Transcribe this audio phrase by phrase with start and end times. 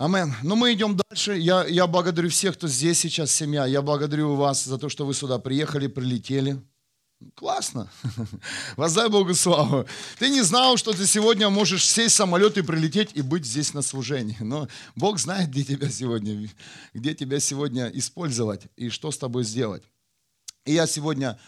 [0.00, 0.34] Амен.
[0.42, 1.36] Но мы идем дальше.
[1.36, 3.66] Я, я благодарю всех, кто здесь сейчас, семья.
[3.66, 6.58] Я благодарю вас за то, что вы сюда приехали, прилетели.
[7.34, 7.90] Классно.
[8.78, 9.86] Воздай Богу славу.
[10.18, 13.74] Ты не знал, что ты сегодня можешь сесть в самолет и прилететь и быть здесь
[13.74, 14.38] на служении.
[14.40, 16.48] Но Бог знает, где тебя сегодня,
[16.94, 19.82] где тебя сегодня использовать и что с тобой сделать.
[20.64, 21.38] И я сегодня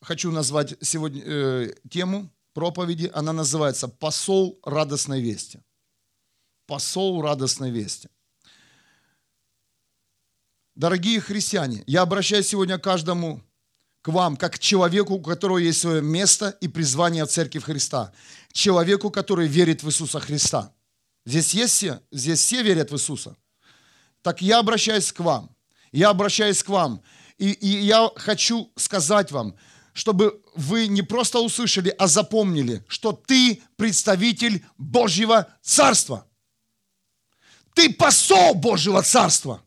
[0.00, 3.10] хочу назвать сегодня, э, тему проповеди.
[3.12, 5.60] Она называется «Посол радостной вести»
[6.68, 8.08] посол радостной вести.
[10.76, 13.42] Дорогие христиане, я обращаюсь сегодня к каждому
[14.02, 18.12] к вам, как к человеку, у которого есть свое место и призвание в Церкви Христа.
[18.52, 20.72] Человеку, который верит в Иисуса Христа.
[21.26, 22.00] Здесь есть все?
[22.12, 23.34] Здесь все верят в Иисуса.
[24.22, 25.50] Так я обращаюсь к вам.
[25.90, 27.02] Я обращаюсь к вам.
[27.38, 29.56] И, и я хочу сказать вам,
[29.94, 36.27] чтобы вы не просто услышали, а запомнили, что ты представитель Божьего Царства.
[37.78, 39.62] Ты посол Божьего Царства.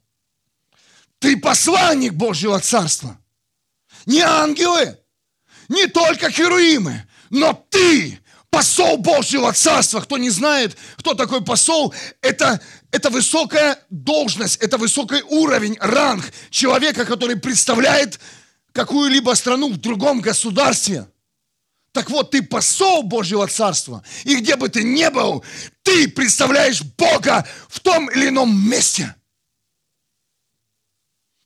[1.19, 3.17] Ты посланник Божьего Царства.
[4.05, 4.99] Не ангелы,
[5.69, 10.02] не только херуимы, но ты посол Божьего Царства.
[10.02, 12.59] Кто не знает, кто такой посол, это,
[12.91, 18.19] это высокая должность, это высокий уровень, ранг человека, который представляет
[18.73, 21.08] какую-либо страну в другом государстве.
[21.92, 24.03] Так вот, ты посол Божьего Царства.
[24.23, 25.44] И где бы ты ни был,
[25.84, 29.14] ты представляешь Бога в том или ином месте.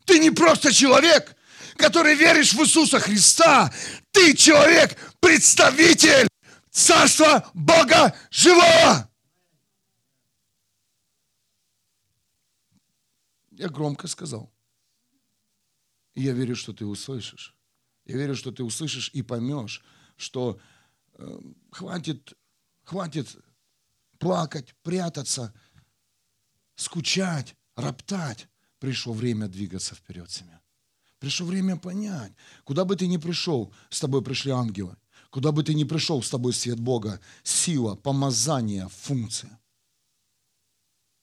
[0.05, 1.35] Ты не просто человек,
[1.77, 3.73] который веришь в Иисуса Христа.
[4.11, 6.27] Ты человек, представитель
[6.69, 9.09] Царства Бога живого.
[13.51, 14.53] Я громко сказал.
[16.13, 17.55] И я верю, что ты услышишь.
[18.05, 19.81] Я верю, что ты услышишь и поймешь,
[20.15, 20.59] что
[21.13, 21.39] э,
[21.71, 22.33] хватит,
[22.83, 23.35] хватит
[24.17, 25.53] плакать, прятаться,
[26.75, 28.47] скучать, роптать.
[28.79, 30.61] Пришло время двигаться вперед, семья.
[31.19, 34.97] Пришло время понять, куда бы ты ни пришел, с тобой пришли ангелы.
[35.29, 39.59] Куда бы ты ни пришел, с тобой свет Бога, сила, помазание, функция.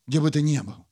[0.05, 0.85] Где бы ты ни был,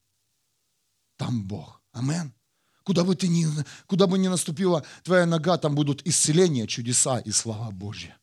[1.18, 1.82] там Бог.
[1.92, 2.34] Амен.
[2.84, 3.46] Куда бы, ты ни,
[3.86, 8.18] куда бы ни наступила твоя нога, там будут исцеления, чудеса и слава Божья.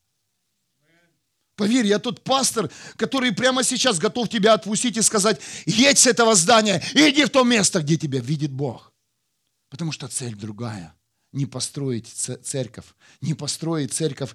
[1.55, 6.37] Поверь, я тот пастор, который прямо сейчас готов тебя отпустить и сказать, едь с этого
[6.37, 8.93] здания, иди в то место, где тебя видит Бог.
[9.69, 10.95] Потому что цель другая.
[11.33, 12.87] Не построить церковь,
[13.21, 14.35] не построить церковь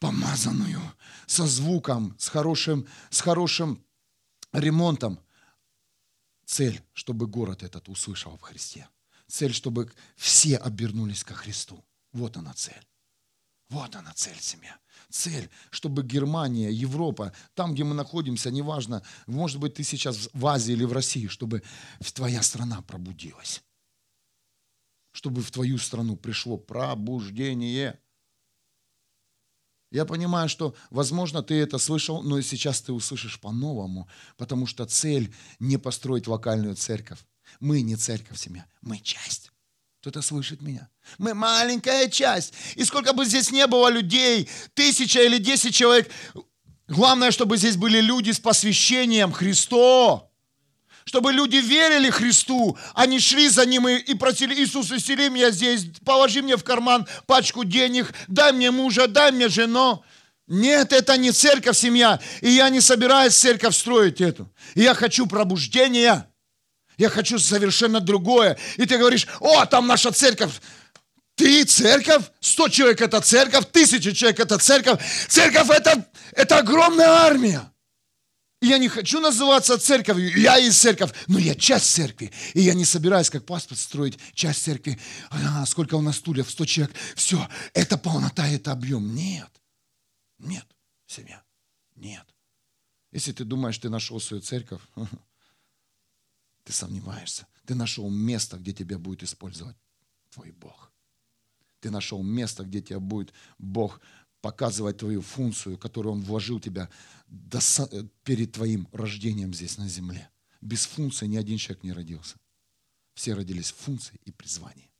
[0.00, 0.80] помазанную,
[1.26, 3.84] со звуком, с хорошим, с хорошим
[4.52, 5.20] ремонтом.
[6.46, 8.88] Цель, чтобы город этот услышал в Христе.
[9.28, 11.84] Цель, чтобы все обернулись ко Христу.
[12.12, 12.86] Вот она цель.
[13.70, 14.78] Вот она цель, семья.
[15.10, 20.72] Цель, чтобы Германия, Европа, там, где мы находимся, неважно, может быть, ты сейчас в Азии
[20.72, 21.62] или в России, чтобы
[22.12, 23.62] твоя страна пробудилась.
[25.12, 28.00] Чтобы в твою страну пришло пробуждение.
[29.90, 34.86] Я понимаю, что, возможно, ты это слышал, но и сейчас ты услышишь по-новому, потому что
[34.86, 37.24] цель не построить локальную церковь.
[37.64, 39.50] Мы не церковь, семья, мы часть.
[40.02, 40.90] Кто-то слышит меня?
[41.16, 42.52] Мы маленькая часть.
[42.74, 46.10] И сколько бы здесь не было людей, тысяча или десять человек,
[46.88, 50.30] главное, чтобы здесь были люди с посвящением Христу.
[51.06, 55.86] Чтобы люди верили Христу, они шли за Ним и, и просили, Иисус, исцели меня здесь,
[56.04, 60.04] положи мне в карман пачку денег, дай мне мужа, дай мне жену.
[60.46, 62.20] Нет, это не церковь, семья.
[62.42, 64.52] И я не собираюсь церковь строить эту.
[64.74, 66.28] Я хочу пробуждения.
[66.96, 68.56] Я хочу совершенно другое.
[68.76, 70.52] И ты говоришь, о, там наша церковь.
[71.34, 75.02] Ты церковь, сто человек это церковь, тысяча человек это церковь.
[75.28, 77.70] Церковь это, это огромная армия.
[78.64, 82.32] И я не хочу называться церковью, я из церковь, но я часть церкви.
[82.54, 84.98] И я не собираюсь как паспорт строить часть церкви.
[85.30, 86.96] А, сколько у нас стульев, сто человек.
[87.14, 89.14] Все, это полнота, это объем.
[89.14, 89.50] Нет,
[90.38, 90.66] нет,
[91.06, 91.42] семья,
[91.96, 92.24] нет.
[93.12, 94.80] Если ты думаешь, ты нашел свою церковь,
[96.64, 97.46] ты сомневаешься.
[97.66, 99.76] Ты нашел место, где тебя будет использовать
[100.30, 100.90] твой Бог.
[101.80, 104.00] Ты нашел место, где тебя будет Бог
[104.40, 106.90] показывать твою функцию, которую Он вложил тебя
[107.28, 107.60] до,
[108.24, 110.30] перед твоим рождением здесь на земле.
[110.60, 112.36] Без функции ни один человек не родился.
[113.14, 114.90] Все родились в функции и призвании.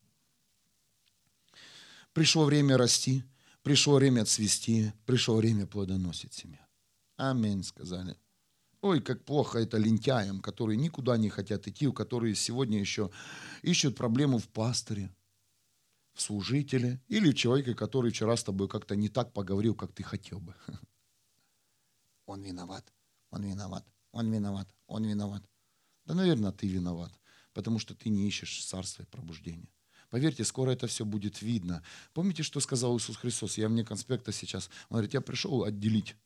[2.13, 3.25] Пришло время расти,
[3.63, 6.65] пришло время цвести, пришло время плодоносить семья.
[7.17, 8.17] Аминь, сказали.
[8.85, 13.11] Ой, как плохо это лентяям, которые никуда не хотят идти, у которых сегодня еще
[13.63, 15.11] ищут проблему в пасторе,
[16.13, 20.03] в служителе или в человеке, который вчера с тобой как-то не так поговорил, как ты
[20.03, 20.55] хотел бы.
[22.27, 22.93] Он виноват,
[23.31, 25.43] он виноват, он виноват, он виноват.
[26.05, 27.13] Да, наверное, ты виноват,
[27.55, 29.73] потому что ты не ищешь царства и пробуждения.
[30.11, 31.83] Поверьте, скоро это все будет видно.
[32.13, 33.57] Помните, что сказал Иисус Христос?
[33.57, 34.69] Я вне конспекта сейчас.
[34.91, 36.17] Он говорит, я пришел отделить.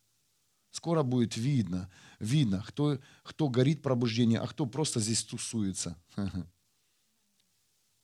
[0.70, 5.96] Скоро будет видно, видно, кто, кто горит пробуждение, а кто просто здесь тусуется.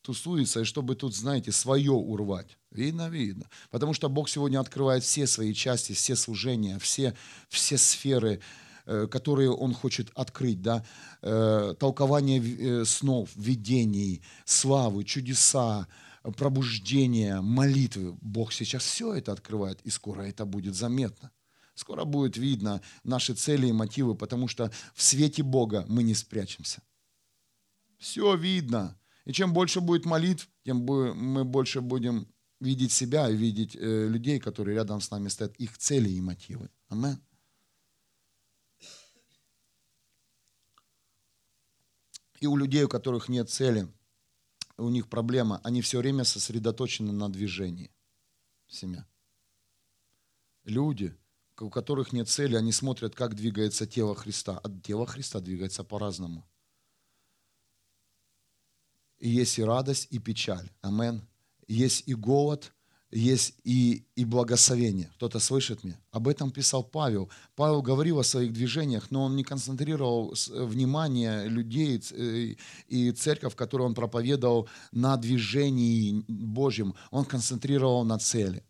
[0.03, 2.59] Тусуется, и чтобы тут, знаете, свое урвать.
[2.71, 3.49] Видно, видно.
[3.71, 7.15] Потому что Бог сегодня открывает все свои части, все служения, все,
[7.49, 8.43] все сферы,
[8.85, 10.61] э, которые Он хочет открыть.
[10.61, 10.85] Да?
[11.23, 15.87] Э, толкование э, снов, видений, славы, чудеса,
[16.37, 18.17] пробуждение, молитвы.
[18.21, 21.31] Бог сейчас все это открывает, и скоро это будет заметно.
[21.75, 26.83] Скоро будет видно наши цели и мотивы, потому что в свете Бога мы не спрячемся.
[27.99, 28.99] Все видно.
[29.25, 32.29] И чем больше будет молитв, тем мы больше будем
[32.61, 36.71] видеть себя и видеть э, людей, которые рядом с нами стоят, их цели и мотивы.
[36.89, 37.21] Амен.
[42.41, 43.89] И у людей, у которых нет цели,
[44.77, 47.91] у них проблема, они все время сосредоточены на движении.
[48.69, 49.07] Семья.
[50.65, 51.17] Люди,
[51.63, 54.61] у которых нет цели, они смотрят, как двигается тело Христа.
[54.63, 56.45] А тело Христа двигается по-разному.
[59.19, 60.69] И есть и радость, и печаль.
[60.83, 61.27] Амен.
[61.67, 62.73] Есть и голод,
[63.11, 65.11] есть и, и благословение.
[65.15, 65.99] Кто-то слышит меня?
[66.11, 67.31] Об этом писал Павел.
[67.55, 72.55] Павел говорил о своих движениях, но он не концентрировал внимание людей э,
[72.89, 76.95] и церковь, которую он проповедовал, на движении Божьем.
[77.11, 78.63] Он концентрировал на цели,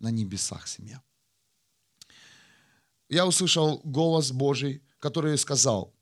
[0.00, 1.02] на небесах семья
[3.08, 5.94] я услышал голос Божий, который сказал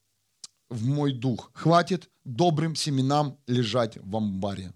[0.69, 4.73] в мой дух, хватит добрым семенам лежать в амбаре.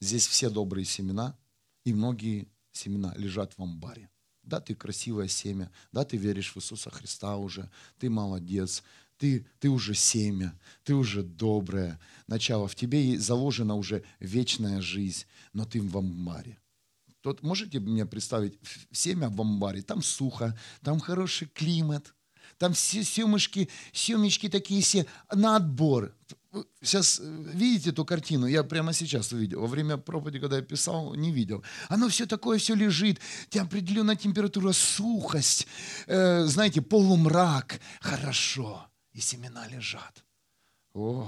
[0.00, 1.36] Здесь все добрые семена
[1.84, 4.10] и многие семена лежат в амбаре.
[4.42, 8.82] Да, ты красивое семя, да, ты веришь в Иисуса Христа уже, ты молодец,
[9.16, 15.24] ты, ты уже семя, ты уже доброе начало, в тебе заложена уже вечная жизнь,
[15.54, 16.58] но ты в амбаре.
[17.24, 18.58] Тот, можете мне представить
[18.92, 19.80] семя в амбаре?
[19.80, 22.14] Там сухо, там хороший климат,
[22.58, 26.14] там все семечки, семечки такие все на отбор.
[26.82, 28.46] Сейчас э, видите эту картину?
[28.46, 29.62] Я прямо сейчас увидел.
[29.62, 31.64] Во время проповеди, когда я писал, не видел.
[31.88, 33.20] Оно все такое, все лежит.
[33.48, 35.66] Там определенная температура, сухость,
[36.06, 37.80] э, знаете, полумрак.
[38.02, 38.86] Хорошо.
[39.14, 40.22] И семена лежат.
[40.92, 41.26] О,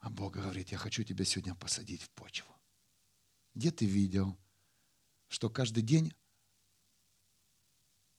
[0.00, 2.55] а Бог говорит, я хочу тебя сегодня посадить в почву.
[3.56, 4.36] Где ты видел,
[5.28, 6.12] что каждый день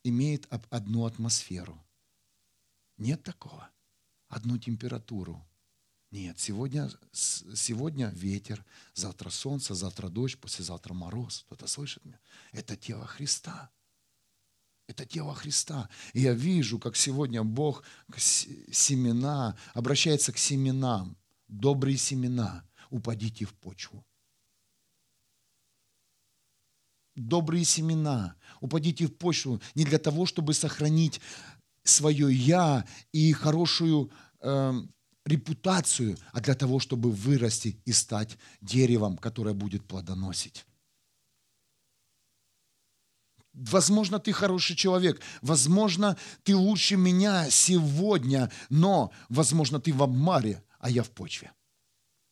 [0.04, 1.80] имеет одну атмосферу?
[2.98, 3.69] Нет такого.
[4.30, 5.48] Одну температуру.
[6.10, 11.44] Нет, сегодня, сегодня ветер, завтра солнце, завтра дождь, послезавтра мороз.
[11.45, 12.19] Кто-то слышит меня?
[12.51, 13.69] Это тело Христа.
[14.88, 15.88] Это тело Христа.
[16.13, 17.83] И я вижу, как сегодня Бог
[18.18, 21.16] семена, обращается к семенам.
[21.48, 24.04] Добрые семена, упадите в почву.
[27.18, 31.19] Добрые семена, упадите в почву не для того, чтобы сохранить
[31.84, 34.12] свое «я» и хорошую
[34.42, 34.74] э,
[35.25, 40.66] репутацию, а для того, чтобы вырасти и стать деревом, которое будет плодоносить.
[43.54, 50.92] Возможно, ты хороший человек, возможно, ты лучше меня сегодня, но, возможно, ты в обмаре, а
[50.92, 51.52] я в почве.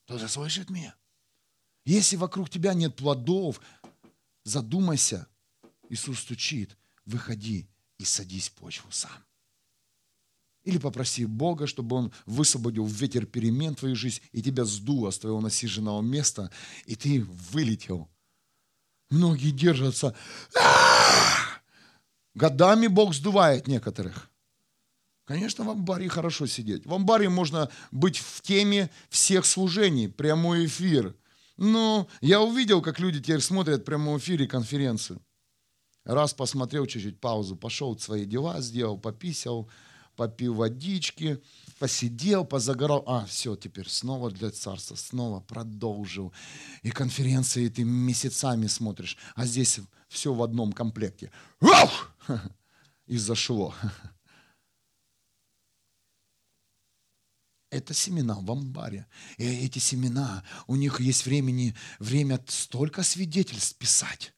[0.06, 0.96] Кто-то слышит меня?
[1.84, 3.60] Если вокруг тебя нет плодов,
[4.46, 5.28] Задумайся.
[5.90, 6.78] Иисус стучит.
[7.06, 9.12] Выходи и садись в почву сам.
[10.64, 15.20] Или попроси Бога, чтобы Он высвободил ветер перемен в твою жизнь, и тебя сдуло с
[15.20, 16.52] твоего насиженного места,
[16.86, 18.10] и ты вылетел.
[19.12, 20.16] Многие держатся.
[22.34, 24.32] Годами Бог сдувает некоторых.
[25.26, 26.86] Конечно, в амбаре хорошо сидеть.
[26.86, 31.16] В амбаре можно быть в теме всех служений, прямой эфир–
[31.58, 35.22] ну, я увидел, как люди теперь смотрят в прямом эфире конференцию.
[36.04, 39.70] Раз посмотрел чуть-чуть, паузу, пошел свои дела, сделал, пописал,
[40.16, 41.42] попил водички,
[41.80, 43.04] посидел, позагорал.
[43.08, 46.34] А, все, теперь снова для царства, снова продолжил.
[46.84, 51.32] И конференции ты месяцами смотришь, а здесь все в одном комплекте.
[51.62, 52.12] Ух!
[53.08, 53.74] И зашло.
[57.76, 59.08] это семена в амбаре.
[59.38, 64.34] И эти семена, у них есть времени, время столько свидетельств писать.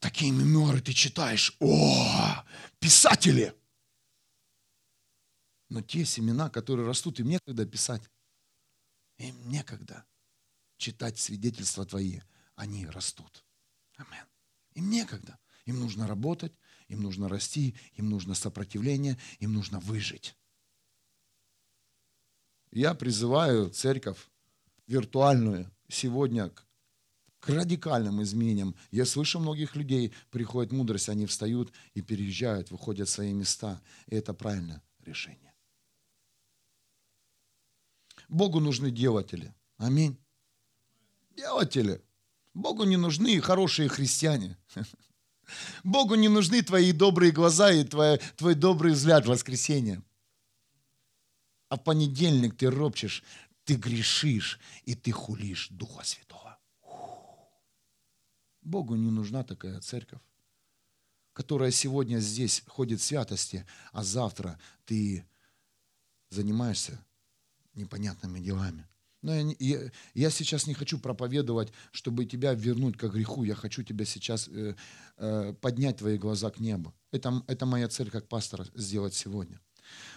[0.00, 1.56] Такие меморы ты читаешь.
[1.60, 2.44] О,
[2.78, 3.54] писатели!
[5.68, 8.02] Но те семена, которые растут, им некогда писать.
[9.18, 10.04] Им некогда
[10.76, 12.20] читать свидетельства твои.
[12.54, 13.44] Они растут.
[13.96, 14.26] Амен.
[14.74, 15.38] Им некогда.
[15.64, 16.52] Им нужно работать,
[16.86, 20.36] им нужно расти, им нужно сопротивление, им нужно выжить.
[22.76, 24.18] Я призываю церковь
[24.86, 26.66] виртуальную сегодня к
[27.40, 28.74] к радикальным изменениям.
[28.90, 33.80] Я слышу многих людей, приходит мудрость, они встают и переезжают, выходят в свои места.
[34.08, 35.54] И это правильное решение.
[38.28, 39.54] Богу нужны делатели.
[39.78, 40.18] Аминь.
[41.36, 42.02] Делатели.
[42.52, 44.58] Богу не нужны хорошие христиане.
[45.84, 50.02] Богу не нужны твои добрые глаза и твой, твой добрый взгляд в воскресенье.
[51.68, 53.22] А в понедельник ты ропчешь,
[53.64, 56.58] ты грешишь и ты хулишь Духа Святого.
[58.62, 60.20] Богу не нужна такая церковь,
[61.32, 65.24] которая сегодня здесь ходит в святости, а завтра ты
[66.30, 67.04] занимаешься
[67.74, 68.86] непонятными делами.
[69.22, 73.44] Но я, я, я сейчас не хочу проповедовать, чтобы тебя вернуть к греху.
[73.44, 74.74] Я хочу тебя сейчас э,
[75.16, 76.94] э, поднять твои глаза к небу.
[77.10, 79.60] Это, это моя цель как пастора сделать сегодня.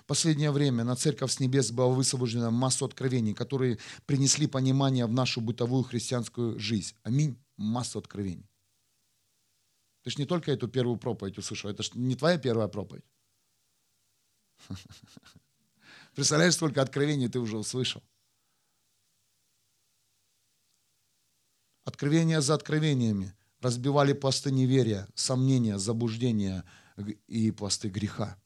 [0.07, 5.41] Последнее время на церковь с небес была высвобождена масса откровений, которые принесли понимание в нашу
[5.41, 6.95] бытовую христианскую жизнь.
[7.03, 8.49] Аминь массу откровений.
[10.03, 13.05] Ты же не только эту первую проповедь услышал, это же не твоя первая проповедь.
[16.15, 18.01] Представляешь, сколько откровений ты уже услышал?
[21.83, 26.63] Откровения за откровениями разбивали пласты неверия, сомнения, заблуждения
[27.27, 28.37] и пласты греха.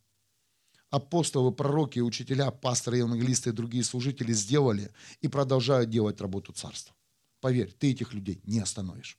[0.94, 6.96] Апостолы, пророки, учителя, пасторы, евангелисты и другие служители сделали и продолжают делать работу царства.
[7.42, 9.18] Поверь, ты этих людей не остановишь.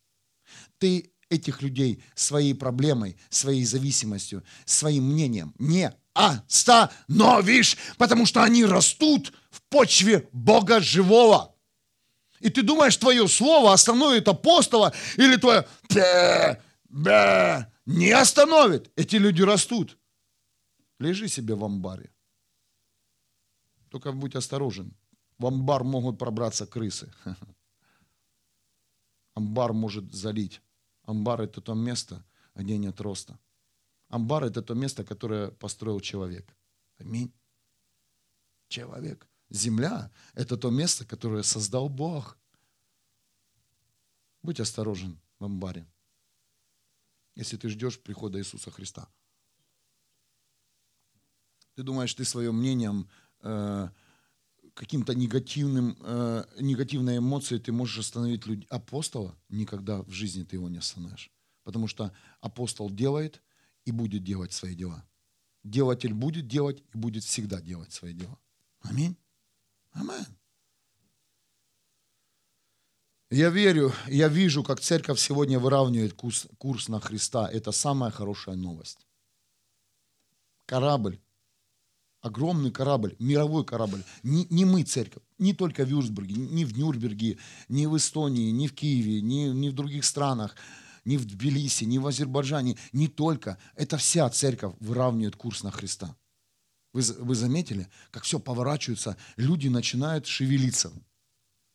[0.78, 9.33] Ты этих людей своей проблемой, своей зависимостью, своим мнением не остановишь, потому что они растут
[9.50, 11.57] в почве Бога живого.
[12.38, 15.66] И ты думаешь, твое слово остановит апостола или твое
[17.85, 18.93] не остановит.
[18.95, 19.99] Эти люди растут.
[21.05, 22.11] Лежи себе в амбаре.
[23.91, 24.95] Только будь осторожен.
[25.39, 27.13] В амбар могут пробраться крысы.
[29.35, 30.63] Амбар может залить.
[31.03, 33.39] Амбар– это то место, где нет роста.
[34.09, 36.57] Амбар– это то место, которое построил человек.
[36.99, 37.31] Аминь.
[38.69, 39.29] Человек.
[39.51, 42.39] Земля– это то место, которое создал Бог.
[44.43, 45.87] Будь осторожен в амбаре,
[47.35, 49.07] если ты ждешь прихода Иисуса Христа.
[51.75, 53.09] Ты думаешь, ты своим мнением
[53.43, 53.88] э,
[54.75, 58.66] каким-то негативным, э, негативной эмоцией ты можешь остановить людей.
[58.71, 61.33] Апостола никогда в жизни ты его не остановишь.
[61.62, 63.43] Потому что апостол делает
[63.85, 65.04] и будет делать свои дела.
[65.64, 68.38] Делатель будет делать и будет всегда делать свои дела.
[68.81, 69.16] Аминь.
[69.93, 70.26] Аминь.
[73.31, 77.49] Я верю, я вижу, как церковь сегодня выравнивает курс, курс на Христа.
[77.50, 79.09] Это самая хорошая новость.
[80.66, 81.21] Корабль
[82.25, 84.02] огромный корабль, мировой корабль.
[84.23, 87.37] Не, не мы, церковь, не только в Юрсбурге, не в Нюрнберге,
[87.69, 90.57] не в Эстонии, не в Киеве, не, не в других странах,
[91.04, 93.59] не в Тбилиси, не в Азербайджане, не только.
[93.76, 96.16] Это вся церковь выравнивает курс на Христа.
[96.95, 100.93] Вы, вы заметили, как все поворачивается, люди начинают шевелиться.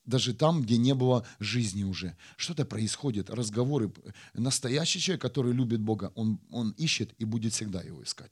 [0.05, 2.17] Даже там, где не было жизни уже.
[2.37, 3.93] Что-то происходит, разговоры.
[4.33, 8.31] Настоящий человек, который любит Бога, он, он ищет и будет всегда его искать.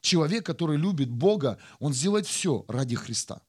[0.00, 3.42] Человек, который любит Бога, он сделает все ради Христа.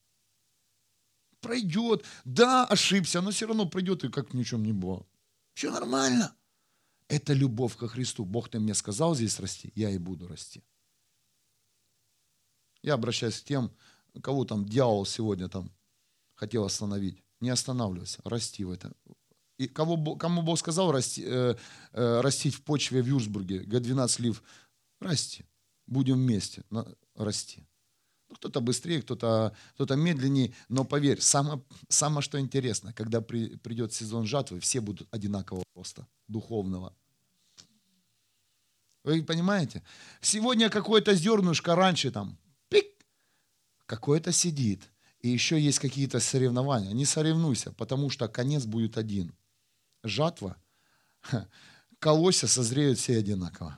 [1.42, 5.06] Пройдет, да, ошибся, но все равно пройдет и как ни в чем не было.
[5.54, 6.36] Все нормально.
[7.08, 8.25] Это любовь ко Христу.
[8.25, 10.63] Бог ты мне сказал здесь расти, я и буду расти.
[12.82, 13.72] Я обращаюсь к тем,
[14.22, 15.72] кого там дьявол сегодня там
[16.36, 17.24] хотел остановить.
[17.42, 18.94] Не останавливайся, расти в это.
[19.58, 21.56] И кого, кому Бог сказал расти, э,
[21.92, 24.44] э, растить в почве в Юрсбурге, Г12 лив,
[25.00, 25.46] расти
[25.88, 26.63] будем вместе
[27.15, 27.68] расти.
[28.30, 33.94] Ну, кто-то быстрее, кто-то кто медленнее, но поверь, самое, самое что интересно, когда при, придет
[33.94, 36.96] сезон жатвы, все будут одинакового роста, духовного.
[39.04, 39.84] Вы понимаете?
[40.22, 42.39] Сегодня какое-то зернышко раньше там,
[42.70, 42.88] пик,
[43.86, 44.82] какое-то сидит.
[45.20, 46.92] И еще есть какие-то соревнования.
[46.92, 49.36] Не соревнуйся, потому что конец будет один.
[50.04, 50.56] Жатва,
[52.00, 53.77] колося созреют все одинаково.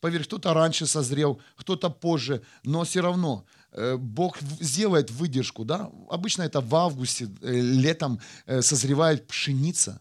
[0.00, 5.64] Поверь, кто-то раньше созрел, кто-то позже, но все равно э, Бог сделает выдержку.
[5.64, 5.90] Да?
[6.08, 10.00] Обычно это в августе, э, летом э, созревает пшеница.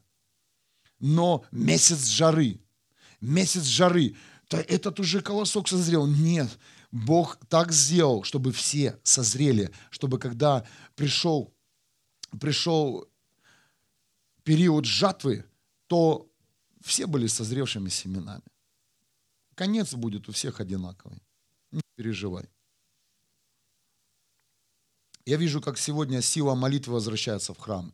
[1.00, 2.60] Но месяц жары,
[3.22, 4.16] месяц жары,
[4.48, 6.06] то этот уже колосок созрел.
[6.06, 6.50] Нет,
[6.92, 10.64] Бог так сделал, чтобы все созрели, чтобы когда
[10.96, 11.54] пришел,
[12.40, 13.08] пришел
[14.44, 15.46] период жатвы,
[15.88, 16.30] то
[16.84, 18.44] все были созревшими семенами.
[19.58, 21.20] Конец будет у всех одинаковый.
[21.72, 22.48] Не переживай.
[25.26, 27.92] Я вижу, как сегодня сила молитвы возвращается в храм.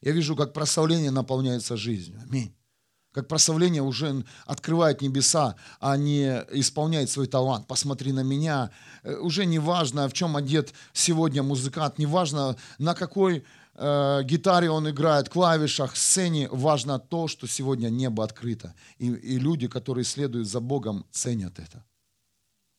[0.00, 2.20] Я вижу, как прославление наполняется жизнью.
[2.28, 2.52] Аминь.
[3.12, 7.68] Как прославление уже открывает небеса, а не исполняет свой талант.
[7.68, 8.72] Посмотри на меня.
[9.04, 14.70] Э, уже не важно, в чем одет сегодня музыкант, не важно, на какой э, гитаре
[14.70, 16.48] он играет, клавишах, сцене.
[16.50, 18.74] Важно то, что сегодня небо открыто.
[18.98, 21.84] И, и люди, которые следуют за Богом, ценят это.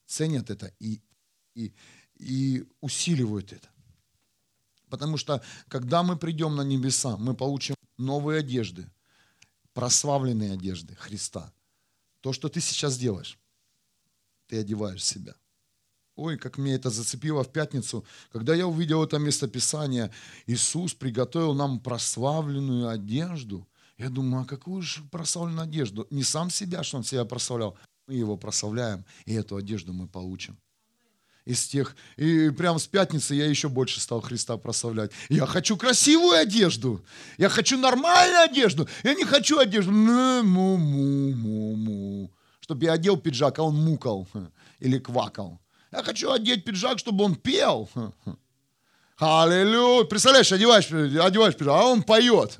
[0.05, 1.01] Ценят это и,
[1.55, 1.73] и,
[2.15, 3.67] и усиливают это.
[4.89, 8.89] Потому что, когда мы придем на небеса, мы получим новые одежды–
[9.73, 11.51] прославленные одежды Христа.
[12.21, 13.39] То, что ты сейчас делаешь,
[14.47, 15.35] ты одеваешь себя.
[16.15, 20.12] Ой, как мне это зацепило в пятницу, когда я увидел это местописание.
[20.46, 23.67] Иисус приготовил нам прославленную одежду.
[23.98, 26.08] Я думаю, а какую же прославленную одежду?
[26.12, 27.77] Не сам себя, что он себя прославлял.
[28.08, 30.58] Мы его прославляем, и эту одежду мы получим
[31.46, 31.96] из тех.
[32.15, 35.12] И прямо с пятницы я еще больше стал Христа прославлять.
[35.29, 37.05] Я хочу красивую одежду.
[37.38, 38.88] Я хочу нормальную одежду.
[39.03, 39.91] Я не хочу одежду.
[39.91, 40.72] Му-му-му-му.
[42.60, 44.27] Чтобы я одел пиджак, а он мукал
[44.79, 45.60] или квакал.
[45.93, 47.88] Я хочу одеть пиджак, чтобы он пел.
[49.17, 50.05] Аллилуйя.
[50.05, 52.57] Представляешь, одеваешь, одеваешь пиджак, а он поет.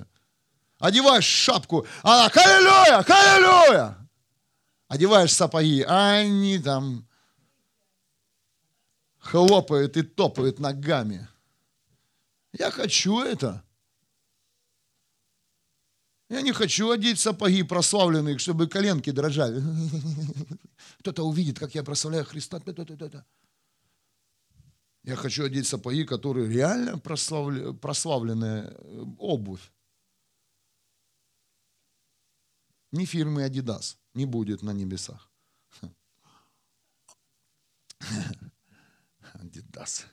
[0.77, 3.97] Одеваешь шапку, а аллилуйя, аллилуйя.
[4.87, 7.07] Одеваешь сапоги, а они там
[9.17, 11.27] хлопает и топает ногами.
[12.51, 13.63] Я хочу это.
[16.29, 19.63] Я не хочу одеть сапоги прославленные, чтобы коленки дрожали.
[21.03, 22.62] Кто-то увидит, как я прославляю Христа.
[25.03, 29.74] Я хочу одеть сапоги, которые реально прославленная э, обувь.
[32.93, 35.29] Ни фирмы Adidas не будет на небесах.
[39.33, 40.05] Адидас.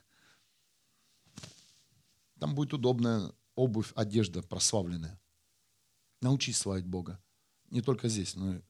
[2.40, 5.20] Там будет удобная обувь, одежда прославленная.
[6.20, 7.22] Научись славить Бога.
[7.70, 8.62] Не только здесь, но и,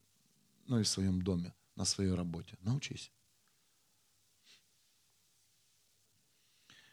[0.67, 2.59] но и в своем доме, на своей работе.
[2.61, 3.11] Научись.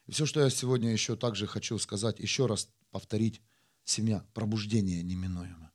[0.06, 3.42] И все, что я сегодня еще также хочу сказать, еще раз повторить,
[3.84, 5.74] семья, пробуждение неминуемо.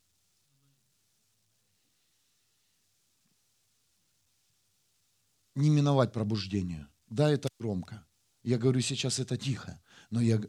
[5.55, 6.89] Не миновать пробуждение.
[7.09, 8.07] Да, это громко.
[8.43, 10.41] Я говорю сейчас это тихо, но я,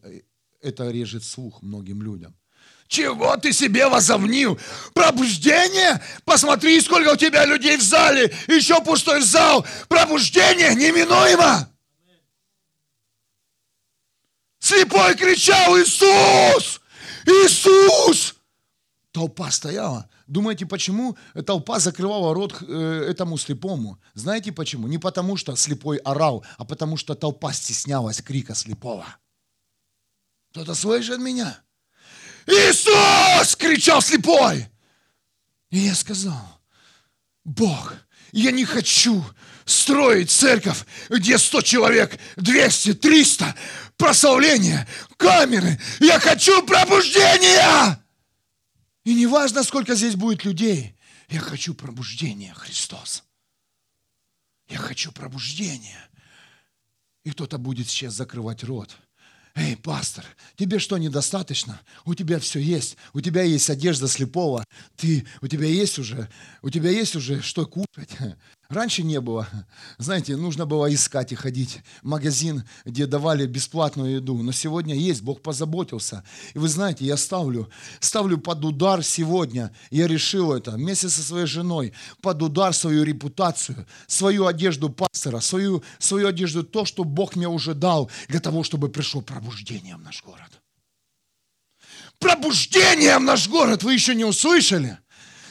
[0.61, 2.33] это режет слух многим людям.
[2.87, 4.59] Чего ты себе возомнил?
[4.93, 6.01] Пробуждение?
[6.33, 8.35] Посмотри, сколько у тебя людей в зале.
[8.47, 9.63] Еще пустой зал.
[9.87, 11.69] Пробуждение неминуемо.
[14.57, 16.81] Слепой кричал Иисус!
[17.27, 18.33] Иисус!
[19.11, 20.09] Толпа стояла.
[20.25, 21.15] Думаете, почему
[21.45, 24.01] толпа закрывала рот э, этому слепому?
[24.15, 24.87] Знаете почему?
[24.87, 29.05] Не потому, что слепой орал, а потому, что толпа стеснялась крика слепого.
[30.49, 31.59] Кто-то слышит меня?
[32.47, 33.55] Иисус!
[33.55, 34.72] кричал слепой.
[35.73, 36.61] И я сказал,
[37.43, 37.95] Бог,
[38.31, 39.25] я не хочу
[39.65, 43.55] строить церковь, где 100 человек, 200, 300,
[43.97, 45.81] прославление, камеры.
[45.99, 47.99] Я хочу пробуждения!
[49.03, 50.95] И не важно, сколько здесь будет людей,
[51.27, 53.23] я хочу пробуждения, Христос.
[54.67, 56.07] Я хочу пробуждения.
[57.23, 58.95] И кто-то будет сейчас закрывать рот.
[59.55, 61.79] Эй, пастор, тебе что недостаточно?
[62.05, 62.97] У тебя все есть.
[63.13, 64.65] У тебя есть одежда слепого.
[64.95, 66.27] Ты, у тебя есть уже,
[66.63, 68.09] у тебя есть уже что кушать.
[68.73, 69.47] Раньше не было.
[69.99, 74.41] Знаете, нужно было искать и ходить магазин, где давали бесплатную еду.
[74.41, 76.23] Но сегодня есть, Бог позаботился.
[76.55, 79.71] И вы знаете, я ставлю, ставлю под удар сегодня.
[79.91, 81.93] Я решил это вместе со своей женой.
[82.21, 87.75] Под удар свою репутацию, свою одежду пастора, свою, свою одежду, то, что Бог мне уже
[87.75, 90.49] дал, для того, чтобы пришло пробуждение в наш город.
[92.17, 94.97] Пробуждение в наш город вы еще не услышали?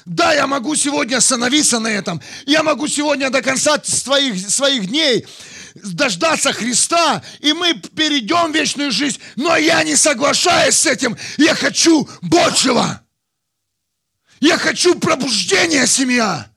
[0.04, 2.20] Да, я могу сегодня остановиться на этом.
[2.46, 5.26] Я могу сегодня до конца своих, своих дней
[5.74, 9.20] дождаться Христа, и мы перейдем в вечную жизнь.
[9.36, 11.16] Но я не соглашаюсь с этим.
[11.38, 13.02] Я хочу большего.
[14.40, 16.51] Я хочу пробуждения, семья.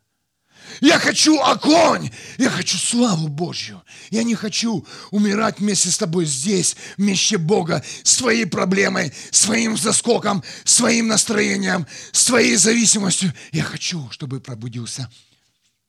[0.82, 2.10] Я хочу огонь.
[2.38, 3.82] Я хочу славу Божью.
[4.10, 11.08] Я не хочу умирать вместе с тобой здесь, вместе Бога, своей проблемой, своим заскоком, своим
[11.08, 13.34] настроением, своей зависимостью.
[13.52, 15.10] Я хочу, чтобы пробудился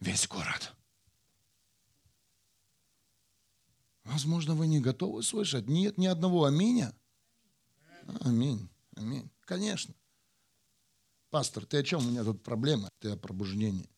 [0.00, 0.72] весь город.
[4.04, 5.66] Возможно, вы не готовы слышать.
[5.66, 6.94] Нет ни одного аминя.
[8.20, 8.68] Аминь.
[8.94, 9.28] Аминь.
[9.44, 9.94] Конечно.
[11.30, 12.06] Пастор, ты о чем?
[12.06, 12.88] У меня тут проблема.
[13.00, 13.88] Ты о пробуждении.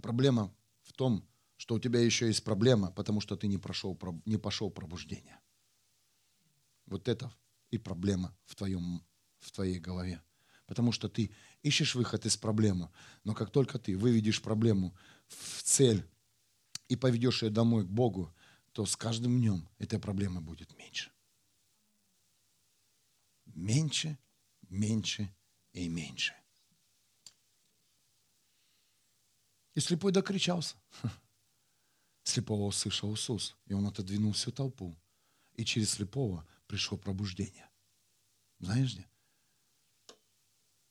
[0.00, 1.26] Проблема в том,
[1.56, 5.40] что у тебя еще есть проблема, потому что ты не, прошел, не пошел пробуждение.
[6.86, 7.32] Вот это
[7.70, 9.04] и проблема в, твоем,
[9.38, 10.22] в твоей голове.
[10.66, 11.30] Потому что ты
[11.62, 12.90] ищешь выход из проблемы,
[13.22, 16.04] но как только ты выведешь проблему в цель
[16.88, 18.34] и поведешь ее домой к Богу,
[18.72, 21.10] то с каждым днем эта проблема будет меньше.
[23.46, 24.18] Меньше,
[24.68, 25.34] меньше
[25.72, 26.34] и меньше.
[29.74, 30.76] И слепой докричался.
[32.24, 34.96] Слепого услышал Иисус, и он отодвинул всю толпу.
[35.54, 37.68] И через слепого пришло пробуждение.
[38.60, 39.06] Знаешь где?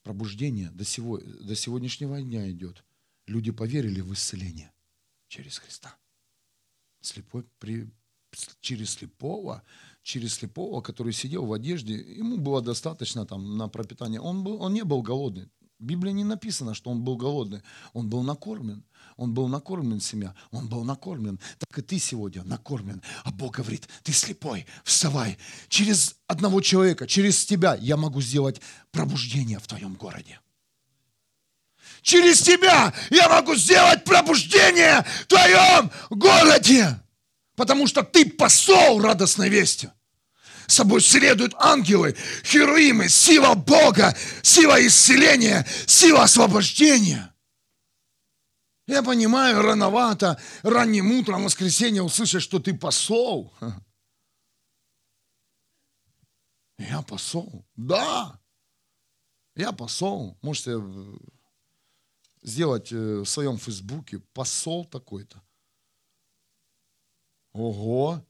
[0.02, 2.84] Пробуждение до, сего, до сегодняшнего дня идет.
[3.26, 4.72] Люди поверили в исцеление
[5.28, 5.96] через Христа.
[7.00, 7.90] Слепой при,
[8.60, 9.62] через слепого,
[10.02, 14.20] через слепого, который сидел в одежде, ему было достаточно там на пропитание.
[14.20, 15.50] Он, был, он не был голодный.
[15.84, 17.60] В Библии не написано, что он был голодный.
[17.92, 18.82] Он был накормлен.
[19.18, 20.34] Он был накормлен семья.
[20.50, 21.38] Он был накормлен.
[21.58, 23.02] Так и ты сегодня накормлен.
[23.22, 25.36] А Бог говорит, ты слепой, вставай.
[25.68, 30.40] Через одного человека, через тебя я могу сделать пробуждение в твоем городе.
[32.00, 36.98] Через тебя я могу сделать пробуждение в твоем городе.
[37.56, 39.90] Потому что ты посол радостной вести.
[40.66, 47.34] Собой следуют ангелы, херуимы, сила Бога, сила исцеления, сила освобождения.
[48.86, 53.52] Я понимаю, рановато, ранним утром, в воскресенье услышать, что ты посол.
[56.78, 57.64] Я посол.
[57.76, 58.40] Да.
[59.54, 60.36] Я посол.
[60.42, 60.82] Можете
[62.42, 65.42] сделать э, в своем фейсбуке посол такой-то.
[67.52, 68.22] Ого.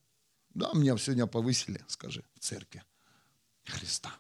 [0.54, 2.82] Да, меня сегодня повысили, скажи, в церкви
[3.64, 4.14] Христа.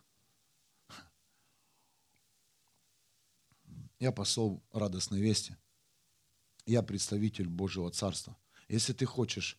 [4.00, 5.56] Я посол радостной вести.
[6.66, 8.36] Я представитель Божьего Царства.
[8.68, 9.58] Если ты хочешь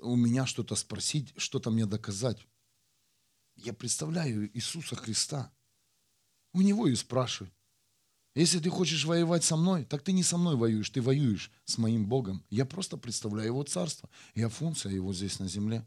[0.00, 2.46] у меня что-то спросить, что-то мне доказать,
[3.56, 5.52] я представляю Иисуса Христа.
[6.52, 7.52] У Него и спрашивай.
[8.34, 11.78] Если ты хочешь воевать со мной, так ты не со мной воюешь, ты воюешь с
[11.78, 12.44] моим Богом.
[12.48, 14.08] Я просто представляю Его царство.
[14.34, 15.86] Я функция Его здесь на земле.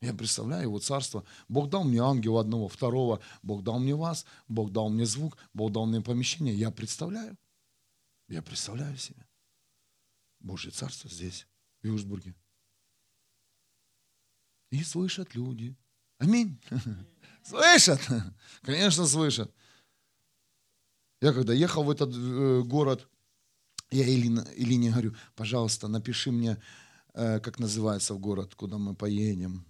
[0.00, 1.24] Я представляю Его царство.
[1.48, 3.20] Бог дал мне ангела одного, второго.
[3.42, 6.54] Бог дал мне вас, Бог дал мне звук, Бог дал мне помещение.
[6.54, 7.38] Я представляю.
[8.28, 9.24] Я представляю себе.
[10.40, 11.46] Божье царство здесь,
[11.82, 12.34] в Южбурге.
[14.70, 15.76] И слышат люди.
[16.18, 16.60] Аминь.
[17.44, 18.00] Слышат.
[18.62, 19.52] Конечно, слышат.
[21.22, 23.08] Я когда ехал в этот э, город,
[23.92, 26.60] я Илине, Илине говорю, пожалуйста, напиши мне,
[27.14, 29.64] э, как называется в город, куда мы поедем.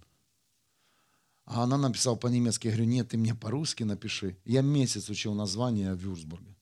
[1.45, 2.65] А она написала по-немецки.
[2.65, 4.35] Я говорю, нет, ты мне по-русски напиши.
[4.45, 6.55] Я месяц учил название в Вюрсбурге.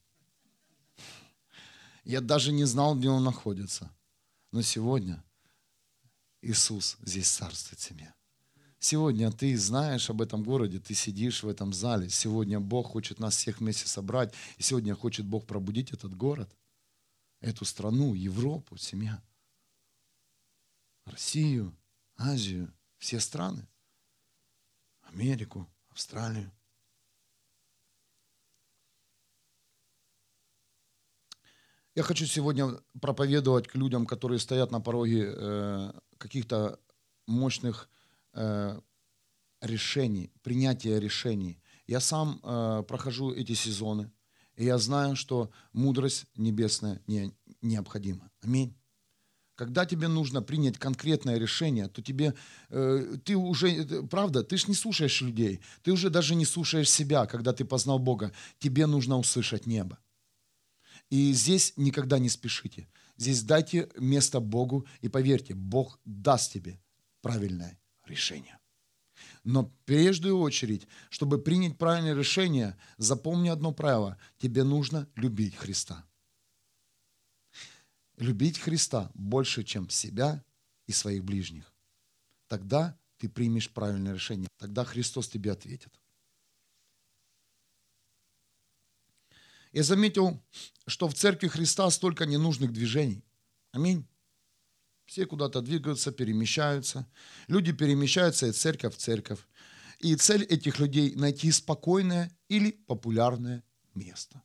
[2.04, 3.90] Я даже не знал, где он находится.
[4.52, 5.24] Но сегодня
[6.42, 8.14] Иисус здесь царствует себе.
[8.84, 12.10] Сегодня ты знаешь об этом городе, ты сидишь в этом зале.
[12.10, 14.34] Сегодня Бог хочет нас всех вместе собрать.
[14.58, 16.52] И сегодня хочет Бог пробудить этот город,
[17.42, 19.22] эту страну, Европу, семья,
[21.06, 21.78] Россию,
[22.18, 23.68] Азию, все страны,
[25.04, 26.52] Америку, Австралию.
[31.94, 36.80] Я хочу сегодня проповедовать к людям, которые стоят на пороге э, каких-то
[37.28, 37.88] мощных
[39.62, 41.60] решений, принятия решений.
[41.88, 44.12] Я сам э, прохожу эти сезоны,
[44.56, 48.32] и я знаю, что мудрость небесная не, необходима.
[48.42, 48.76] Аминь.
[49.56, 52.34] Когда тебе нужно принять конкретное решение, то тебе,
[52.70, 56.90] э, ты уже, э, правда, ты же не слушаешь людей, ты уже даже не слушаешь
[56.90, 58.32] себя, когда ты познал Бога.
[58.60, 60.00] Тебе нужно услышать небо.
[61.10, 62.88] И здесь никогда не спешите.
[63.18, 66.82] Здесь дайте место Богу и поверьте, Бог даст тебе
[67.22, 67.81] правильное
[68.12, 68.60] решение.
[69.44, 74.20] Но прежде очередь, чтобы принять правильное решение, запомни одно правило.
[74.38, 76.06] Тебе нужно любить Христа.
[78.18, 80.44] Любить Христа больше, чем себя
[80.86, 81.74] и своих ближних.
[82.48, 84.48] Тогда ты примешь правильное решение.
[84.58, 85.92] Тогда Христос тебе ответит.
[89.72, 90.44] Я заметил,
[90.86, 93.24] что в церкви Христа столько ненужных движений.
[93.72, 94.06] Аминь.
[95.12, 97.06] Все куда-то двигаются, перемещаются.
[97.50, 99.40] Люди перемещаются из церковь в церковь.
[100.00, 103.62] И цель этих людей– найти спокойное или популярное
[103.94, 104.42] место.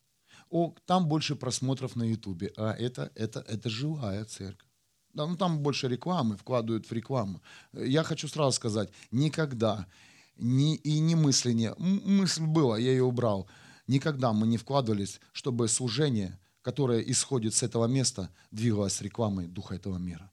[0.49, 4.67] О, там больше просмотров на Ютубе, а это, это, это живая церковь.
[5.13, 7.41] Да, ну там больше рекламы, вкладывают в рекламу.
[7.71, 9.87] Я хочу сразу сказать, никогда
[10.35, 11.73] ни, и не мысли не...
[11.77, 13.47] Мысль была, я ее убрал.
[13.87, 19.97] Никогда мы не вкладывались, чтобы служение которая исходит с этого места, двигалась рекламой духа этого
[19.97, 20.29] мира.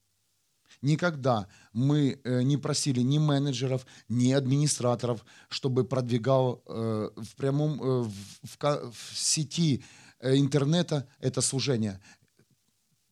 [0.85, 8.03] Никогда мы э, не просили ни менеджеров, ни администраторов, чтобы продвигал э, в прямом э,
[8.43, 9.83] в, в сети
[10.21, 12.01] интернета это служение.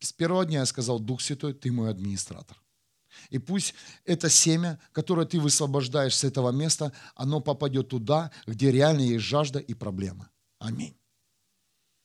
[0.00, 2.60] С первого дня я сказал, Дух Святой, ты мой администратор.
[3.30, 9.00] И пусть это семя, которое ты высвобождаешь с этого места, оно попадет туда, где реально
[9.00, 10.28] есть жажда и проблема.
[10.58, 10.94] Аминь.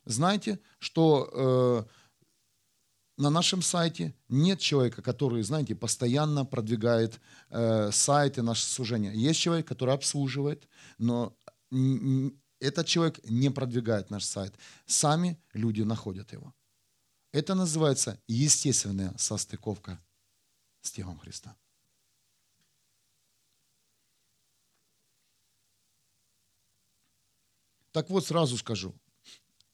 [0.05, 1.85] Знаете, что
[3.17, 9.11] на нашем сайте нет человека, который, знаете, постоянно продвигает э, сайты, наше служение.
[9.15, 10.67] Есть человек, который обслуживает,
[10.99, 11.35] но
[12.59, 14.55] этот человек не продвигает наш сайт.
[14.85, 16.53] Сами люди находят его.
[17.31, 19.99] Это называется естественная состыковка
[20.81, 21.55] с телом Христа.
[27.91, 28.93] Так вот, сразу скажу,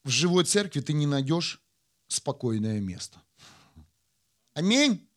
[0.06, 1.62] в живой церкви ты не найдешь
[2.08, 3.22] спокойное место.
[4.54, 5.08] Аминь.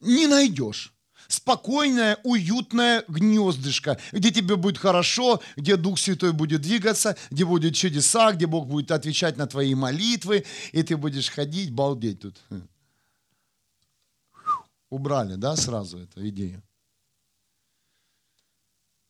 [0.00, 0.94] Не найдешь.
[1.26, 8.32] Спокойное, уютное гнездышко, где тебе будет хорошо, где Дух Святой будет двигаться, где будут чудеса,
[8.32, 12.40] где Бог будет отвечать на твои молитвы, и ты будешь ходить, балдеть тут.
[14.88, 16.62] Убрали, да, сразу эту идею.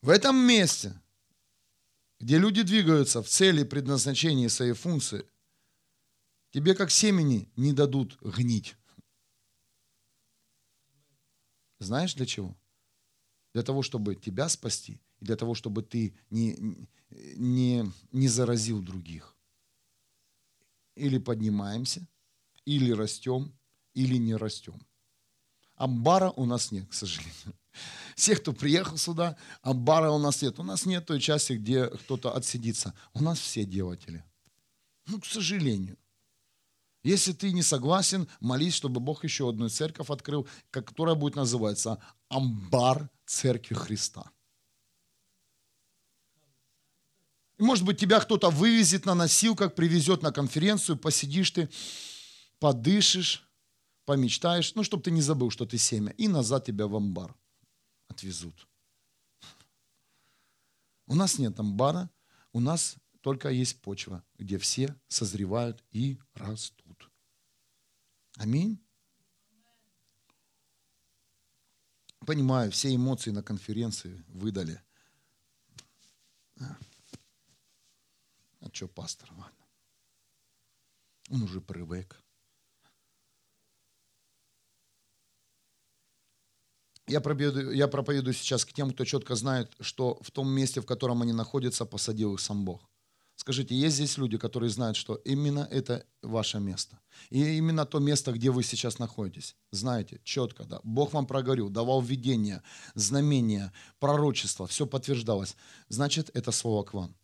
[0.03, 1.01] В этом месте,
[2.19, 5.25] где люди двигаются в цели предназначения своей функции–
[6.59, 8.77] Тебе как семени не дадут гнить.
[11.79, 12.57] Знаешь для чего?
[13.55, 16.59] Для того, чтобы тебя спасти, и для того, чтобы ты не,
[17.11, 19.37] не, не заразил других.
[20.97, 22.05] Или поднимаемся,
[22.65, 23.57] или растем,
[23.95, 24.85] или не растем.
[25.77, 27.55] Амбара у нас нет, к сожалению.
[28.17, 30.59] Все, кто приехал сюда, амбара у нас нет.
[30.59, 32.95] У нас нет той части, где кто-то отсидится.
[33.15, 34.25] У нас все делатели.
[35.07, 35.97] Ну, к сожалению.
[37.03, 43.09] Если ты не согласен, молись, чтобы Бог еще одну церковь открыл, которая будет называться «Амбар
[43.25, 44.31] Церкви Христа».
[47.59, 51.69] Может быть, тебя кто-то вывезет на носилках, привезет на конференцию, посидишь ты,
[52.61, 53.49] подышишь,
[54.05, 57.35] помечтаешь, ну, чтобы ты не забыл, что ты семя, и назад тебя в амбар
[58.09, 58.67] отвезут.
[61.07, 62.11] У нас нет амбара,
[62.53, 66.88] у нас только есть почва, где все созревают и растут.
[68.39, 68.81] Аминь.
[72.25, 74.81] Понимаю, все эмоции на конференции выдали.
[76.61, 76.77] А,
[78.73, 79.67] что, пастор, ладно.
[81.31, 82.23] Он уже привык.
[87.09, 90.87] Я проповедую, я проповедую сейчас к тем, кто четко знает, что в том месте, в
[90.87, 92.88] котором они находятся, посадил их сам Бог.
[93.49, 97.01] Скажите, есть здесь люди, которые знают, что именно это ваше место.
[97.31, 99.57] И именно то место, где вы сейчас находитесь.
[99.71, 100.81] Знаете, четко, да.
[100.83, 102.63] Бог вам проговорил, давал видение,
[102.95, 105.57] знамения, пророчество, все подтверждалось.
[105.89, 107.17] Значит, это слово к вам.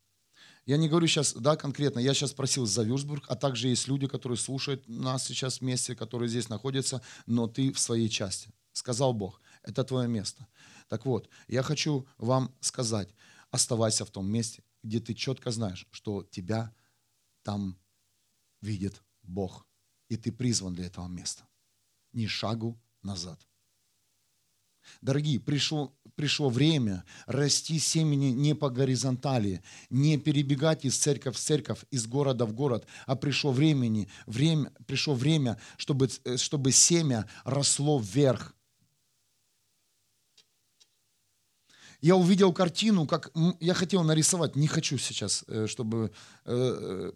[0.64, 4.06] Я не говорю сейчас, да, конкретно, я сейчас спросил за Вюрсбург, а также есть люди,
[4.06, 8.48] которые слушают нас сейчас вместе, которые здесь находятся, но ты в своей части.
[8.72, 10.46] Сказал Бог, это твое место.
[10.88, 13.10] Так вот, я хочу вам сказать,
[13.50, 16.72] оставайся в том месте, где ты четко знаешь, что тебя
[17.42, 17.76] там
[18.60, 19.66] видит Бог,
[20.08, 21.48] и ты призван для этого места.
[22.12, 23.44] Ни шагу назад.
[25.00, 31.84] Дорогие, пришло, пришло время расти семени не по горизонтали, не перебегать из церковь в церковь,
[31.90, 37.98] из города в город, а пришло, времени, время, пришло время, чтобы, э, чтобы семя росло
[37.98, 38.53] вверх,
[42.04, 46.10] я увидел картину, как я хотел нарисовать, не хочу сейчас, э, чтобы
[46.44, 47.12] э,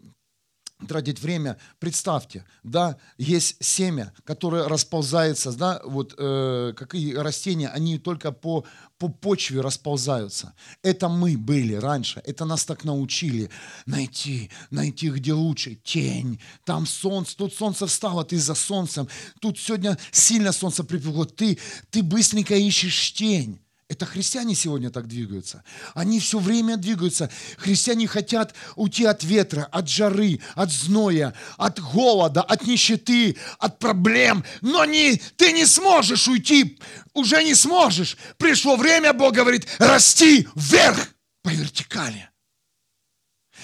[0.80, 1.58] э, тратить время.
[1.78, 8.64] Представьте, да, есть семя, которое расползается, да, вот э, какие растения, они только по,
[8.96, 10.54] по почве расползаются.
[10.82, 13.50] Это мы были раньше, это нас так научили
[13.84, 19.06] найти, найти где лучше, тень, там солнце, тут солнце встало, ты за солнцем,
[19.42, 21.58] тут сегодня сильно солнце припекло, ты,
[21.90, 23.60] ты быстренько ищешь тень.
[23.88, 25.64] Это христиане сегодня так двигаются.
[25.94, 27.30] Они все время двигаются.
[27.56, 34.44] Христиане хотят уйти от ветра, от жары, от зноя, от голода, от нищеты, от проблем.
[34.60, 36.78] Но не, ты не сможешь уйти,
[37.14, 38.18] уже не сможешь.
[38.36, 41.08] Пришло время, Бог говорит, расти вверх
[41.42, 42.28] по вертикали.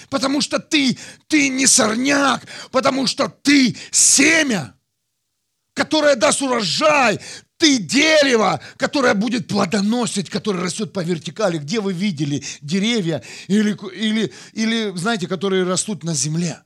[0.09, 4.75] Потому что ты, ты не сорняк, потому что ты семя,
[5.75, 7.19] которое даст урожай,
[7.65, 11.57] ты дерево, которое будет плодоносить, которое растет по вертикали.
[11.57, 16.61] Где вы видели деревья или, или, или знаете, которые растут на земле?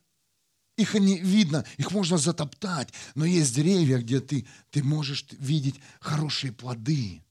[0.76, 6.52] Их не видно, их можно затоптать, но есть деревья, где ты, ты можешь видеть хорошие
[6.52, 7.24] плоды.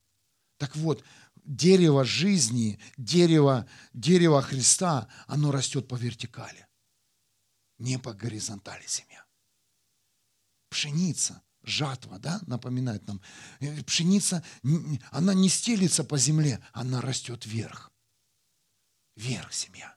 [0.57, 1.05] Так вот,
[1.45, 6.67] дерево жизни, дерево, дерево Христа, оно растет по вертикали,
[7.79, 9.25] не по горизонтали семья.
[10.71, 13.21] Пшеница, жатва, да, напоминает нам.
[13.87, 14.45] Пшеница,
[15.11, 17.91] она не стелится по земле, она растет вверх.
[19.17, 19.97] Вверх семья.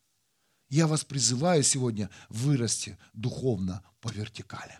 [0.69, 4.79] Я вас призываю сегодня вырасти духовно по вертикали.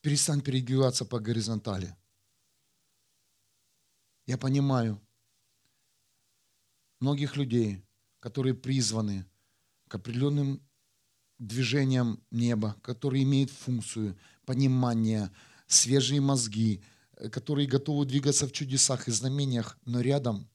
[0.00, 1.96] Перестань перегибаться по горизонтали.
[4.26, 5.00] Я понимаю
[7.00, 7.84] многих людей,
[8.20, 9.24] которые призваны
[9.88, 10.67] к определенным
[11.38, 15.30] движениям неба, которые имеют функцию понимания,
[15.66, 16.82] свежие мозги,
[17.32, 20.48] которые готовы двигаться в чудесах и знамениях, но рядом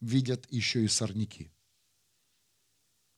[0.00, 1.50] видят еще и сорняки.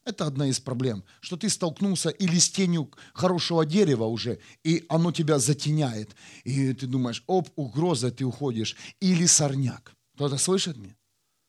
[0.04, 5.12] Это одна из проблем, что ты столкнулся или с тенью хорошего дерева уже, и оно
[5.12, 6.16] тебя затеняет.
[6.44, 8.74] И ты думаешь, оп, угроза, ты уходишь.
[9.00, 9.92] Или сорняк.
[10.14, 10.96] Кто-то слышит меня?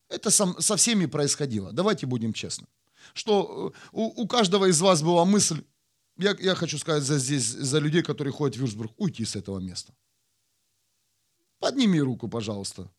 [0.10, 1.72] Это со всеми происходило.
[1.72, 2.68] Давайте будем честны.
[3.14, 5.64] Что э, у, у каждого из вас была мысль,
[6.18, 9.60] я, я хочу сказать за, здесь, за людей, которые ходят в Вюрсбург, уйти с этого
[9.60, 9.94] места.
[11.60, 12.92] Подними руку, пожалуйста.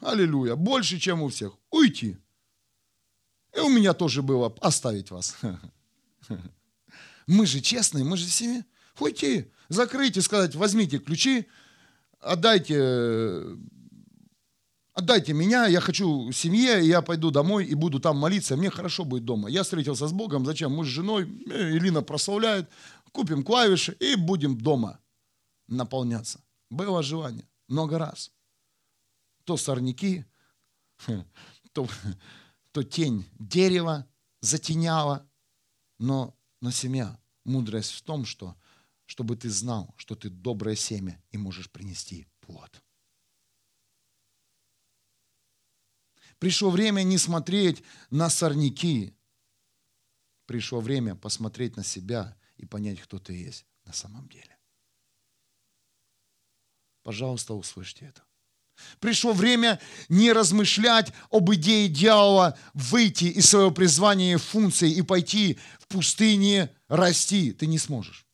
[0.00, 0.56] Аллилуйя.
[0.56, 1.52] Больше, чем у всех.
[1.70, 2.18] Уйти.
[3.54, 5.36] И у меня тоже было оставить вас.
[7.26, 8.64] Мы же честные, мы же семья.
[8.98, 11.46] Уйти, закрыть и сказать, возьмите ключи,
[12.20, 13.42] отдайте,
[14.96, 19.24] отдайте меня, я хочу семье, я пойду домой и буду там молиться, мне хорошо будет
[19.24, 19.48] дома.
[19.48, 20.74] Я встретился с Богом, зачем?
[20.74, 22.68] Мы с женой, э, Илина прославляет,
[23.12, 24.98] купим клавиши и будем дома
[25.68, 26.40] наполняться.
[26.70, 28.32] Было желание много раз
[29.46, 30.24] то сорняки,
[31.72, 31.88] то,
[32.72, 34.06] то тень дерева
[34.40, 35.26] затеняла,
[35.98, 38.56] но, но семья, мудрость в том, что
[39.06, 42.82] чтобы ты знал, что ты доброе семя и можешь принести плод.
[46.38, 49.14] Пришло время не смотреть на сорняки.
[50.46, 54.56] Пришло время посмотреть на себя и понять, кто ты есть на самом деле.
[57.02, 58.22] Пожалуйста, услышьте это.
[59.00, 65.58] Пришло время не размышлять об идее дьявола выйти из своего призвания и функции и пойти
[65.80, 67.52] в пустыне расти.
[67.52, 68.26] Ты не сможешь.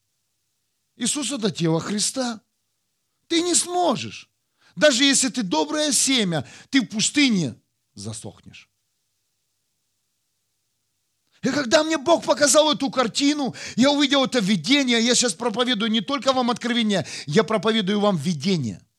[0.97, 2.41] Иисус– это тело Христа.
[3.29, 4.29] Ты не сможешь.
[4.75, 7.62] Даже если ты доброе семя, ты в пустыне
[7.95, 8.69] засохнешь.
[11.43, 16.01] И когда мне Бог показал эту картину, я увидел это видение, я сейчас проповедую не
[16.01, 18.81] только вам откровение, я проповедую вам видение–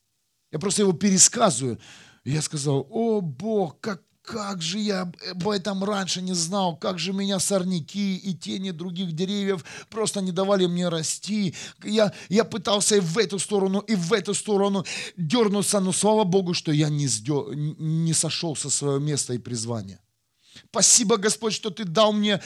[0.53, 1.79] я просто его пересказываю.
[2.23, 6.97] И я сказал, о Бог, как, как же я об этом раньше не знал, как
[6.97, 11.53] же меня сорняки и тени других деревьев просто не давали мне расти.
[11.83, 14.86] Я, я пытался и в эту сторону, и в эту сторону
[15.17, 19.99] дернуться, но слава Богу, что я не, сдё, не сошел со своего места и призвания.
[20.69, 22.41] Спасибо, Господь, что Ты дал мне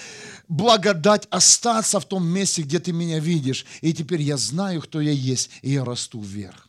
[0.47, 3.65] благодать остаться в том месте, где Ты меня видишь.
[3.81, 6.66] И теперь я знаю, кто я есть, и я расту вверх.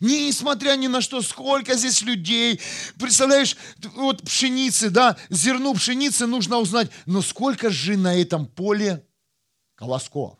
[0.00, 2.60] Несмотря ни на что, сколько здесь людей.
[2.98, 3.56] Представляешь,
[3.94, 9.06] вот пшеницы, да, зерну пшеницы нужно узнать, но сколько же на этом поле
[9.74, 10.38] колосков?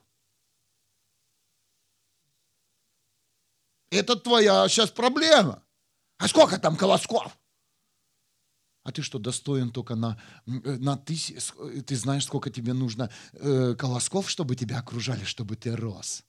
[3.91, 5.63] Это твоя сейчас проблема.
[6.19, 7.37] А сколько там колосков?
[8.85, 11.37] А ты что, достоин только на, на тысяч?
[11.87, 16.25] Ты знаешь, сколько тебе нужно э, колосков, чтобы тебя окружали, чтобы ты рос?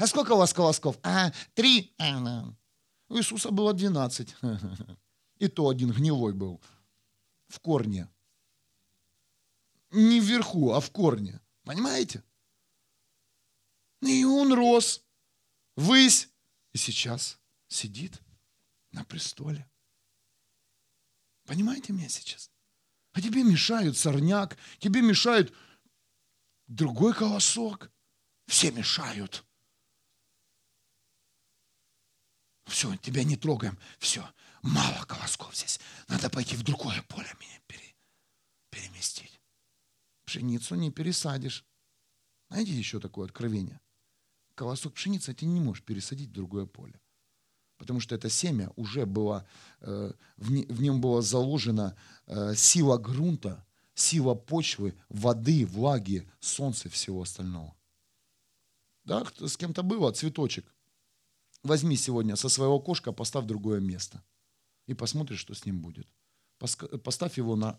[0.00, 0.98] А сколько у вас колосков?
[1.02, 1.94] А, три.
[3.08, 4.34] У Иисуса было двенадцать.
[5.38, 6.58] И то один гнилой был.
[7.48, 8.08] В корне.
[9.90, 11.38] Не вверху, а в корне.
[11.64, 12.24] Понимаете?
[14.00, 15.04] И он рос.
[15.76, 16.30] Высь.
[16.72, 17.38] И сейчас
[17.68, 18.22] сидит
[18.92, 19.70] на престоле.
[21.44, 22.50] Понимаете меня сейчас?
[23.12, 25.52] А тебе мешают сорняк, тебе мешают
[26.68, 27.90] другой колосок.
[28.46, 29.44] Все мешают.
[32.70, 33.76] Все, тебя не трогаем.
[33.98, 34.24] Все,
[34.62, 35.80] мало колосков здесь.
[36.06, 37.94] Надо пойти в другое поле меня пере,
[38.70, 39.40] переместить.
[40.24, 41.64] Пшеницу не пересадишь.
[42.48, 43.80] Знаете еще такое откровение?
[44.54, 46.94] Колосок пшеницы ты не можешь пересадить в другое поле.
[47.76, 49.48] Потому что это семя уже было,
[49.80, 51.96] э, в нем была заложена
[52.26, 57.74] э, сила грунта, сила почвы, воды, влаги, солнца и всего остального.
[59.02, 60.72] Да, с кем-то было, цветочек.
[61.62, 64.22] Возьми сегодня со своего окошка, поставь другое место.
[64.86, 66.08] И посмотришь, что с ним будет.
[66.58, 67.78] Поставь его на,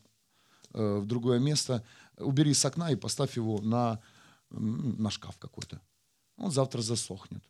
[0.74, 1.86] э, в другое место,
[2.18, 4.02] убери с окна и поставь его на,
[4.50, 5.82] на шкаф какой-то.
[6.38, 7.44] Он завтра засохнет.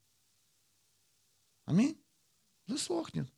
[1.65, 1.97] Аминь?
[2.67, 3.32] Засохнет.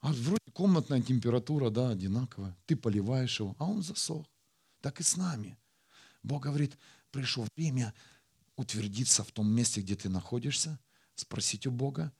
[0.00, 2.56] А вроде комнатная температура, да, одинаковая.
[2.66, 4.26] Ты поливаешь его, а он засох.
[4.80, 5.58] Так и с нами.
[6.22, 6.78] Бог говорит,
[7.10, 7.94] пришло время
[8.56, 10.78] утвердиться в том месте, где ты находишься,
[11.20, 12.12] спросить у Бога.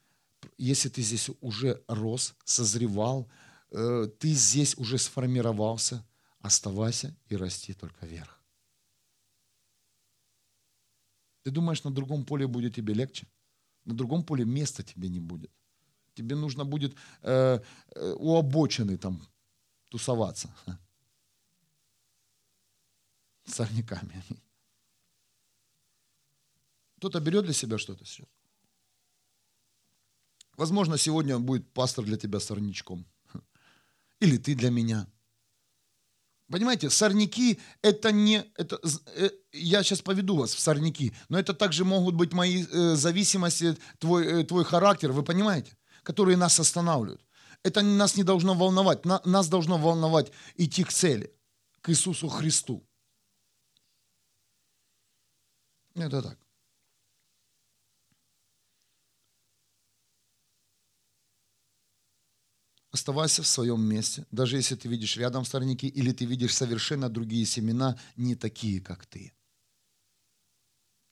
[0.56, 3.30] Если ты здесь уже рос, созревал,
[3.70, 6.06] э, ты здесь уже сформировался,
[6.40, 8.40] оставайся и расти только вверх.
[11.42, 13.26] Ты думаешь, на другом поле будет тебе легче?
[13.84, 15.50] На другом поле места тебе не будет.
[16.14, 17.60] Тебе нужно будет э,
[17.94, 19.22] э, у обочины там
[19.90, 20.54] тусоваться.
[23.44, 24.22] С сорняками.
[26.96, 28.37] Кто-то берет для себя что-то сейчас?
[30.58, 33.06] Возможно, сегодня будет пастор для тебя сорнячком.
[34.20, 35.06] Или ты для меня.
[36.50, 38.44] Понимаете, сорняки это не...
[38.56, 38.80] Это,
[39.14, 43.76] э, я сейчас поведу вас в сорняки, но это также могут быть мои э, зависимости,
[43.98, 47.24] твой, э, твой характер, вы понимаете, которые нас останавливают.
[47.62, 49.04] Это нас не должно волновать.
[49.04, 51.32] На, нас должно волновать идти к цели,
[51.82, 52.84] к Иисусу Христу.
[55.94, 56.47] Это так.
[62.98, 67.46] Оставайся в своем месте, даже если ты видишь рядом сорняки или ты видишь совершенно другие
[67.46, 69.32] семена, не такие, как ты.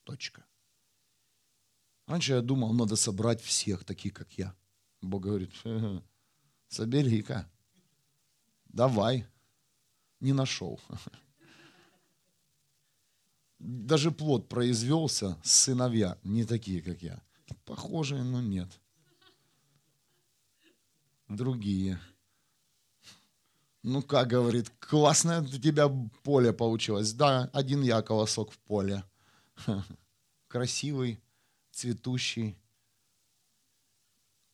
[0.02, 0.44] Точка.
[2.08, 4.52] Раньше я думал, надо собрать всех таких, как я.
[5.00, 5.52] Бог говорит,
[6.68, 7.48] собери-ка,
[8.64, 9.24] давай.
[10.18, 10.80] Не нашел.
[13.60, 17.22] Даже плод произвелся, сыновья, не такие, как я.
[17.64, 18.80] Похожие, но нет
[21.28, 22.00] другие.
[23.82, 25.88] Ну, как говорит, классное у тебя
[26.22, 27.12] поле получилось.
[27.12, 29.04] Да, один я колосок в поле.
[30.48, 31.22] Красивый,
[31.70, 32.58] цветущий.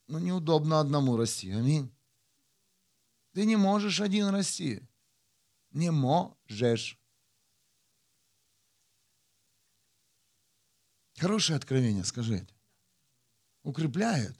[0.08, 1.50] Ну, неудобно одному расти.
[1.50, 1.90] Аминь.
[3.32, 4.86] Ты не можешь один расти.
[5.70, 6.98] Не можешь.
[11.18, 12.54] Хорошее откровение, скажите.
[13.62, 14.38] Укрепляет?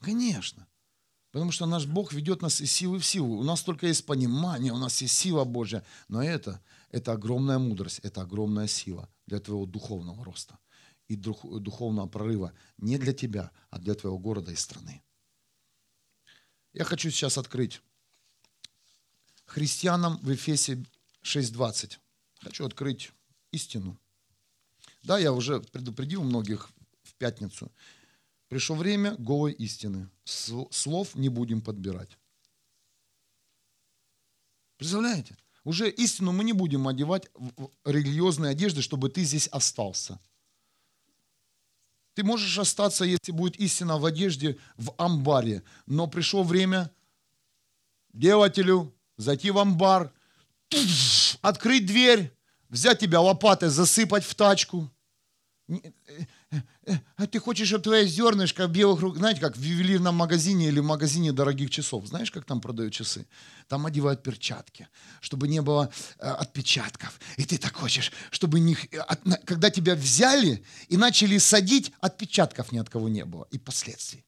[0.00, 0.66] Конечно.
[1.30, 3.38] Потому что наш Бог ведет нас из силы в силу.
[3.38, 5.84] У нас только есть понимание, у нас есть сила Божья.
[6.08, 6.60] Но это,
[6.90, 10.58] это огромная мудрость, это огромная сила для твоего духовного роста
[11.06, 12.52] и духовного прорыва.
[12.78, 15.02] Не для тебя, а для твоего города и страны.
[16.72, 17.80] Я хочу сейчас открыть
[19.46, 20.84] христианам в Ефесе
[21.22, 21.98] 6.20.
[22.40, 23.12] Хочу открыть
[23.52, 23.98] истину.
[25.02, 26.70] Да, я уже предупредил многих
[27.02, 27.72] в пятницу.
[28.50, 30.10] Пришло время голой истины.
[30.24, 32.18] Слов не будем подбирать.
[34.76, 35.36] Представляете?
[35.62, 40.18] Уже истину мы не будем одевать в религиозные одежды, чтобы ты здесь остался.
[42.14, 45.62] Ты можешь остаться, если будет истина в одежде, в амбаре.
[45.86, 46.90] Но пришло время
[48.12, 50.12] делателю зайти в амбар,
[51.40, 52.36] открыть дверь,
[52.68, 54.90] взять тебя лопатой, засыпать в тачку
[57.16, 60.80] а ты хочешь, чтобы твоя зернышко в белых руках, знаете, как в ювелирном магазине или
[60.80, 63.26] в магазине дорогих часов, знаешь, как там продают часы?
[63.68, 64.88] Там одевают перчатки,
[65.20, 67.20] чтобы не было э, отпечатков.
[67.36, 68.88] И ты так хочешь, чтобы них,
[69.44, 74.24] когда тебя взяли и начали садить, отпечатков ни от кого не было и последствий.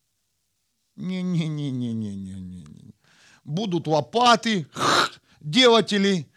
[0.95, 2.95] Не-не-не-не-не-не-не.
[3.43, 4.69] Будут лопаты,
[5.41, 6.31] делатели,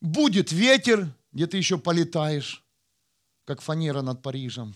[0.00, 2.63] будет ветер, где ты еще полетаешь
[3.44, 4.74] как фанера над Парижем.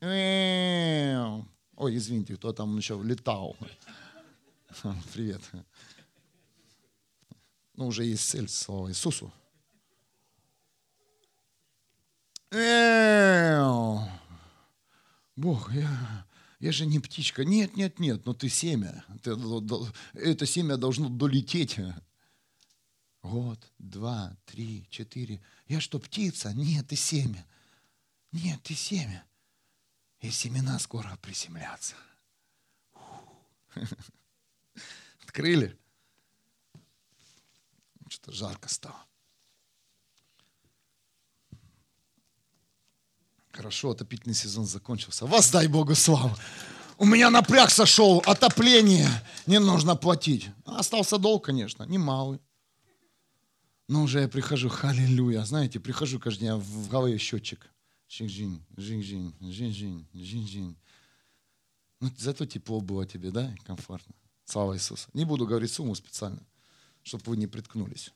[0.00, 3.56] Ой, извините, кто там еще летал.
[5.12, 5.42] Привет.
[7.74, 9.32] Ну, уже есть цель, слава Иисусу.
[15.36, 16.26] Бог, я,
[16.60, 17.44] я же не птичка.
[17.44, 19.04] Нет, нет, нет, но ты семя.
[19.22, 19.36] Ты,
[20.14, 21.78] это семя должно долететь
[23.22, 25.40] Год, два, три, четыре.
[25.72, 26.52] Я что, птица?
[26.52, 27.46] Нет, ты семя.
[28.30, 29.24] Нет, ты семя.
[30.20, 31.94] И семена скоро приземлятся.
[35.22, 35.74] Открыли?
[38.06, 39.02] Что-то жарко стало.
[43.52, 45.24] Хорошо, отопительный сезон закончился.
[45.24, 46.36] Воздай Богу славу.
[46.98, 49.08] У меня напряг сошел, отопление.
[49.46, 50.50] Не нужно платить.
[50.66, 52.42] Остался долг, конечно, немалый.
[53.92, 57.70] Но уже я прихожу, халилюя, знаете, прихожу каждый день, в голове счетчик.
[58.08, 60.78] Жинь-жинь, жинь-жинь, жинь-жинь, жинь-жинь.
[62.00, 64.14] Ну, зато тепло было тебе, да, комфортно.
[64.46, 65.10] Слава Иисусу.
[65.12, 66.42] Не буду говорить сумму специально,
[67.02, 68.14] чтобы вы не приткнулись.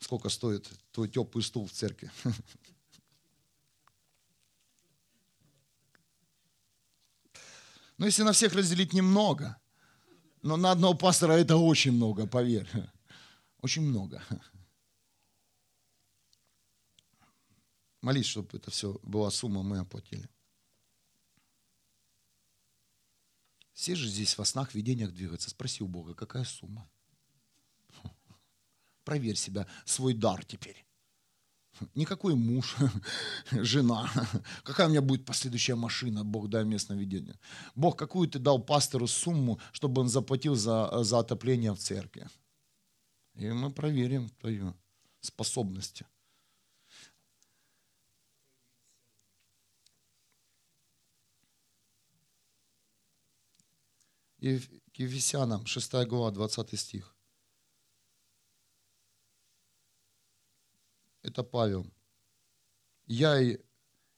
[0.00, 2.10] Сколько стоит твой теплый стул в церкви?
[7.98, 9.56] Ну, если на всех разделить немного,
[10.42, 12.68] но на одного пастора это очень много, поверь.
[13.62, 14.22] Очень много.
[18.06, 20.28] Молись, чтобы это все была сумма, мы оплатили.
[23.72, 25.50] Все же здесь во снах, видениях двигаются.
[25.50, 26.88] Спроси у Бога, какая сумма?
[29.02, 30.86] Проверь себя, свой дар теперь.
[31.96, 32.76] Никакой муж,
[33.50, 34.08] жена.
[34.62, 37.36] Какая у меня будет последующая машина, Бог дай мне сновидение.
[37.74, 42.28] Бог, какую ты дал пастору сумму, чтобы он заплатил за, за отопление в церкви?
[43.34, 44.76] И мы проверим твою
[45.20, 46.06] способности.
[54.38, 57.16] И к Ефесянам, 6 глава, 20 стих.
[61.22, 61.90] Это Павел.
[63.06, 63.40] Я,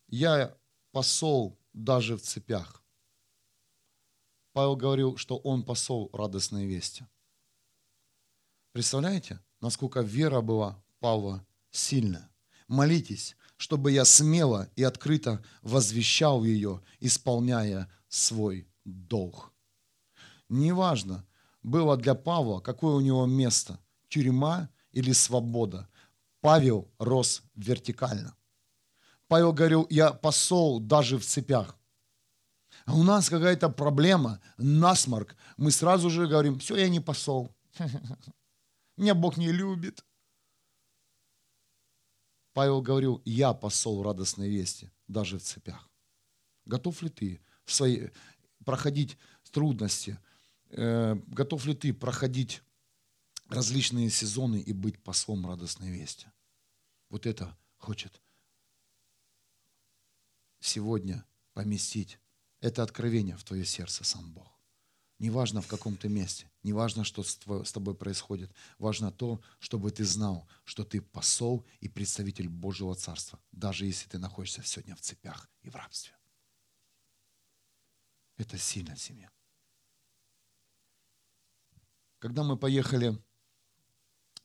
[0.08, 0.58] я
[0.92, 2.82] посол даже в цепях.
[4.52, 7.06] Павел говорил, что он посол радостной вести.
[8.72, 12.30] Представляете, насколько вера была Павла сильная?
[12.66, 19.52] Молитесь, чтобы я смело и открыто возвещал ее, исполняя свой долг.
[20.48, 21.26] Неважно,
[21.62, 23.78] было для Павла, какое у него место,
[24.08, 25.88] тюрьма или свобода.
[26.40, 28.36] Павел рос вертикально.
[29.26, 31.76] Павел говорил, я посол даже в цепях.
[32.86, 35.36] А у нас какая-то проблема, насморк.
[35.56, 37.54] Мы сразу же говорим, все, я не посол.
[38.96, 40.04] Меня Бог не любит.
[42.54, 45.88] Павел говорил, я посол радостной вести, даже в цепях.
[46.64, 48.08] Готов ли ты свои,
[48.64, 49.18] проходить
[49.50, 50.18] трудности,
[50.70, 52.62] готов ли ты проходить
[53.48, 56.30] различные сезоны и быть послом радостной вести?
[57.08, 58.20] Вот это хочет
[60.60, 62.18] сегодня поместить
[62.60, 64.52] это откровение в твое сердце сам Бог.
[65.18, 68.52] Неважно в каком ты месте, неважно, что с тобой происходит.
[68.78, 74.18] Важно то, чтобы ты знал, что ты посол и представитель Божьего Царства, даже если ты
[74.18, 76.16] находишься сегодня в цепях и в рабстве.
[78.36, 79.28] Это сильная семья.
[82.18, 83.16] Когда мы поехали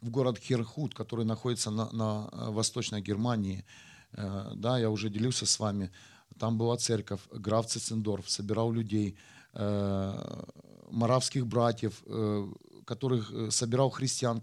[0.02, 3.66] в город Херхут, который находится на, на э, восточной Германии,
[4.12, 5.92] э, да, я уже делился с вами,
[6.38, 9.18] там была церковь, граф Цицендорф собирал людей,
[9.54, 10.44] э,
[10.92, 12.04] маравских братьев,
[12.86, 14.40] которых собирал христиан,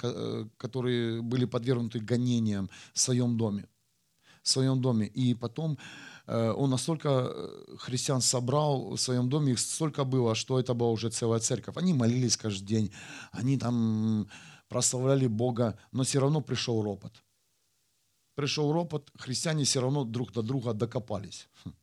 [0.56, 3.68] которые были подвергнуты гонениям в своем доме.
[4.42, 5.06] В своем доме.
[5.06, 10.60] И потом Э, он настолько э, христиан собрал в своем доме, их столько было, что
[10.60, 11.76] это была уже целая церковь.
[11.76, 12.92] Они молились каждый день,
[13.32, 14.28] они там
[14.68, 17.24] прославляли Бога, но все равно пришел ропот.
[18.36, 21.48] Пришел ропот, христиане все равно друг до друга докопались.
[21.64, 21.74] Хм.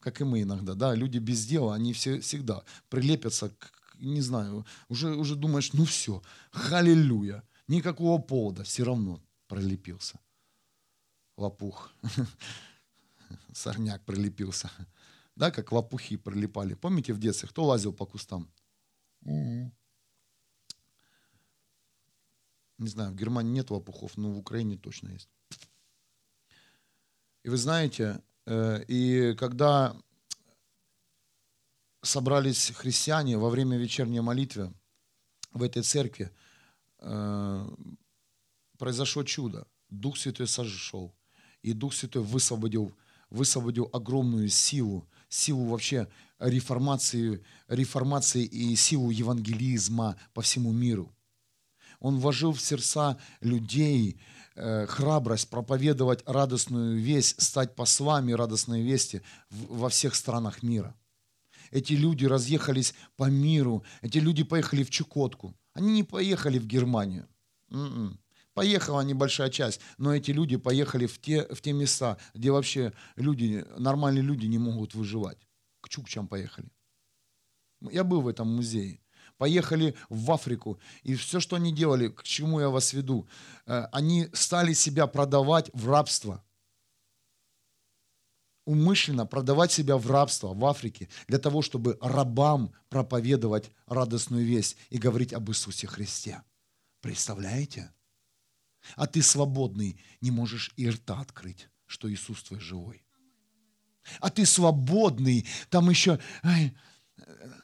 [0.00, 4.66] Как и мы иногда, да, люди без дела, они все, всегда прилепятся, к, не знаю,
[4.88, 10.18] уже, уже думаешь, ну все, халилюя, никакого повода, все равно прилепился
[11.38, 11.92] лопух.
[13.52, 14.70] Сорняк прилепился.
[15.36, 16.74] Да, как лопухи прилипали.
[16.74, 18.50] Помните в детстве, кто лазил по кустам?
[19.22, 19.70] Не
[22.78, 25.28] знаю, в Германии нет лопухов, но в Украине точно есть.
[27.42, 29.96] И вы знаете, э, и когда
[32.02, 34.72] собрались христиане во время вечерней молитвы
[35.52, 36.30] в этой церкви,
[36.98, 37.68] э,
[38.78, 39.66] произошло чудо.
[39.90, 41.17] Дух Святой сошел.
[41.62, 42.92] И Дух Святой высвободил,
[43.30, 51.14] высвободил огромную силу, силу вообще реформации, реформации и силу евангелизма по всему миру.
[52.00, 54.20] Он вложил в сердца людей
[54.54, 60.94] э, храбрость проповедовать радостную весть, стать послами радостной вести во всех странах мира.
[61.70, 65.54] Эти люди разъехались по миру, эти люди поехали в Чукотку.
[65.74, 67.28] Они не поехали в Германию.
[67.70, 68.18] М-м.
[68.58, 73.64] Поехала небольшая часть, но эти люди поехали в те, в те места, где вообще люди,
[73.78, 75.38] нормальные люди не могут выживать.
[75.80, 76.68] К чукчам поехали.
[77.80, 79.00] Я был в этом музее.
[79.36, 83.28] Поехали в Африку, и все, что они делали, к чему я вас веду,
[83.66, 86.44] э, они стали себя продавать в рабство.
[88.64, 94.98] Умышленно продавать себя в рабство в Африке для того, чтобы рабам проповедовать радостную весть и
[94.98, 96.42] говорить об Иисусе Христе.
[97.00, 97.92] Представляете?
[98.96, 103.02] А ты свободный, не можешь и рта открыть, что Иисус твой живой.
[104.20, 106.18] А ты свободный, там еще...
[106.42, 106.74] Ай,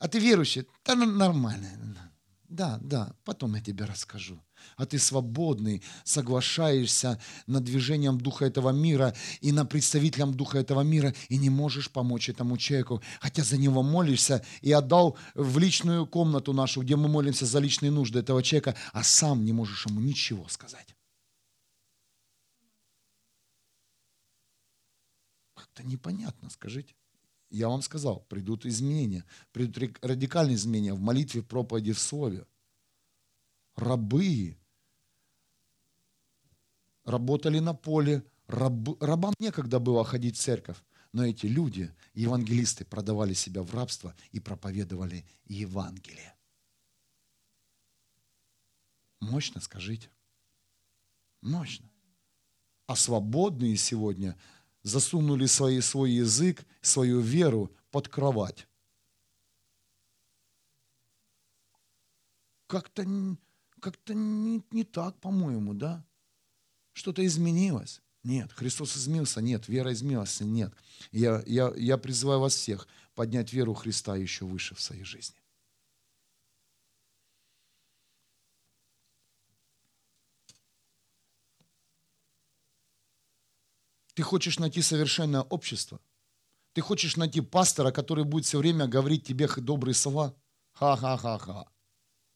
[0.01, 0.67] а ты верующий?
[0.85, 2.11] Да нормально.
[2.49, 4.41] Да, да, потом я тебе расскажу.
[4.77, 11.15] А ты свободный, соглашаешься на движением духа этого мира и на представителям духа этого мира,
[11.29, 16.53] и не можешь помочь этому человеку, хотя за него молишься и отдал в личную комнату
[16.53, 20.47] нашу, где мы молимся за личные нужды этого человека, а сам не можешь ему ничего
[20.49, 20.94] сказать.
[25.75, 26.95] Как-то непонятно, скажите.
[27.51, 32.47] Я вам сказал, придут изменения, придут радикальные изменения в молитве, в проповеди, в слове.
[33.75, 34.57] Рабы
[37.05, 40.79] работали на поле, раб, рабам некогда было ходить в церковь,
[41.13, 46.37] но эти люди, евангелисты, продавали себя в рабство и проповедовали Евангелие.
[49.21, 50.09] Мощно, скажите.
[51.41, 51.91] Мощно.
[52.87, 54.37] А свободные сегодня
[54.85, 58.69] засунули свой, свой язык, свою веру под кровать.
[62.69, 63.05] Как-то
[63.81, 66.05] как не, не так, по-моему, да?
[66.95, 68.01] Что-то изменилось.
[68.23, 70.73] Нет, Христос изменился, нет, вера изменилась, нет.
[71.13, 75.37] Я, я, я призываю вас всех поднять веру Христа еще выше в своей жизни.
[84.15, 86.01] Ты хочешь найти совершенное общество?
[86.73, 90.35] Ты хочешь найти пастора, который будет все время говорить тебе добрые слова?
[90.73, 91.69] Ха-ха-ха-ха.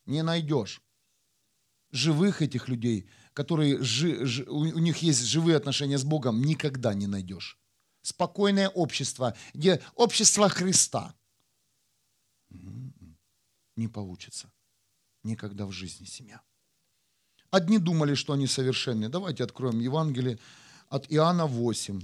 [0.07, 0.83] Не найдешь.
[1.91, 7.07] Живых этих людей, которые жи, жи, у них есть живые отношения с Богом, никогда не
[7.07, 7.59] найдешь.
[8.03, 11.15] Спокойное общество, где общество Христа.
[13.77, 14.53] Не получится.
[15.25, 16.41] Никогда в жизни семья.
[17.51, 19.09] Одни думали, что они совершенны.
[19.09, 20.39] Давайте откроем Евангелие
[20.89, 22.01] от Иоанна 8.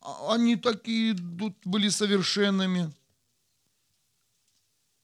[0.00, 2.92] А они такие тут были совершенными.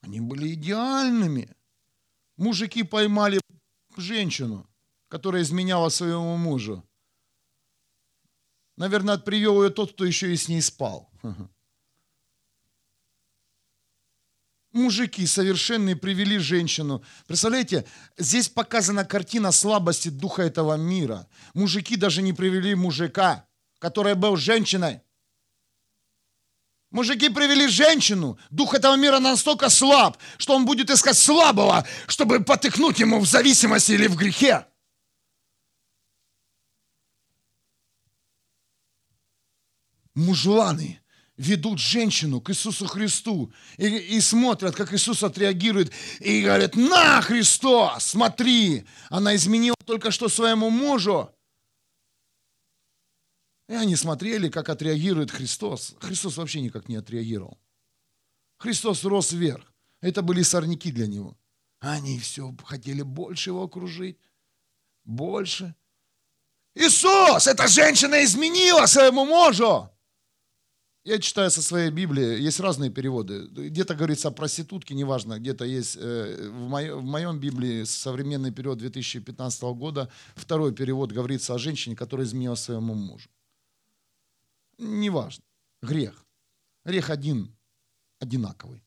[0.00, 1.48] Они были идеальными.
[2.36, 3.40] Мужики поймали
[3.96, 4.66] женщину,
[5.08, 6.84] которая изменяла своему мужу.
[8.76, 11.10] Наверное, привел ее тот, кто еще и с ней спал.
[14.72, 17.02] мужики совершенные привели женщину.
[17.26, 21.28] Представляете, здесь показана картина слабости духа этого мира.
[21.54, 23.46] Мужики даже не привели мужика,
[23.78, 25.00] который был женщиной.
[26.90, 28.38] Мужики привели женщину.
[28.50, 33.92] Дух этого мира настолько слаб, что он будет искать слабого, чтобы потыкнуть ему в зависимости
[33.92, 34.66] или в грехе.
[40.14, 41.00] Мужланы–
[41.36, 48.04] ведут женщину к Иисусу Христу и, и смотрят, как Иисус отреагирует, и говорят, на, Христос,
[48.04, 51.34] смотри, она изменила только что своему мужу.
[53.68, 55.94] И они смотрели, как отреагирует Христос.
[56.00, 57.58] Христос вообще никак не отреагировал.
[58.58, 59.72] Христос рос вверх.
[60.00, 61.38] Это были сорняки для него.
[61.80, 64.18] Они все хотели больше его окружить.
[65.04, 65.74] Больше.
[66.74, 69.91] Иисус, эта женщина изменила своему мужу.
[71.04, 73.48] Я читаю со своей Библии, есть разные переводы.
[73.48, 78.78] Где-то говорится о проститутке, неважно, где-то есть э, в, моем, в моем Библии современный период
[78.78, 83.28] 2015 года, второй перевод говорится о женщине, которая изменила своему мужу.
[84.78, 85.42] Неважно.
[85.82, 86.24] Грех.
[86.84, 87.52] Грех один,
[88.20, 88.84] одинаковый.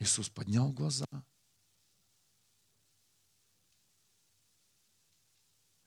[0.00, 1.06] Иисус поднял глаза.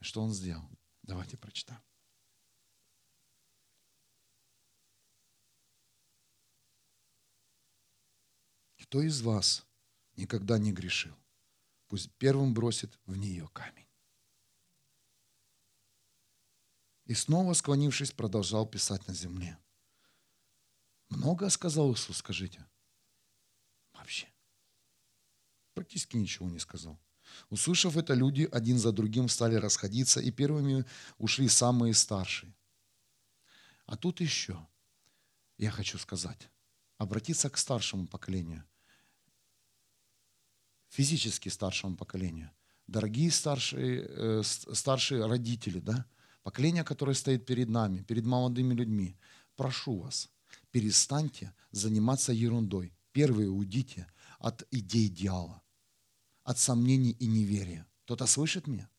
[0.01, 0.67] Что он сделал?
[1.03, 1.81] Давайте прочитаем.
[8.89, 9.67] Кто из вас
[10.15, 11.15] никогда не грешил?
[11.89, 13.87] Пусть первым бросит в нее камень.
[17.05, 19.59] И снова, склонившись, продолжал писать на земле.
[21.09, 22.65] Много сказал Иисус, скажите?
[23.93, 24.27] Вообще.
[25.75, 26.99] Практически ничего не сказал.
[27.51, 30.83] Услышав это, люди один за другим стали расходиться, и первыми
[31.19, 32.55] ушли самые старшие.
[33.85, 34.67] А тут еще,
[35.57, 36.49] я хочу сказать,
[36.97, 38.67] обратиться к старшему поколению–
[40.89, 42.51] физически старшему поколению.
[42.87, 46.05] Дорогие старшие, э, старшие родители, да,
[46.43, 49.15] поколение, которое стоит перед нами, перед молодыми людьми,
[49.55, 50.29] прошу вас,
[50.71, 52.93] перестаньте заниматься ерундой.
[53.11, 54.07] Первые уйдите
[54.39, 55.61] от идей дьявола,
[56.43, 57.85] от сомнений и неверия.
[58.05, 58.89] Кто-то слышит меня?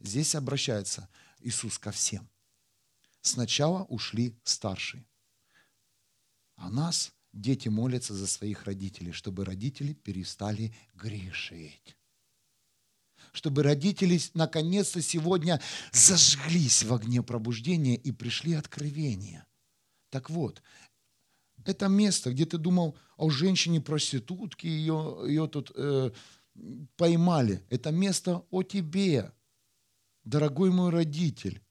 [0.00, 1.08] Здесь обращается
[1.40, 2.28] Иисус ко всем.
[3.20, 5.06] Сначала ушли старшие.
[6.54, 11.94] А нас Дети молятся за своих родителей, чтобы родители перестали грешить.
[13.32, 15.60] Чтобы родители наконец-то сегодня
[15.92, 19.46] зажглись в огне пробуждения и пришли откровения.
[20.08, 20.62] Так вот,
[21.62, 26.12] это место, где ты думал о женщине-проститутке, ее, ее тут э,
[26.96, 27.62] поймали.
[27.68, 29.30] Это место о тебе,
[30.24, 31.62] дорогой мой родитель.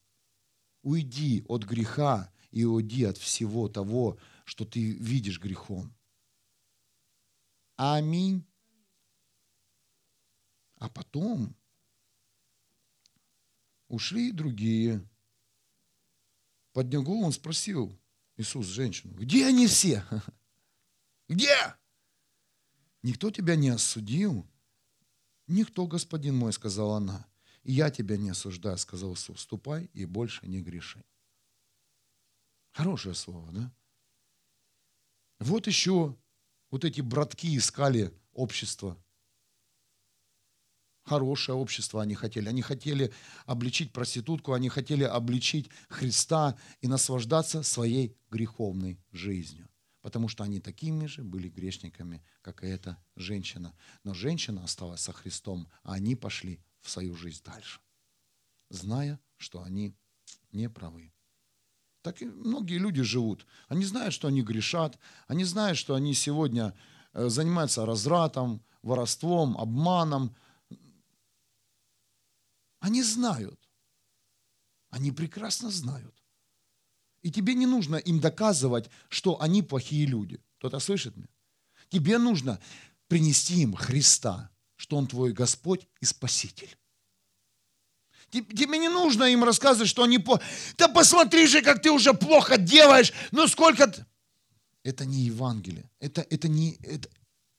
[0.83, 5.93] Уйди от греха и уйди от всего того, что ты видишь грехом.
[7.75, 8.45] Аминь.
[10.75, 11.55] А потом
[13.87, 15.05] ушли другие.
[16.71, 17.97] Поднял голову, он спросил
[18.37, 20.05] Иисус женщину, где они все?
[21.29, 21.75] Где?
[23.01, 24.45] Никто тебя не осудил?
[25.47, 27.27] Никто, господин мой, сказала она.
[27.63, 29.41] И я тебя не осуждаю, сказал Иисус.
[29.41, 31.03] Ступай и больше не греши.
[32.73, 33.73] Хорошее слово, да?
[35.39, 36.17] Вот еще
[36.71, 38.97] вот эти братки искали общество.
[41.03, 42.49] Хорошее общество они хотели.
[42.49, 43.13] Они хотели
[43.45, 49.69] обличить проститутку, они хотели обличить Христа и наслаждаться своей греховной жизнью.
[50.01, 53.75] Потому что они такими же были грешниками, как и эта женщина.
[54.03, 57.81] Но женщина осталась со Христом, а они пошли в свою жизнь дальше,
[58.69, 59.95] зная, что они
[60.51, 61.14] не правы.
[62.05, 63.47] Так и многие люди живут.
[63.67, 66.75] Они знают, что они грешат, они знают, что они сегодня
[67.13, 70.35] э, занимаются развратом, воровством, обманом.
[72.79, 73.59] Они знают.
[74.91, 76.13] Они прекрасно знают.
[77.23, 80.39] И тебе не нужно им доказывать, что они плохие люди.
[80.59, 81.33] Кто-то слышит меня?
[81.89, 82.59] Тебе нужно
[83.07, 86.77] принести им Христа, что Он твой Господь и Спаситель.
[88.41, 90.41] Тебе не нужно им рассказывать, что они плохо.
[90.77, 93.13] Да посмотри же, как ты уже плохо делаешь.
[93.31, 93.91] Ну сколько...
[94.83, 95.89] Это не Евангелие.
[95.99, 97.09] Это, это, не, это,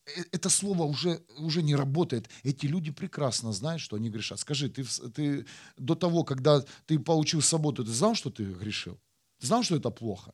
[0.06, 2.30] э, это слово уже, уже не работает.
[2.44, 4.38] Эти люди прекрасно знают, что они грешат.
[4.38, 5.44] Скажи, ты, ты
[5.76, 9.00] до того, когда ты получил свободу, ты знал, что ты грешил?
[9.40, 10.32] Ты знал, что это плохо?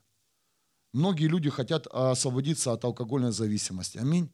[0.93, 3.99] Многие люди хотят освободиться от алкогольной зависимости.
[3.99, 4.31] Аминь.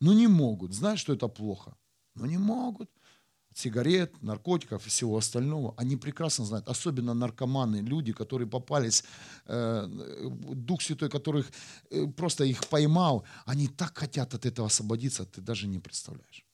[0.00, 0.72] Но не могут.
[0.72, 1.76] Знают, что это плохо.
[2.14, 2.90] Но не могут
[3.60, 9.04] сигарет, наркотиков и всего остального, они прекрасно знают, особенно наркоманы, люди, которые попались,
[9.46, 9.86] э,
[10.54, 11.50] Дух Святой, которых
[11.90, 16.44] э, просто их поймал, они так хотят от этого освободиться, ты даже не представляешь.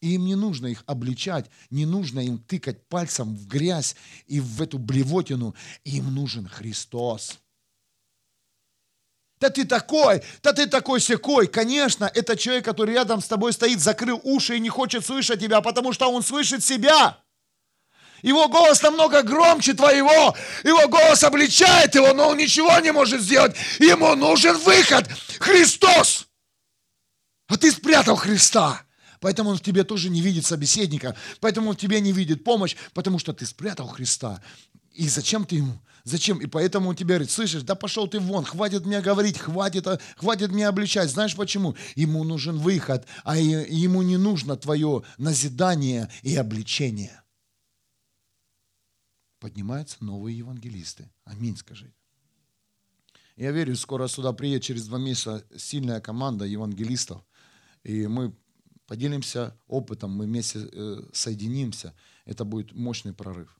[0.00, 4.62] И им не нужно их обличать, не нужно им тыкать пальцем в грязь и в
[4.62, 5.54] эту блевотину.
[5.84, 7.38] Им нужен Христос.
[9.40, 11.46] Да ты такой, да ты такой секой.
[11.46, 15.62] Конечно, это человек, который рядом с тобой стоит, закрыл уши и не хочет слышать тебя,
[15.62, 17.18] потому что он слышит себя.
[18.20, 20.36] Его голос намного громче твоего.
[20.62, 23.56] Его голос обличает его, но он ничего не может сделать.
[23.78, 25.08] Ему нужен выход.
[25.38, 26.26] Христос.
[27.48, 28.82] А ты спрятал Христа.
[29.20, 31.16] Поэтому он в тебе тоже не видит собеседника.
[31.40, 34.42] Поэтому он в тебе не видит помощь, потому что ты спрятал Христа.
[34.92, 35.80] И зачем ты ему?
[36.10, 36.38] Зачем?
[36.38, 40.00] И поэтому он тебе говорит, слышишь, да пошел ты вон, хватит мне говорить, хватит, а,
[40.16, 41.08] хватит мне обличать.
[41.08, 41.76] Знаешь почему?
[41.94, 47.22] Ему нужен выход, а ему не нужно твое назидание и обличение.
[49.38, 51.08] Поднимаются новые евангелисты.
[51.24, 51.94] Аминь, скажите.
[53.36, 57.22] Я верю, скоро сюда приедет через два месяца сильная команда евангелистов.
[57.84, 58.34] И мы
[58.86, 61.94] поделимся опытом, мы вместе э, соединимся.
[62.24, 63.59] Это будет мощный прорыв.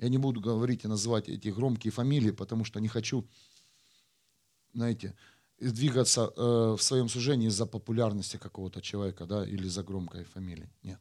[0.00, 3.28] Я не буду говорить и называть эти громкие фамилии, потому что не хочу,
[4.72, 5.14] знаете,
[5.58, 10.70] двигаться э, в своем служении из-за популярности какого-то человека, да, или за громкой фамилии.
[10.82, 10.98] Нет.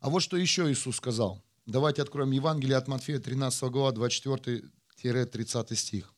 [0.00, 1.42] А вот что еще Иисус сказал.
[1.66, 6.14] Давайте откроем Евангелие от Матфея, 13 глава, 24-30 стих.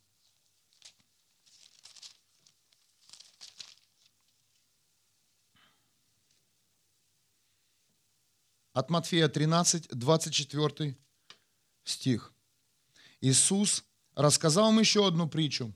[8.74, 10.96] От Матфея 13, 24
[11.84, 12.34] стих.
[13.20, 15.72] Иисус рассказал им еще одну притчу.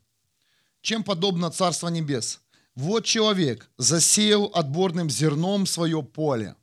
[0.82, 2.40] Чем подобно Царство Небес?
[2.74, 6.54] Вот человек засеял отборным зерном свое поле.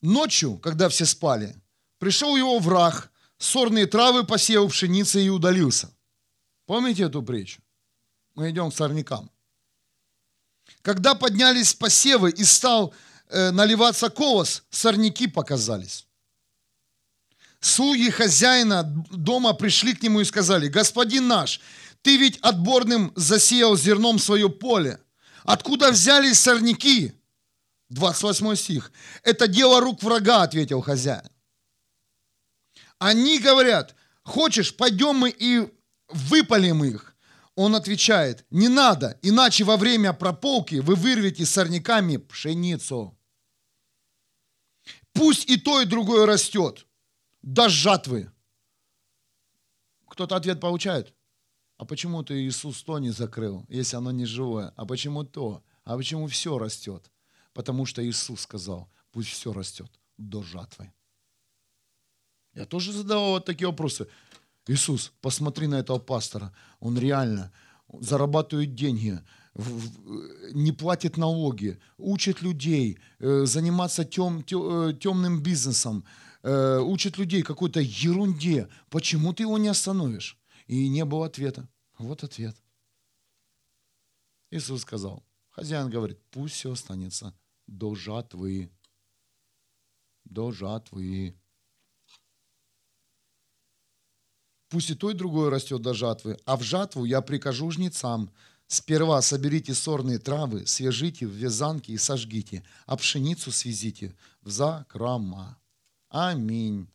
[0.00, 1.54] Ночью, когда все спали,
[1.98, 5.96] пришел его враг, сорные травы посеял пшеницы и удалился.
[6.66, 7.62] Помните эту притчу?
[8.34, 9.30] Мы идем к сорнякам.
[10.82, 12.94] Когда поднялись посевы и стал
[13.28, 16.06] э, наливаться колос, сорняки показались.
[17.60, 21.60] Слуги хозяина дома пришли к нему и сказали, «Господин наш,
[22.02, 24.98] ты ведь отборным засеял зерном свое поле.
[25.44, 27.12] Откуда взялись сорняки?»
[27.90, 28.92] 28 стих.
[29.22, 31.32] «Это дело рук врага», ответил хозяин.
[33.02, 35.68] Они говорят, хочешь, пойдем мы и
[36.08, 37.11] выпалим их.
[37.54, 43.18] Он отвечает, не надо, иначе во время прополки вы вырвете сорняками пшеницу.
[45.12, 46.86] Пусть и то, и другое растет
[47.42, 48.32] до жатвы.
[50.08, 51.14] Кто-то ответ получает.
[51.76, 54.72] А почему ты Иисус то не закрыл, если оно не живое?
[54.76, 55.62] А почему то?
[55.84, 57.10] А почему все растет?
[57.52, 60.92] Потому что Иисус сказал, пусть все растет до жатвы.
[62.54, 64.08] Я тоже задавал вот такие вопросы.
[64.68, 66.52] Иисус, посмотри на этого пастора.
[66.80, 67.52] Он реально
[68.00, 69.20] зарабатывает деньги,
[70.52, 76.04] не платит налоги, учит людей э, заниматься тем, э, темным бизнесом,
[76.42, 78.68] э, учит людей какой-то ерунде.
[78.88, 80.38] Почему ты его не остановишь?
[80.66, 81.68] И не было ответа.
[81.98, 82.56] Вот ответ.
[84.50, 87.34] Иисус сказал, хозяин говорит, пусть все останется
[87.66, 88.70] до жатвы.
[90.24, 91.36] До жатвы.
[94.72, 98.30] Пусть и то, и другое растет до жатвы, а в жатву я прикажу жнецам.
[98.68, 105.58] Сперва соберите сорные травы, свяжите в вязанки и сожгите, а пшеницу связите в закрома.
[106.08, 106.88] Аминь.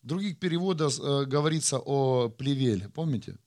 [0.00, 3.38] В других переводах э, говорится о плевеле, помните?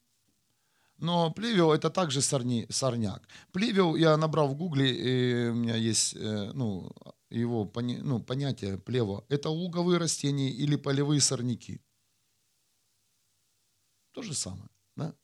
[0.97, 3.25] Но плевел это также сорни, сорняк.
[3.53, 6.91] Плевел я набрал в гугле, и у меня есть э, ну,
[7.29, 11.81] его ну, понятие плева, это луговые растения или полевые сорняки.
[14.11, 14.69] То же самое.
[14.95, 15.15] Да?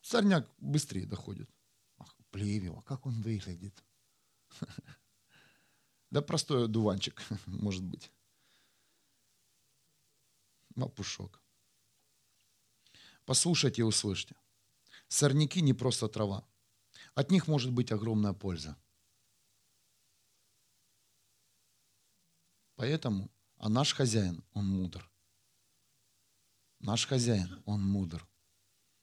[0.00, 1.50] Сорняк быстрее доходит.
[1.98, 3.84] Ах, плевел, а как он выглядит?
[6.10, 8.12] Да простой одуванчик, может быть.
[10.74, 11.42] Мапушок.
[13.24, 14.36] Послушайте и услышьте.
[15.08, 16.46] Сорняки не просто трава.
[17.14, 18.76] От них может быть огромная польза.
[22.82, 25.08] Поэтому, а наш хозяин, он мудр.
[26.80, 28.28] Наш хозяин, он мудр.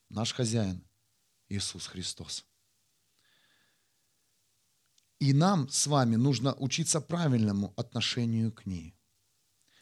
[0.10, 0.86] Наш хозяин,
[1.48, 2.46] Иисус Христос.
[5.20, 8.98] И нам с вами нужно учиться правильному отношению к ней.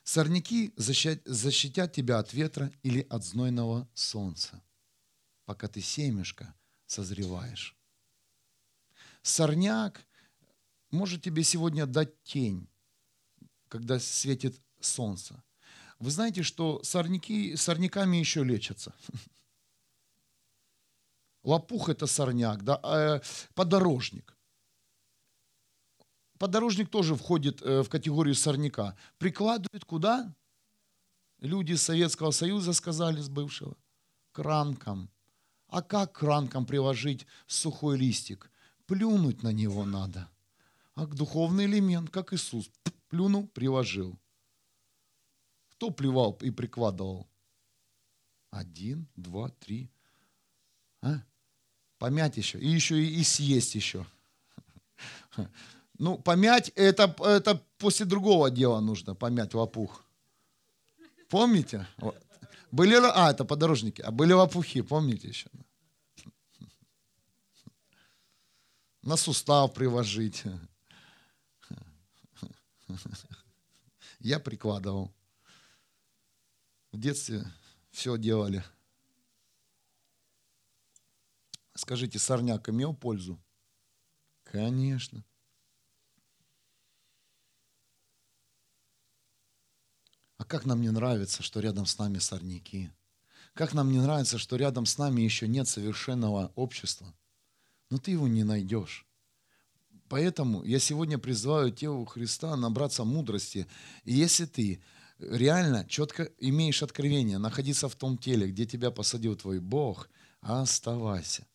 [0.03, 4.61] Сорняки защитят тебя от ветра или от знойного солнца,
[5.45, 6.53] пока ты семешко
[6.85, 7.75] созреваешь.
[9.23, 10.05] Сорняк
[10.91, 12.69] может тебе сегодня дать тень,
[13.69, 15.43] когда светит солнце.
[15.99, 18.93] Вы знаете, что сорняки, сорняками еще лечатся.
[21.43, 22.79] Лопух– это сорняк, да?
[22.83, 23.21] А,
[23.55, 24.35] подорожник.
[26.37, 28.95] Подорожник тоже входит э, в категорию сорняка.
[29.17, 30.35] Прикладывают куда?
[31.39, 33.75] Люди Советского Союза сказали с бывшего.
[34.33, 35.09] К ранкам.
[35.67, 38.51] А как к ранкам приложить сухой листик?
[38.85, 40.29] Плюнуть на него надо.
[40.93, 42.69] А духовный элемент, как Иисус
[43.07, 44.17] плюнул, приложил.
[45.71, 47.27] Кто плевал и прикладывал?
[48.49, 49.89] Один, два, три.
[51.01, 51.21] А?
[51.97, 52.59] Помять еще.
[52.59, 54.05] И еще и, и съесть еще.
[55.99, 60.05] Ну, помять, это, это после другого дела нужно, помять лопух.
[61.27, 61.87] Помните?
[62.71, 64.01] Были, а, это подорожники.
[64.01, 65.49] А были лопухи, помните еще?
[69.01, 70.43] На сустав приложить.
[74.19, 75.13] Я прикладывал.
[76.91, 77.45] В детстве
[77.91, 78.63] все делали.
[81.75, 83.39] Скажите, сорняк имел пользу?
[84.43, 85.23] Конечно.
[90.37, 92.91] А как нам не нравится, что рядом с нами сорняки?
[93.53, 97.13] Как нам не нравится, что рядом с нами еще нет совершенного общества?
[97.89, 99.06] Но ты его не найдешь.
[100.09, 103.67] Поэтому я сегодня призываю телу Христа набраться мудрости.
[104.05, 104.81] И если ты
[105.19, 110.09] реально четко имеешь откровение, находиться в том теле, где тебя посадил твой Бог,
[110.41, 111.45] оставайся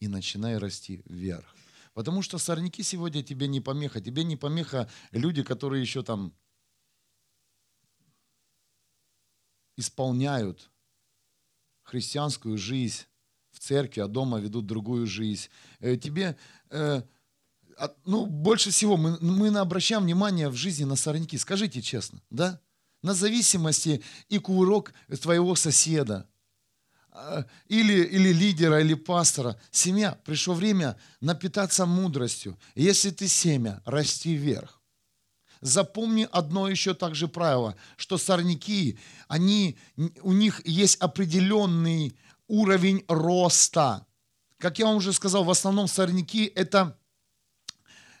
[0.00, 1.54] и начинай расти вверх.
[1.92, 4.00] Потому что сорняки сегодня тебе не помеха.
[4.00, 6.34] Тебе не помеха люди, которые еще там
[9.76, 10.70] исполняют
[11.82, 13.04] христианскую жизнь
[13.50, 15.48] в церкви, а дома ведут другую жизнь.
[15.78, 16.36] Э, тебе
[16.70, 17.02] э,
[18.04, 21.38] ну, больше всего мы, мы обращаем внимание в жизни на сорняки.
[21.38, 22.60] Скажите честно, да?
[23.02, 26.26] На зависимости и курок твоего соседа,
[27.10, 29.60] а, или, или лидера, или пастора.
[29.70, 32.58] Семья, пришло время напитаться мудростью.
[32.74, 34.80] Если ты семя, расти вверх.
[35.60, 38.98] Запомни одно еще также правило, что сорняки,
[39.28, 39.78] они,
[40.22, 42.18] у них есть определенный
[42.48, 44.06] уровень роста.
[44.58, 46.98] Как я вам уже сказал, в основном сорняки это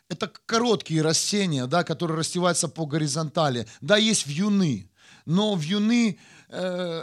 [0.08, 3.66] это короткие растения, да, которые растеваются по горизонтали.
[3.80, 4.90] Да, есть вьюны,
[5.26, 7.02] но вьюны, э,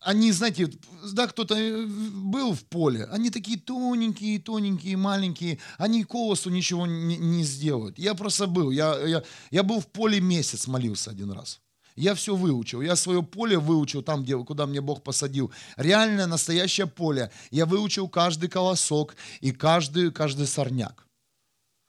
[0.00, 0.70] они, знаете,
[1.12, 7.16] да, кто-то э, был в поле, они такие тоненькие, тоненькие, маленькие, они колосу ничего не,
[7.16, 7.98] не сделают.
[7.98, 11.60] Я просто был, я, я, я был в поле месяц, молился один раз.
[11.96, 12.82] Я все выучил.
[12.82, 15.50] Я свое поле выучил там, где, куда мне Бог посадил.
[15.78, 17.30] Реальное, настоящее поле.
[17.50, 21.05] Я выучил каждый колосок и каждый, каждый сорняк.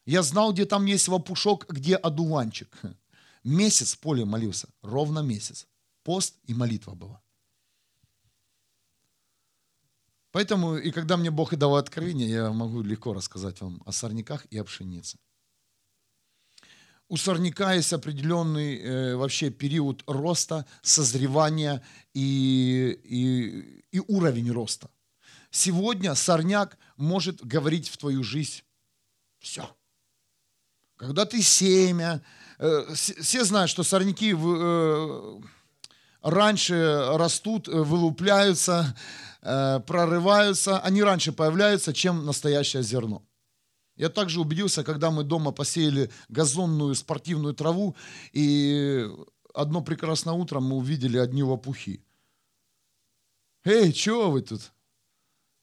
[0.07, 2.75] Я знал, где там есть лопушок, где одуванчик.
[3.43, 4.67] Месяц в поле молился.
[4.81, 5.67] Ровно месяц.
[6.03, 7.21] Пост и молитва была.
[10.31, 14.45] Поэтому, и когда мне Бог и дал откровение, я могу легко рассказать вам о сорняках
[14.45, 15.19] и о пшенице
[17.09, 21.81] у сорняка есть определенный э, вообще период роста, созревания
[22.13, 24.89] и, и, и уровень роста.
[25.49, 28.63] Сегодня сорняк может говорить в твою жизнь
[29.39, 29.76] все.
[30.97, 32.21] Когда ты семя,
[32.57, 35.41] э, все знают, что сорняки э,
[36.23, 38.97] раньше растут, э, вылупляются,
[39.39, 43.23] прорываются, они раньше появляются, чем настоящее зерно.
[43.95, 47.95] Я также убедился, когда мы дома посеяли газонную спортивную траву,
[48.33, 49.07] и
[49.53, 52.03] одно прекрасное утро мы увидели одни лопухи.
[53.63, 54.73] Эй, что вы тут?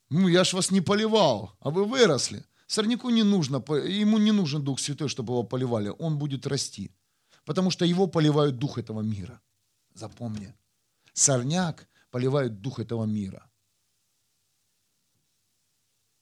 [0.09, 2.45] Ну, я ж вас не поливал, а вы выросли.
[2.75, 5.93] Сорняку не нужно, ему не нужен Дух Святой, чтобы его поливали.
[6.01, 6.91] Он будет расти.
[7.45, 9.41] Потому что его поливают Дух этого мира.
[9.95, 10.53] Запомни.
[11.12, 13.49] Сорняк поливает Дух этого мира.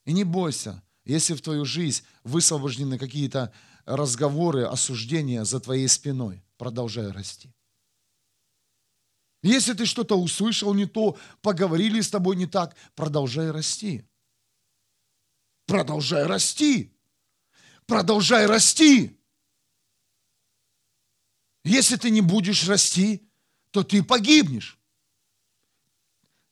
[0.04, 3.50] И не бойся, если в твою жизнь высвобождены какие-то
[3.86, 7.50] разговоры, осуждения за твоей спиной, продолжай расти.
[9.42, 14.04] Если ты что-то услышал не то, поговорили с тобой не так, продолжай расти.
[15.66, 16.96] Продолжай расти.
[17.86, 19.18] Продолжай расти.
[21.64, 23.28] Если ты не будешь расти,
[23.70, 24.78] то ты погибнешь.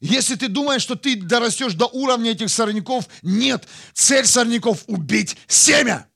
[0.01, 3.67] Если ты думаешь, что ты дорастешь до уровня этих сорняков, нет.
[3.93, 6.11] Цель сорняков– убить семя.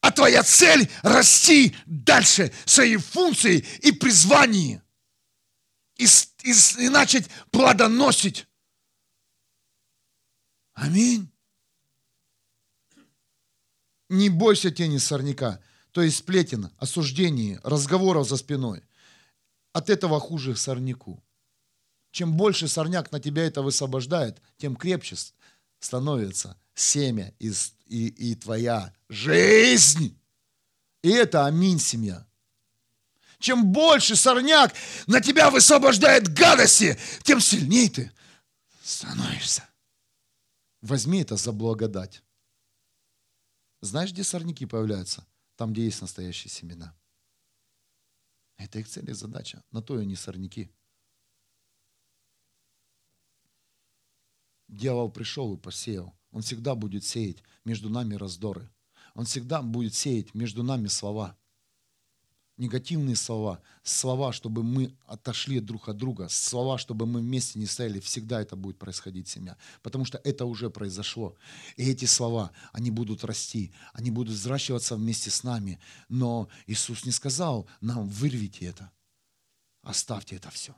[0.00, 4.82] А твоя цель– расти дальше своей функции и призвании.
[5.96, 6.06] И,
[6.44, 8.46] и, и начать плодоносить.
[10.72, 11.31] Аминь.
[14.12, 15.58] Не бойся тени сорняка,
[15.90, 18.82] то есть сплетен, осуждений, разговоров за спиной.
[19.72, 21.24] От этого хуже сорняку.
[22.10, 25.16] Чем больше сорняк на тебя это высвобождает, тем крепче
[25.80, 27.54] становится семя и,
[27.86, 30.20] и, и твоя жизнь.
[31.00, 32.26] И это аминь, семья.
[33.38, 34.74] Чем больше сорняк
[35.06, 38.12] на тебя высвобождает гадости, тем сильнее ты
[38.84, 39.66] становишься.
[40.82, 42.22] Возьми это за благодать.
[43.82, 45.26] Знаешь, где сорняки появляются?
[45.56, 46.96] Там, где есть настоящие семена.
[48.56, 49.64] Это их цель и задача.
[49.72, 50.70] На то и они сорняки.
[54.68, 56.16] Дьявол пришел и посеял.
[56.30, 58.72] Он всегда будет сеять между нами раздоры.
[59.14, 61.36] Он всегда будет сеять между нами слова.
[62.58, 67.98] Негативные слова, слова, чтобы мы отошли друг от друга, слова, чтобы мы вместе не стояли,
[67.98, 69.56] всегда это будет происходить, семья.
[69.82, 71.34] Потому что это уже произошло.
[71.76, 75.80] И эти слова, они будут расти, они будут взращиваться вместе с нами.
[76.08, 78.92] Но Иисус не сказал нам, вырвите это,
[79.82, 80.74] оставьте это все.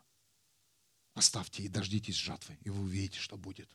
[1.15, 3.69] Оставьте и дождитесь жатвы, и вы увидите, что будет.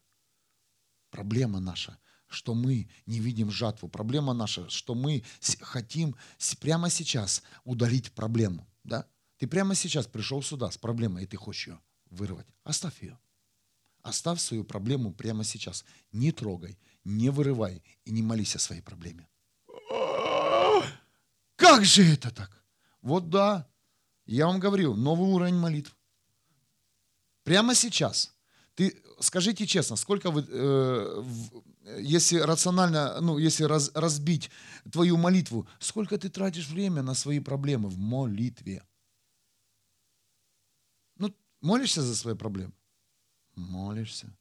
[1.10, 1.98] Проблема наша,
[2.30, 3.90] что мы не видим жатву.
[3.90, 5.24] Проблема наша, что мы
[5.60, 6.16] хотим
[6.60, 8.68] прямо сейчас удалить проблему.
[8.84, 9.06] Да?
[9.38, 12.48] Ты прямо сейчас пришел сюда с проблемой, и ты хочешь ее вырвать.
[12.64, 13.20] Оставь ее.
[14.02, 15.84] Оставь свою проблему прямо сейчас.
[16.12, 19.28] Не трогай, не вырывай и не молись о своей проблеме.
[21.56, 22.64] Как же это так?
[23.02, 23.68] Вот да,
[24.26, 25.96] я вам говорил, новый уровень молитв.
[27.44, 28.34] Прямо сейчас
[28.76, 31.24] ты скажите честно, сколько вы, э,
[31.98, 34.52] если рационально, ну, если раз, разбить
[34.92, 38.84] твою молитву, сколько ты тратишь время на свои проблемы в молитве?
[41.18, 42.74] Ну, молишься за свои проблемы?
[43.56, 44.32] Молишься.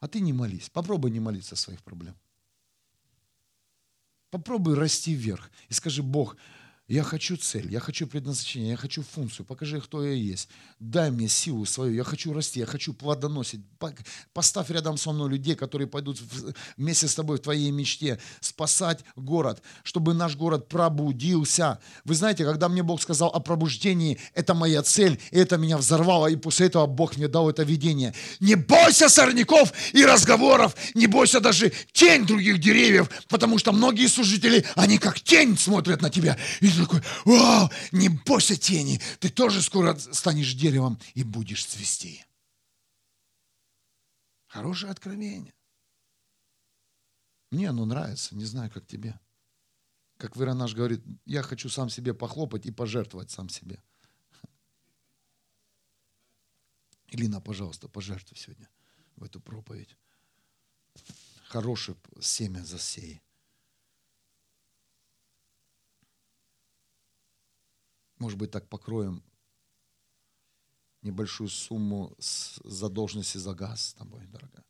[0.00, 0.70] А ты не молись.
[0.70, 2.14] Попробуй не молиться своих проблем.
[4.30, 6.36] Попробуй расти вверх и скажи, Бог,
[6.88, 9.44] Я хочу цель, я хочу предназначение, я хочу функцию.
[9.44, 10.48] Покажи, кто я есть.
[10.80, 11.92] Дай мне силу свою.
[11.92, 13.60] Я хочу расти, я хочу плодоносить.
[14.32, 16.18] Поставь рядом со мной людей, которые пойдут
[16.78, 21.78] вместе с тобой в твоей мечте спасать город, чтобы наш город пробудился.
[22.06, 26.28] Вы знаете, когда мне Бог сказал о пробуждении, это моя цель, и это меня взорвало,
[26.28, 28.14] и после этого Бог мне дал это видение.
[28.40, 34.64] Не бойся сорняков и разговоров, не бойся даже тень других деревьев, потому что многие служители,
[34.74, 36.38] они как тень смотрят на тебя.
[36.60, 42.24] И ты такой, вау, не бойся тени, ты тоже скоро станешь деревом и будешь цвести.
[44.46, 45.54] Хорошее откровение.
[47.50, 49.18] Мне оно нравится, не знаю, как тебе.
[50.16, 53.82] Как Веронаш говорит, я хочу сам себе похлопать и пожертвовать сам себе.
[57.08, 58.68] Илина, пожалуйста, пожертвуй сегодня
[59.16, 59.96] в эту проповедь.
[61.44, 63.22] Хорошее семя засей.
[68.18, 69.22] Может быть, так покроем
[71.02, 74.64] небольшую сумму с задолженности за газ с тобой, дорогая.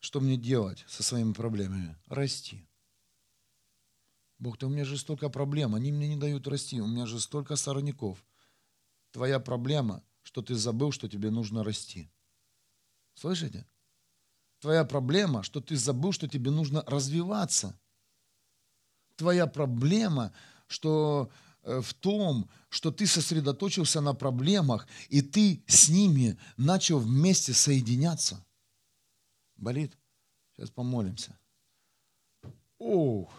[0.00, 1.96] Что мне делать со своими проблемами?
[2.06, 2.66] Расти.
[4.38, 7.20] Бог, ты у меня же столько проблем, они мне не дают расти, у меня же
[7.20, 8.24] столько сорняков.
[9.12, 12.10] Твоя проблема, что ты забыл, что тебе нужно расти.
[13.14, 13.66] Слышите?
[14.64, 17.78] Твоя проблема, что ты забыл, что тебе нужно развиваться.
[19.16, 20.32] Твоя проблема,
[20.68, 21.30] что
[21.64, 28.42] э, в том, что ты сосредоточился на проблемах, и ты с ними начал вместе соединяться.
[29.56, 29.98] Болит?
[30.56, 31.38] Сейчас помолимся.
[32.78, 33.34] Ох,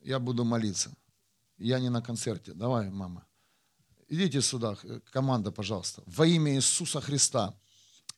[0.00, 0.90] я буду молиться.
[1.58, 2.54] Я не на концерте.
[2.54, 3.26] Давай, мама.
[4.08, 4.78] Идите сюда,
[5.12, 6.02] команда, пожалуйста.
[6.06, 7.54] Во имя Иисуса Христа.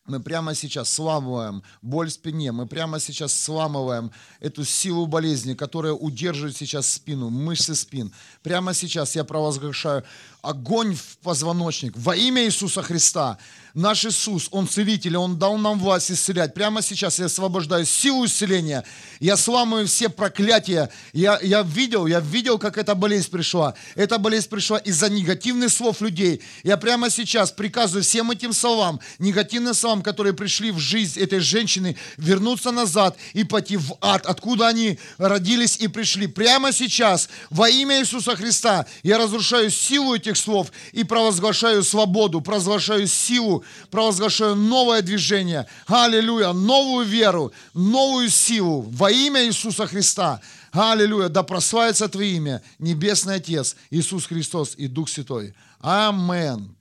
[0.06, 5.92] Мы прямо сейчас сламываем боль в спине, мы прямо сейчас сламываем эту силу болезни, которая
[5.92, 8.12] удерживает сейчас спину, мышцы спин.
[8.42, 10.04] Прямо сейчас я провозглашаю
[10.42, 13.38] огонь в позвоночник во имя Иисуса Христа.
[13.74, 16.54] Наш Иисус, Он целитель, Он дал нам власть исцелять.
[16.54, 18.84] Прямо сейчас я освобождаю силу исцеления.
[19.20, 20.90] Я сламываю все проклятия.
[21.12, 23.74] Я, я видел, я видел, как эта болезнь пришла.
[23.94, 26.42] Эта болезнь пришла из-за негативных слов людей.
[26.64, 31.96] Я прямо сейчас приказываю всем этим словам, негативным словам, которые пришли в жизнь этой женщины,
[32.16, 36.26] вернуться назад и пойти в ад, откуда они родились и пришли.
[36.26, 43.06] Прямо сейчас во имя Иисуса Христа я разрушаю силу этих слов и провозглашаю свободу, провозглашаю
[43.06, 43.59] силу
[43.90, 45.66] провозглашаю новое движение.
[45.86, 50.40] Аллилуйя, новую веру, новую силу во имя Иисуса Христа.
[50.72, 55.54] Аллилуйя, да прославится Твое имя, Небесный Отец, Иисус Христос и Дух Святой.
[55.80, 56.76] Амен.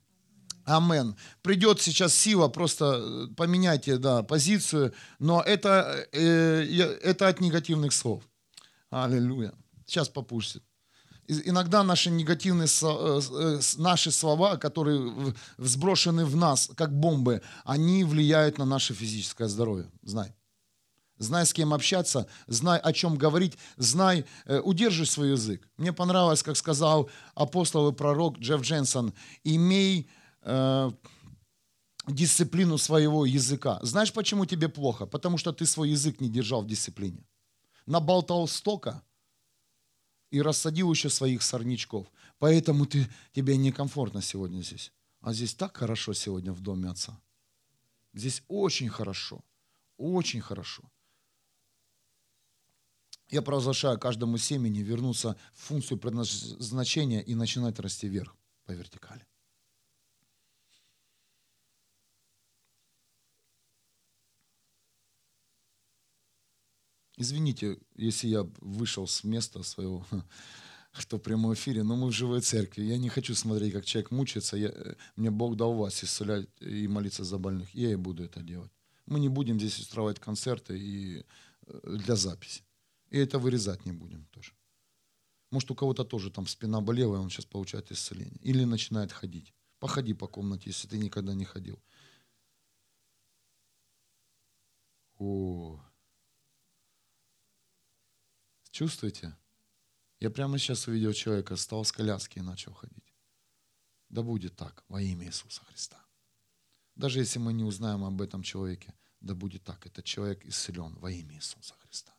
[0.64, 1.16] Амен.
[1.42, 8.22] Придет сейчас сила, просто э, поменяйте да, позицию, но это, э, это от негативных слов.
[8.90, 9.52] Аллилуйя.
[9.86, 10.62] Сейчас попустит
[11.30, 18.58] иногда наши негативные э, э, наши слова, которые взброшены в нас, как бомбы, они влияют
[18.58, 19.90] на наше физическое здоровье.
[20.02, 20.34] Знай.
[21.18, 25.68] Знай, с кем общаться, знай, о чем говорить, знай, э, удержи свой язык.
[25.76, 29.12] Мне понравилось, как сказал апостол и пророк Джефф Дженсон,
[29.44, 30.08] имей
[30.42, 30.90] э,
[32.08, 33.78] дисциплину своего языка.
[33.82, 35.04] Знаешь, почему тебе плохо?
[35.04, 37.22] Потому что ты свой язык не держал в дисциплине.
[37.86, 39.02] Наболтал стока–
[40.30, 42.06] и рассадил еще своих сорнячков.
[42.38, 44.92] Поэтому ты, тебе некомфортно сегодня здесь.
[45.20, 47.20] А здесь так хорошо сегодня в доме отца.
[48.14, 49.44] Здесь очень хорошо.
[49.96, 50.82] Очень хорошо.
[53.28, 59.24] Я провозглашаю каждому семени вернуться в функцию предназначения и начинать расти вверх по вертикали.
[67.20, 70.06] Извините, если я вышел с места своего,
[70.92, 72.84] что в прямом эфире, но мы в живой церкви.
[72.84, 74.56] Я не хочу смотреть, как человек мучается.
[74.56, 74.72] Я,
[75.16, 77.74] мне Бог дал вас исцелять и молиться за больных.
[77.74, 78.72] Я и буду это делать.
[79.04, 81.26] Мы не будем здесь устраивать концерты и
[81.66, 82.62] э, для записи.
[83.10, 84.52] И это вырезать не будем тоже.
[85.50, 88.40] Может, у кого-то тоже там спина болела, и он сейчас получает исцеление.
[88.40, 89.52] Или начинает ходить.
[89.78, 91.78] Походи по комнате, если ты никогда не ходил.
[95.18, 95.78] О,
[98.80, 99.36] Чувствуете?
[100.20, 103.14] Я прямо сейчас увидел человека, стал с коляски и начал ходить.
[104.08, 105.98] Да будет так во имя Иисуса Христа.
[106.94, 109.86] Даже если мы не узнаем об этом человеке, да будет так.
[109.86, 112.14] Этот человек исцелен во имя Иисуса Христа.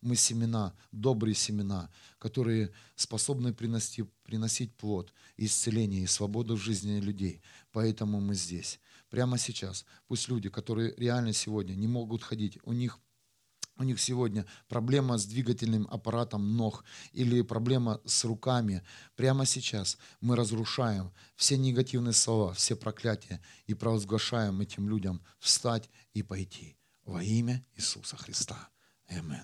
[0.00, 7.42] Мы семена, добрые семена, которые способны приносить, приносить плод, исцеление и свободу в жизни людей.
[7.72, 8.80] Поэтому мы здесь.
[9.10, 9.84] прямо сейчас.
[10.06, 12.98] Пусть люди, которые реально сегодня не могут ходить, у них
[13.80, 18.82] у них сегодня проблема с двигательным аппаратом ног или проблема с руками.
[19.16, 26.22] Прямо сейчас мы разрушаем все негативные слова, все проклятия и провозглашаем этим людям встать и
[26.22, 26.76] пойти
[27.06, 28.68] во имя Иисуса Христа.
[29.08, 29.38] Аминь.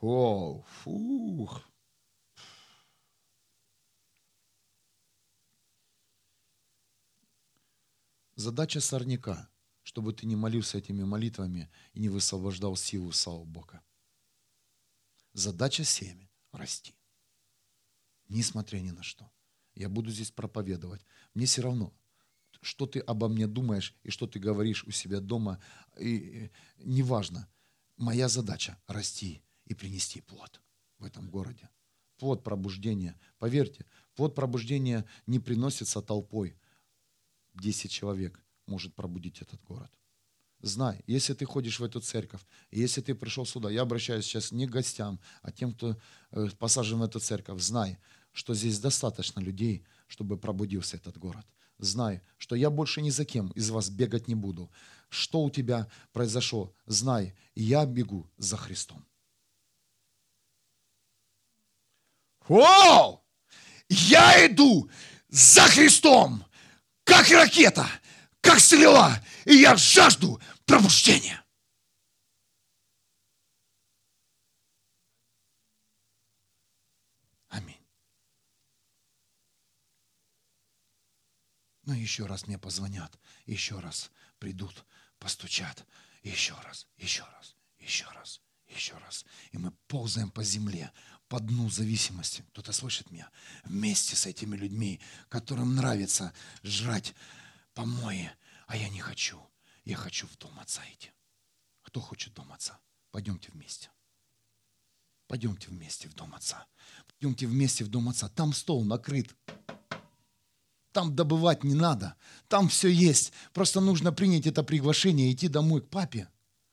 [0.00, 1.62] О, фух.
[8.34, 9.48] Задача сорняка,
[9.86, 13.80] чтобы ты не молился этими молитвами и не высвобождал силу славу Бога.
[15.32, 16.92] Задача семя– расти.
[18.28, 19.30] Несмотря ни на что.
[19.76, 21.06] Я буду здесь проповедовать.
[21.34, 21.94] Мне все равно,
[22.62, 25.62] что ты обо мне думаешь и что ты говоришь у себя дома,
[25.96, 27.48] и, и, неважно.
[27.96, 30.60] Моя задача– расти и принести плод
[30.98, 31.70] в этом городе.
[32.16, 33.16] Плод пробуждения.
[33.38, 33.86] Поверьте,
[34.16, 36.58] плод пробуждения не приносится толпой–
[37.54, 39.90] 10 человек может пробудить этот город.
[40.60, 42.40] Знай, если ты ходишь в эту церковь,
[42.70, 45.96] если ты пришел сюда, я обращаюсь сейчас не к гостям, а тем, кто
[46.30, 47.98] э, посажен в эту церковь, знай,
[48.32, 51.46] что здесь достаточно людей, чтобы пробудился этот город.
[51.78, 54.70] Знай, что я больше ни за кем из вас бегать не буду.
[55.10, 59.06] Что у тебя произошло, знай, я бегу за Христом.
[62.48, 63.22] О!
[63.88, 64.90] Я иду
[65.28, 66.46] за Христом!
[67.06, 67.86] как ракета,
[68.46, 71.44] как стрела, и я жажду пробуждения.
[77.48, 77.84] Аминь.
[81.82, 84.84] Ну, еще раз мне позвонят, еще раз придут,
[85.18, 85.84] постучат,
[86.22, 89.24] еще раз, еще раз, еще раз, еще раз.
[89.50, 90.92] И мы ползаем по земле,
[91.28, 92.44] по дну зависимости.
[92.52, 93.28] Кто-то слышит меня?
[93.64, 96.32] Вместе с этими людьми, которым нравится
[96.62, 97.14] жрать
[97.76, 98.28] помои,
[98.66, 99.38] а я не хочу.
[99.84, 101.12] Я хочу в дом отца идти.
[101.82, 102.80] Кто хочет дом отца?
[103.12, 103.90] Пойдемте вместе.
[105.28, 106.66] Пойдемте вместе в дом отца.
[107.06, 108.28] Пойдемте вместе в дом отца.
[108.28, 109.36] Там стол накрыт.
[110.90, 112.16] Там добывать не надо.
[112.48, 113.32] Там все есть.
[113.52, 116.28] Просто нужно принять это приглашение и идти домой к папе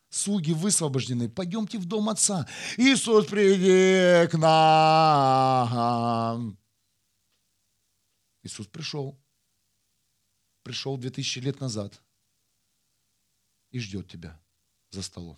[0.09, 2.47] слуги высвобождены, пойдемте в дом Отца.
[2.77, 5.67] Иисус, приди к нам.
[8.43, 9.17] Иисус пришел.
[10.63, 12.01] Пришел 2000 лет назад
[13.71, 14.39] и ждет тебя
[14.89, 15.37] за столом.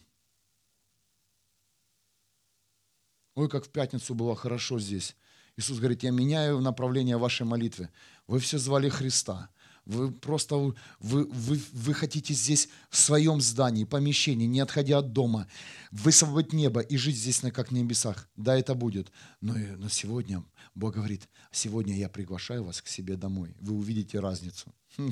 [3.33, 5.15] Ой, как в пятницу было хорошо здесь.
[5.57, 7.89] Иисус говорит, я меняю направление вашей молитвы.
[8.27, 9.49] Вы все звали Христа.
[9.85, 15.47] Вы просто вы, вы, вы хотите здесь в своем здании, помещении, не отходя от дома,
[15.91, 18.27] высвободить небо и жить здесь на как небесах.
[18.35, 19.11] Да, это будет.
[19.41, 20.43] Но, но сегодня
[20.73, 23.55] Бог говорит, сегодня я приглашаю вас к себе домой.
[23.59, 24.73] Вы увидите разницу.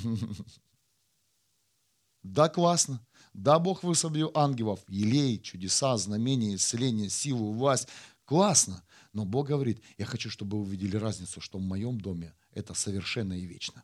[2.23, 3.05] Да, классно.
[3.33, 7.89] Да, Бог высвободил ангелов, елей, чудеса, знамения, исцеление, силу, власть.
[8.23, 8.81] Классно.
[9.11, 13.33] Но Бог говорит, я хочу, чтобы вы увидели разницу, что в моем доме это совершенно
[13.33, 13.83] и вечно.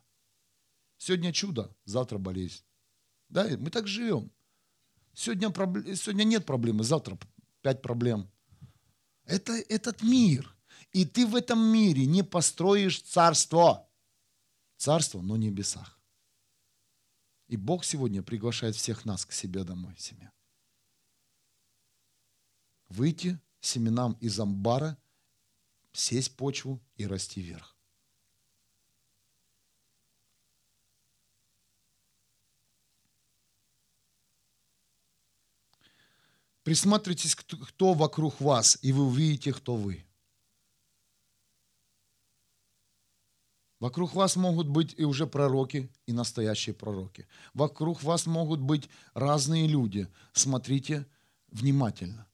[1.00, 2.62] Сегодня чудо, завтра болезнь.
[3.30, 4.30] Да, мы так живем.
[5.14, 5.48] Сегодня,
[5.96, 7.18] сегодня нет проблемы, завтра
[7.62, 8.30] пять проблем.
[9.24, 10.54] Это этот мир.
[10.92, 13.88] И ты в этом мире не построишь царство.
[14.76, 15.98] Царство, но в небесах.
[17.48, 20.30] И Бог сегодня приглашает всех нас к себе домой, семья.
[22.90, 24.98] Выйти семенам из амбара,
[25.92, 27.79] сесть почву и расти вверх.
[36.70, 40.06] Присматривайтесь, кто вокруг вас, и вы увидите, кто вы.
[43.80, 47.26] Вокруг вас могут быть и уже пророки, и настоящие пророки.
[47.54, 50.06] Вокруг вас могут быть разные люди.
[50.32, 51.08] Смотрите
[51.48, 52.28] внимательно.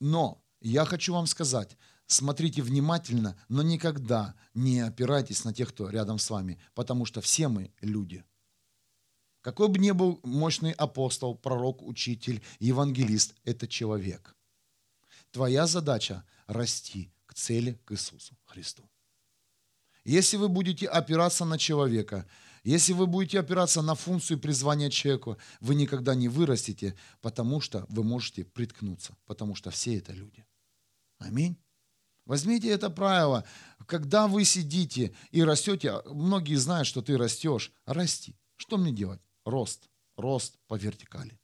[0.00, 6.18] Но я хочу вам сказать, смотрите внимательно, но никогда не опирайтесь на тех, кто рядом
[6.18, 8.24] с вами, потому что все мы люди–
[9.46, 14.34] какой бы ни был мощный апостол, пророк, учитель, евангелист, это человек.
[15.30, 18.90] Твоя задача– расти к цели, к Иисусу Христу.
[20.02, 22.26] Если вы будете опираться на человека,
[22.64, 28.02] если вы будете опираться на функцию призвания человека, вы никогда не вырастете, потому что вы
[28.02, 30.44] можете приткнуться, потому что все это люди.
[31.18, 31.56] Аминь.
[32.24, 33.44] Возьмите это правило.
[33.86, 38.34] Когда вы сидите и растете, многие знают, что ты растешь, расти.
[38.56, 39.20] Что мне делать?
[39.46, 41.38] Рост, рост по вертикали.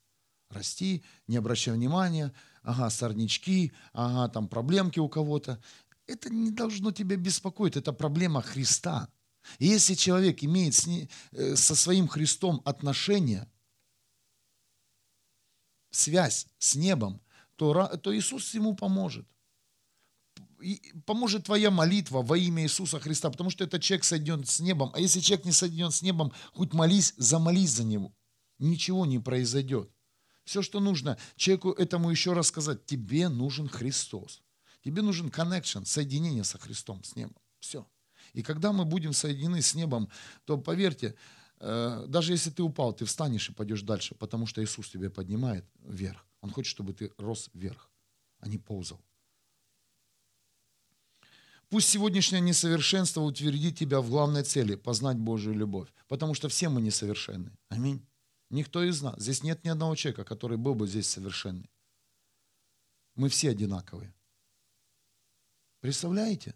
[0.49, 2.31] Расти, не обращая внимания,
[2.61, 5.61] ага, сорнячки, ага, там проблемки у кого-то.
[6.05, 9.09] Это не должно тебя беспокоить, это проблема Христа.
[9.57, 13.49] И если человек имеет с ней, э, со своим Христом отношения,
[15.89, 17.21] связь с небом,
[17.55, 19.27] то, то Иисус ему поможет.
[21.05, 24.91] Поможет твоя молитва во имя Иисуса Христа, потому что этот человек соединен с небом.
[24.93, 28.13] А если человек не соединен с небом, хоть молись, замолись за него.
[28.59, 29.89] Ничего не произойдет.
[30.45, 34.41] Все, что нужно человеку этому еще раз сказать, тебе нужен Христос.
[34.83, 37.37] Тебе нужен connection, соединение со Христом, с небом.
[37.59, 37.87] Все.
[38.33, 40.09] И когда мы будем соединены с небом,
[40.45, 41.15] то поверьте,
[41.59, 45.65] э, даже если ты упал, ты встанешь и пойдешь дальше, потому что Иисус тебя поднимает
[45.79, 46.25] вверх.
[46.41, 47.89] Он хочет, чтобы ты рос вверх,
[48.39, 49.01] а не ползал.
[51.73, 55.89] Пусть сегодняшнее несовершенство утвердит тебя в главной цели– познать Божию любовь.
[56.07, 57.49] Потому что все мы несовершенны.
[57.69, 58.05] Аминь.
[58.51, 59.19] Никто из нас.
[59.19, 61.67] Здесь нет ни одного человека, который был бы здесь совершенный.
[63.15, 64.13] Мы все одинаковые.
[65.79, 66.53] Представляете?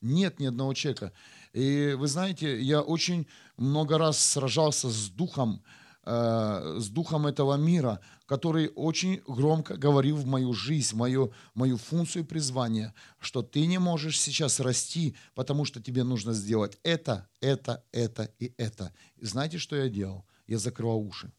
[0.00, 1.12] Нет ни одного человека.
[1.52, 3.26] И вы знаете, я очень
[3.58, 5.62] много раз сражался с духом,
[6.04, 11.76] э, с духом этого мира, который очень громко говорил в мою жизнь, в мою, мою
[11.76, 17.28] функцию и призвание, что ты не можешь сейчас расти, потому что тебе нужно сделать это,
[17.40, 18.92] это, это и это.
[19.16, 20.24] И знаете, что я делал?
[20.46, 21.32] Я закрывал уши.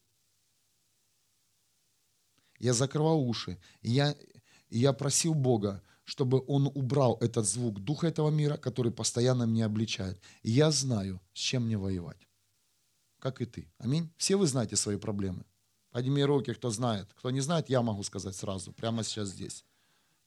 [2.59, 3.57] Я закрывал уши.
[3.81, 4.15] Я,
[4.69, 10.21] я просил Бога, чтобы он убрал этот звук духа этого мира, который постоянно меня обличает.
[10.43, 12.27] Я знаю, с чем мне воевать.
[13.25, 13.67] Как и ты.
[13.79, 14.13] Аминь.
[14.17, 15.45] Все вы знаете свои проблемы.
[15.89, 17.11] Подними руки, кто знает.
[17.15, 19.65] Кто не знает, я могу сказать сразу, прямо сейчас здесь.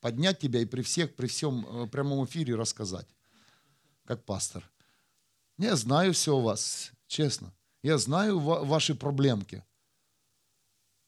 [0.01, 3.07] Поднять тебя и при всех, при всем э, прямом эфире рассказать.
[4.05, 4.69] Как пастор.
[5.59, 7.55] Я знаю все у вас, честно.
[7.85, 9.65] Я знаю ваши проблемки.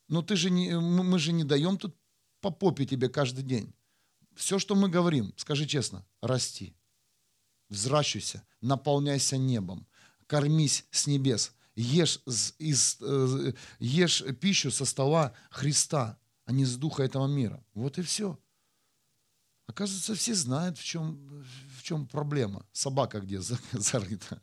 [0.06, 1.96] Но ты же не, мы же не даем тут
[2.40, 3.74] по попе тебе каждый день
[4.36, 6.72] все, что мы говорим, скажи честно, расти,
[7.68, 9.88] взращивайся, наполняйся небом,
[10.28, 12.20] кормись с небес, ешь,
[12.58, 17.64] из, э, ешь пищу со стола Христа, а не с духа этого мира.
[17.74, 18.38] Вот и все.
[19.66, 21.44] Оказывается, все знают, в чем,
[21.78, 22.66] в чем проблема.
[22.72, 23.40] Собака где
[23.72, 24.40] зарыта.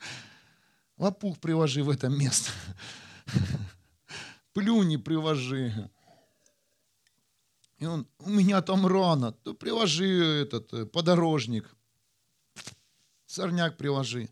[0.98, 2.52] Лопух приложи в это место.
[4.54, 5.90] Плюни приложи.
[7.78, 10.08] И он, у меня там рано, то приложи
[10.42, 11.76] этот э, подорожник,
[13.28, 14.30] сорняк приложи.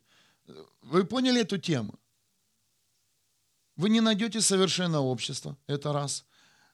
[0.82, 2.00] Вы поняли эту тему?
[3.78, 6.26] Вы не найдете совершенно общество, это раз.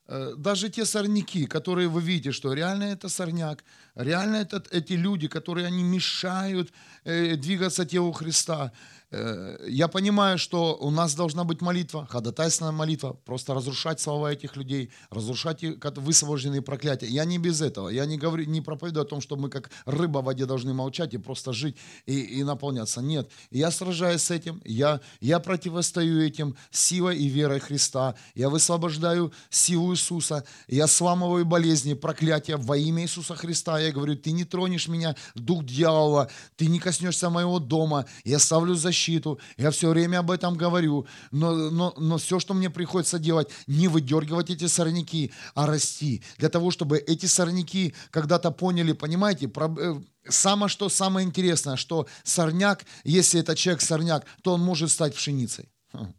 [0.07, 3.63] Э, даже те сорняки, которые вы видите, что реально это сорняк,
[3.95, 6.71] реально это эти люди, которые они мешают
[7.03, 8.71] э, двигаться телу Христа,
[9.11, 14.89] я понимаю, что у нас должна быть молитва, ходатайственная молитва, просто разрушать слова этих людей,
[15.09, 15.65] разрушать
[15.97, 17.07] высвобожденные проклятия.
[17.07, 17.89] Я не без этого.
[17.89, 21.13] Я не, говорю, не проповедую о том, что мы как рыба в воде должны молчать
[21.13, 21.75] и просто жить
[22.05, 23.01] и, и наполняться.
[23.01, 23.29] Нет.
[23.49, 28.15] Я сражаюсь с этим, я, я противостою этим силой и верой Христа.
[28.33, 33.77] Я высвобождаю силу Иисуса, я сламываю болезни, проклятия во имя Иисуса Христа.
[33.77, 38.73] Я говорю, ты не тронешь меня, дух дьявола, ты не коснешься моего дома, я ставлю
[38.75, 39.39] защиту защиту.
[39.57, 41.05] Я все время об этом говорю.
[41.31, 46.23] Но, но, но все, что мне приходится делать, не выдергивать эти сорняки, а расти.
[46.37, 52.05] Для того, чтобы эти сорняки когда-то поняли, понимаете, про, э, Самое что самое интересное, что
[52.23, 55.71] сорняк, если это человек сорняк, то он может стать пшеницей.
[55.93, 56.13] Хм.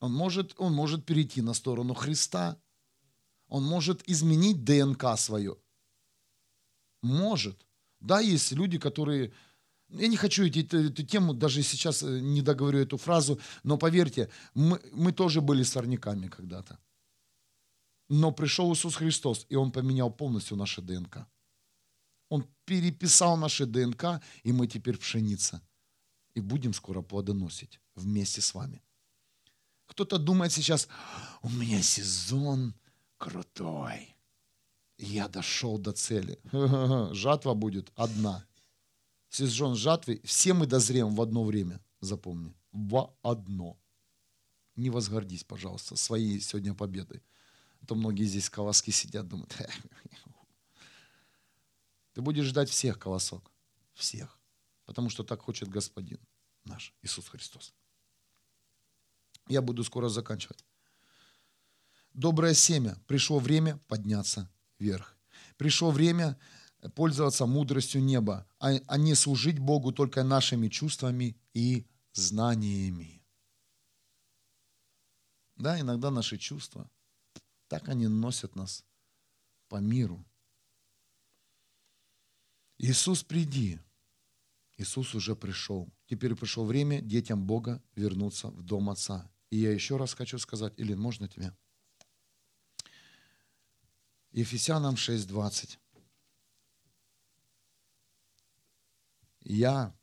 [0.00, 2.58] Он может, он может перейти на сторону Христа.
[3.48, 5.56] Он может изменить ДНК свое.
[7.02, 7.66] Может.
[8.00, 9.32] Да, есть люди, которые
[9.98, 13.78] я не хочу идти эту, эту тему, даже сейчас э, не договорю эту фразу, но
[13.78, 16.78] поверьте, мы, мы тоже были сорняками когда-то.
[18.08, 21.26] Но пришел Иисус Христос, и Он поменял полностью наше ДНК.
[22.28, 25.60] Он переписал наши ДНК, и мы теперь пшеница.
[26.34, 28.82] И будем скоро плодоносить вместе с вами.
[29.86, 30.88] Кто-то думает сейчас,
[31.42, 32.74] у меня сезон
[33.16, 34.16] крутой.
[34.98, 36.38] Я дошел до цели.
[37.14, 38.44] Жатва будет одна–
[39.34, 43.78] сезон жатвы, все мы дозреем в одно время, запомни, в одно.
[44.76, 47.22] Не возгордись, пожалуйста, своей сегодня победой.
[47.80, 49.56] А то многие здесь колоски сидят, думают,
[52.12, 53.50] ты будешь ждать всех колосок,
[53.92, 54.38] всех,
[54.84, 56.18] потому что так хочет Господин
[56.64, 57.74] наш Иисус Христос.
[59.48, 60.64] Я буду скоро заканчивать.
[62.14, 62.96] Доброе семя.
[63.06, 64.48] Пришло время подняться
[64.78, 65.16] вверх.
[65.56, 66.38] Пришло время
[66.90, 73.22] пользоваться мудростью неба, а, а не служить Богу только нашими чувствами и знаниями.
[75.56, 76.90] Да, иногда наши чувства,
[77.68, 78.84] так они носят нас
[79.68, 80.24] по миру.
[82.78, 83.80] Иисус, приди.
[84.76, 85.88] Иисус уже пришел.
[86.06, 89.30] Теперь пришло время детям Бога вернуться в дом Отца.
[89.50, 91.56] И я еще раз хочу сказать, или можно тебе?
[94.32, 95.78] Ефесянам 6.20.
[99.44, 99.94] Я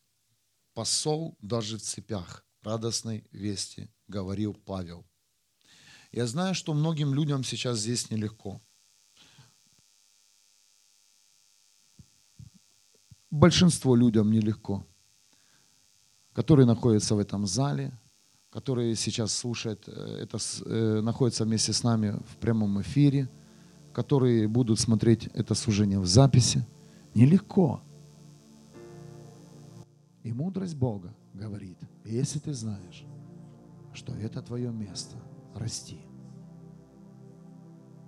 [0.74, 5.06] посол даже в цепях радостной вести, говорил Павел.
[6.12, 8.62] Я знаю, что многим людям сейчас здесь нелегко.
[13.32, 14.86] Большинство людям нелегко,
[16.34, 17.98] которые находятся в этом зале,
[18.50, 23.30] которые сейчас слушают, э, это, э, находятся вместе с нами в прямом эфире,
[23.94, 26.66] которые будут смотреть это служение в записи.
[27.16, 27.82] Нелегко.
[30.24, 33.06] И мудрость Бога говорит, если ты знаешь,
[33.94, 35.16] что это твое место,
[35.56, 36.00] расти.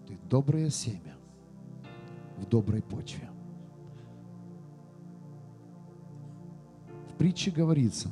[0.07, 1.15] Ты доброе семя
[2.37, 3.29] в доброй почве.
[7.09, 8.09] В притче говорится,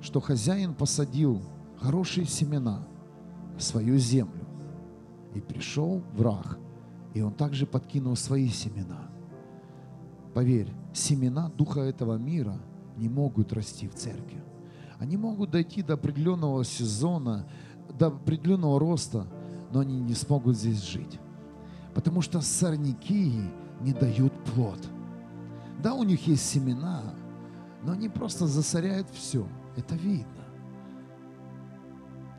[0.00, 1.40] что хозяин посадил
[1.78, 2.86] хорошие семена
[3.56, 4.46] в свою землю,
[5.34, 6.58] и пришел враг,
[7.14, 9.10] и он также подкинул свои семена.
[10.34, 12.58] Поверь, семена духа этого мира–
[12.96, 14.42] не могут расти в церкви.
[14.98, 17.46] Они могут дойти до определенного сезона,
[17.98, 19.26] до определенного роста,
[19.72, 21.18] но они не смогут здесь жить.
[21.94, 23.32] Потому что сорняки
[23.80, 24.78] не дают плод.
[25.82, 27.02] Да, у них есть семена,
[27.82, 29.46] но они просто засоряют все.
[29.76, 30.44] Это видно.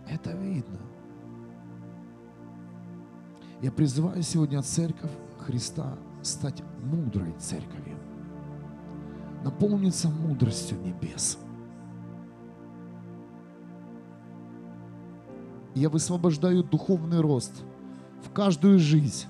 [0.08, 0.80] Это видно.
[3.62, 7.93] Я призываю сегодня церковь Христа стать мудрой церковью
[9.44, 11.38] наполнится мудростью небес.
[15.76, 17.52] Я высвобождаю духовный рост
[18.24, 19.26] в каждую жизнь,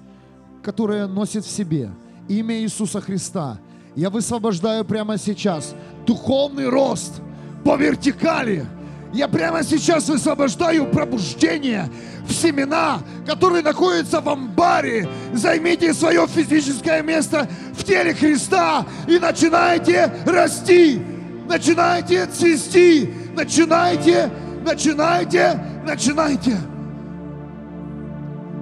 [0.62, 1.92] которая носит в себе
[2.28, 3.60] имя Иисуса Христа.
[3.96, 5.76] Я высвобождаю прямо сейчас
[6.06, 7.22] духовный рост
[7.64, 8.66] по вертикали–
[9.14, 11.88] я прямо сейчас высвобождаю пробуждение
[12.28, 15.08] в семена, которые находятся в амбаре.
[15.34, 21.00] Займите свое физическое место в теле Христа и начинайте расти,
[21.48, 24.32] начинайте цвести, начинайте,
[24.66, 26.58] начинайте, начинайте.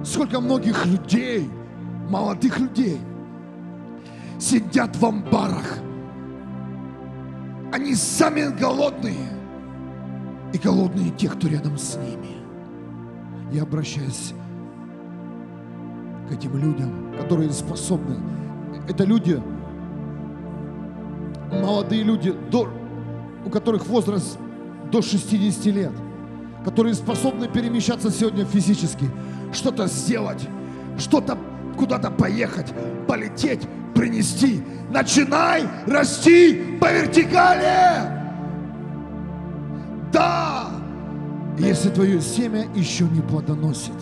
[0.04, 1.48] Сколько многих людей,
[2.10, 3.00] молодых людей,
[4.38, 5.78] сидят в амбарах.
[7.72, 9.41] Они сами голодные
[10.52, 12.36] и голодные те, кто рядом с ними.
[13.52, 14.34] Я обращаюсь
[16.28, 18.16] к этим людям, которые способны.
[18.88, 19.40] Это люди,
[21.50, 22.68] молодые люди, до,
[23.44, 24.38] у которых возраст
[24.90, 25.92] до 60 лет,
[26.64, 29.10] которые способны перемещаться сегодня физически,
[29.52, 30.48] что-то сделать,
[30.98, 31.38] что-то
[31.76, 32.72] куда-то поехать,
[33.06, 33.62] полететь,
[33.94, 34.62] принести.
[34.90, 38.21] Начинай расти по вертикали.
[40.12, 40.70] Да!
[41.58, 43.94] Если твое семя еще не плодоносит,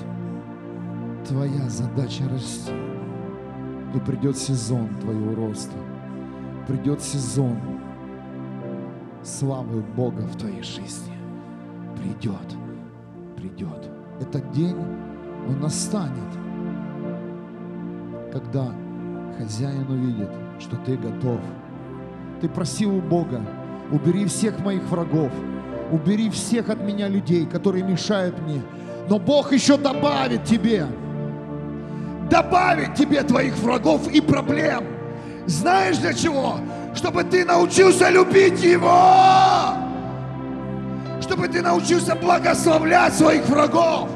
[1.26, 2.72] твоя задача расти.
[3.94, 5.76] И придет сезон твоего роста.
[6.66, 7.58] Придет сезон
[9.22, 11.12] славы Бога в твоей жизни.
[11.96, 12.56] Придет.
[13.36, 13.90] Придет.
[14.20, 14.76] Этот день,
[15.48, 16.30] он настанет,
[18.32, 18.72] когда
[19.38, 20.30] хозяин увидит,
[20.60, 21.40] что ты готов.
[22.40, 23.40] Ты просил у Бога,
[23.90, 25.32] убери всех моих врагов–
[25.90, 28.62] убери всех от меня людей, которые мешают мне.
[29.08, 30.86] Но Бог еще добавит тебе,
[32.30, 34.84] добавит тебе твоих врагов и проблем.
[35.46, 36.60] Знаешь для чего?
[36.94, 39.74] Чтобы ты научился любить Его.
[41.20, 44.08] Чтобы ты научился благословлять своих врагов.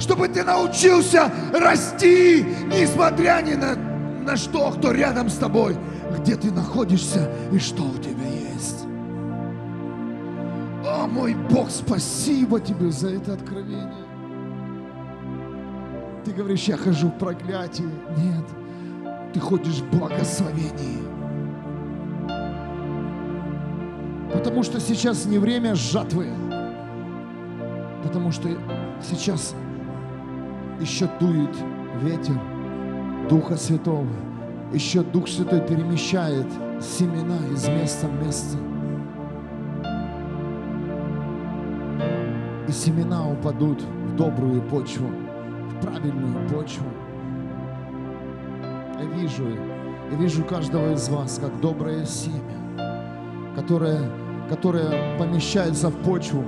[0.00, 3.76] Чтобы ты научился расти, несмотря ни на,
[4.24, 5.76] на что, кто рядом с тобой,
[6.18, 8.33] где ты находишься и что у тебя
[11.14, 14.04] мой Бог, спасибо тебе за это откровение.
[16.24, 17.88] Ты говоришь, я хожу в проклятии.
[18.18, 18.44] Нет,
[19.32, 21.04] ты ходишь в благословении.
[24.32, 26.28] Потому что сейчас не время жатвы.
[28.02, 28.48] Потому что
[29.00, 29.54] сейчас
[30.80, 31.56] еще дует
[32.02, 32.40] ветер
[33.30, 34.08] Духа Святого.
[34.72, 36.46] Еще Дух Святой перемещает
[36.80, 38.73] семена из места в место.
[42.68, 46.86] И семена упадут в добрую почву, в правильную почву.
[48.98, 49.44] Я вижу,
[50.10, 54.10] я вижу каждого из вас как доброе семя, которое,
[54.48, 56.44] которое помещается в почву.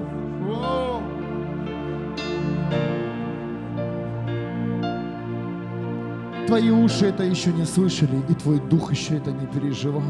[6.47, 10.03] Твои уши это еще не слышали, и твой дух еще это не переживал.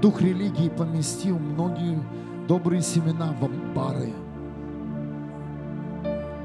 [0.00, 2.00] дух религии поместил многие
[2.46, 4.12] добрые семена в амбары.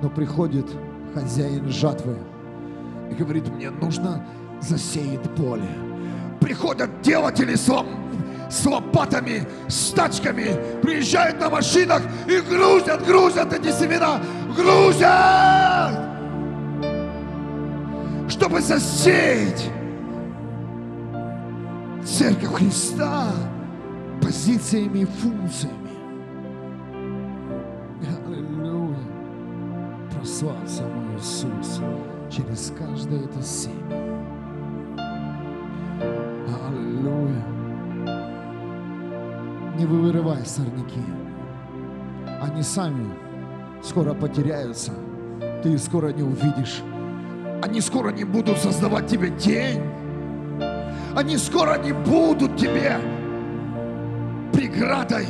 [0.04, 0.66] Но приходит
[1.14, 2.18] хозяин жатвы
[3.10, 4.22] и говорит, мне нужно
[4.60, 5.70] засеять поле.
[6.42, 7.88] Приходят делатели с, лом,
[8.50, 14.20] с лопатами, с тачками, приезжают на машинах и грузят, грузят эти семена,
[14.54, 15.98] грузят,
[18.30, 19.72] чтобы засеять
[22.04, 23.32] Церковь Христа
[24.22, 25.83] позициями и функциями.
[30.44, 31.80] Прославься мой Иисус
[32.30, 33.96] через каждое это семя.
[36.68, 37.46] Аллилуйя.
[39.78, 41.00] Не вырывай сорняки.
[42.42, 43.14] Они сами
[43.82, 44.92] скоро потеряются.
[45.62, 46.82] Ты их скоро не увидишь.
[47.62, 49.82] Они скоро не будут создавать тебе тень.
[51.16, 52.98] Они скоро не будут тебе
[54.52, 55.28] преградой.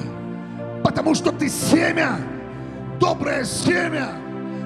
[0.84, 2.18] Потому что ты семя,
[3.00, 4.23] доброе семя,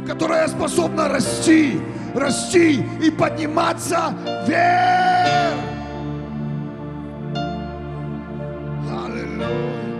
[0.07, 1.79] которое способно расти,
[2.15, 4.13] расти и подниматься
[4.47, 5.59] вверх.
[8.89, 9.97] Аллилуйя.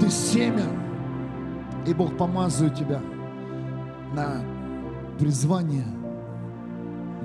[0.00, 0.64] Ты семя,
[1.86, 3.00] и Бог помазывает тебя
[4.14, 4.42] на
[5.18, 5.86] призвание,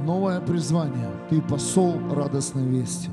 [0.03, 1.09] новое призвание.
[1.30, 3.09] Ты посол радостной вести.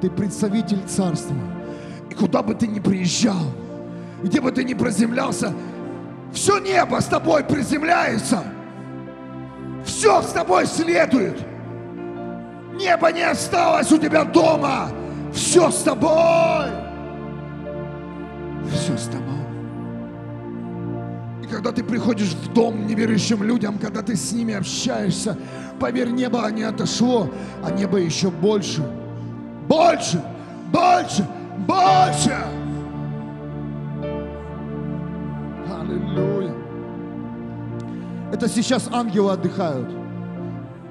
[0.00, 1.36] Ты представитель царства.
[2.10, 3.44] И куда бы ты ни приезжал,
[4.22, 5.52] где бы ты ни приземлялся,
[6.32, 8.44] все небо с тобой приземляется.
[9.84, 11.38] Все с тобой следует.
[12.74, 14.90] Небо не осталось у тебя дома.
[15.32, 16.66] Все с тобой.
[18.70, 19.24] Все с тобой.
[21.42, 25.36] И когда ты приходишь в дом неверующим людям, когда ты с ними общаешься,
[25.80, 27.32] поверь, небо не отошло,
[27.64, 28.82] а небо еще больше.
[29.66, 30.22] Больше,
[30.72, 31.26] больше,
[31.66, 32.57] больше.
[38.38, 39.88] Это сейчас ангелы отдыхают.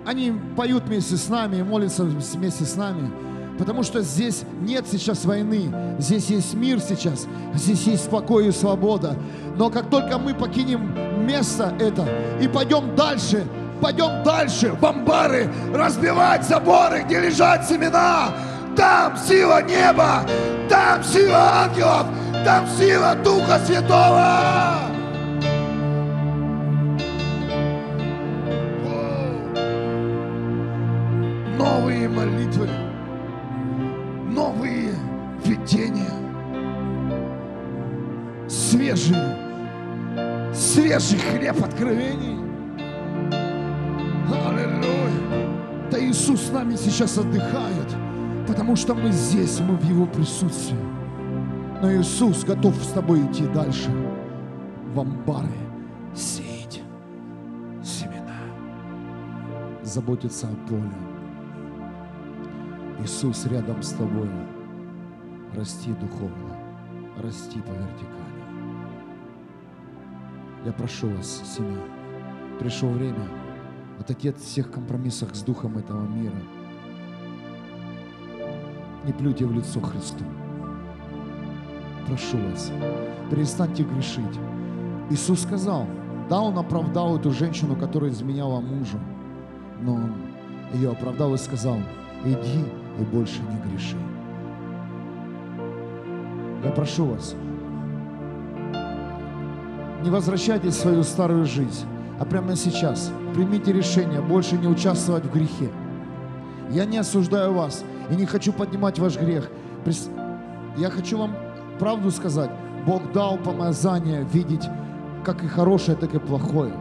[0.05, 3.09] Они поют вместе с нами, молятся вместе с нами.
[3.57, 9.15] Потому что здесь нет сейчас войны, здесь есть мир сейчас, здесь есть спокой и свобода.
[9.55, 10.93] Но как только мы покинем
[11.25, 12.05] место это
[12.41, 13.47] и пойдем дальше,
[13.81, 18.31] пойдем дальше, в амбары, разбивать заборы, где лежат семена,
[18.75, 20.25] там сила неба,
[20.67, 22.07] там сила ангелов,
[22.43, 24.96] там сила Духа Святого.
[31.67, 32.69] Новые молитвы,
[34.31, 34.93] новые
[35.43, 36.13] видения,
[38.47, 39.17] свежий,
[40.53, 42.37] свежий хлеб откровений.
[44.47, 45.89] Аллилуйя.
[45.91, 47.89] Да Иисус с нами сейчас отдыхает,
[48.47, 50.79] потому что мы здесь, мы в Его присутствии.
[51.81, 53.89] Но Иисус готов с тобой идти дальше
[54.93, 55.49] в амбары,
[56.15, 56.81] сеять
[57.83, 58.39] семена,
[59.83, 61.16] заботиться о поле.
[63.03, 64.29] Иисус рядом с тобой.
[65.55, 66.55] Расти духовно,
[67.17, 68.27] расти по вертикали.
[70.65, 71.79] Я прошу вас, семья,
[72.59, 73.27] пришло время
[73.99, 76.35] отойти от всех компромиссов с духом этого мира.
[79.05, 80.23] Не плюйте в лицо Христу.
[82.07, 82.71] Прошу вас,
[83.29, 84.39] перестаньте грешить.
[85.09, 85.87] Иисус сказал,
[86.29, 88.99] да, Он оправдал эту женщину, которая изменяла мужу,
[89.81, 90.13] но Он
[90.73, 91.77] ее оправдал и сказал,
[92.25, 92.65] иди
[92.99, 93.97] и больше не греши.
[96.63, 97.35] Я прошу вас,
[100.03, 101.85] не возвращайтесь в свою старую жизнь,
[102.19, 105.69] а прямо сейчас примите решение больше не участвовать в грехе.
[106.69, 109.49] Я не осуждаю вас и не хочу поднимать ваш грех.
[110.77, 111.35] Я хочу вам
[111.79, 112.51] правду сказать.
[112.85, 114.67] Бог дал помазание видеть
[115.23, 116.73] как и хорошее, так и плохое.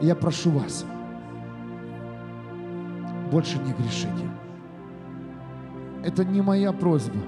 [0.00, 0.84] И я прошу вас,
[3.30, 4.30] больше не грешите.
[6.06, 7.18] Это не моя просьба.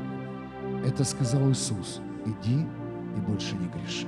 [0.87, 2.01] Это сказал Иисус.
[2.25, 2.65] Иди
[3.17, 4.07] и больше не греши.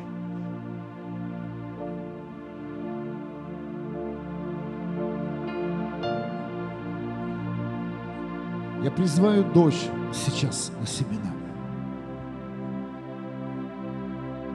[8.84, 11.32] Я призываю дождь сейчас на семена.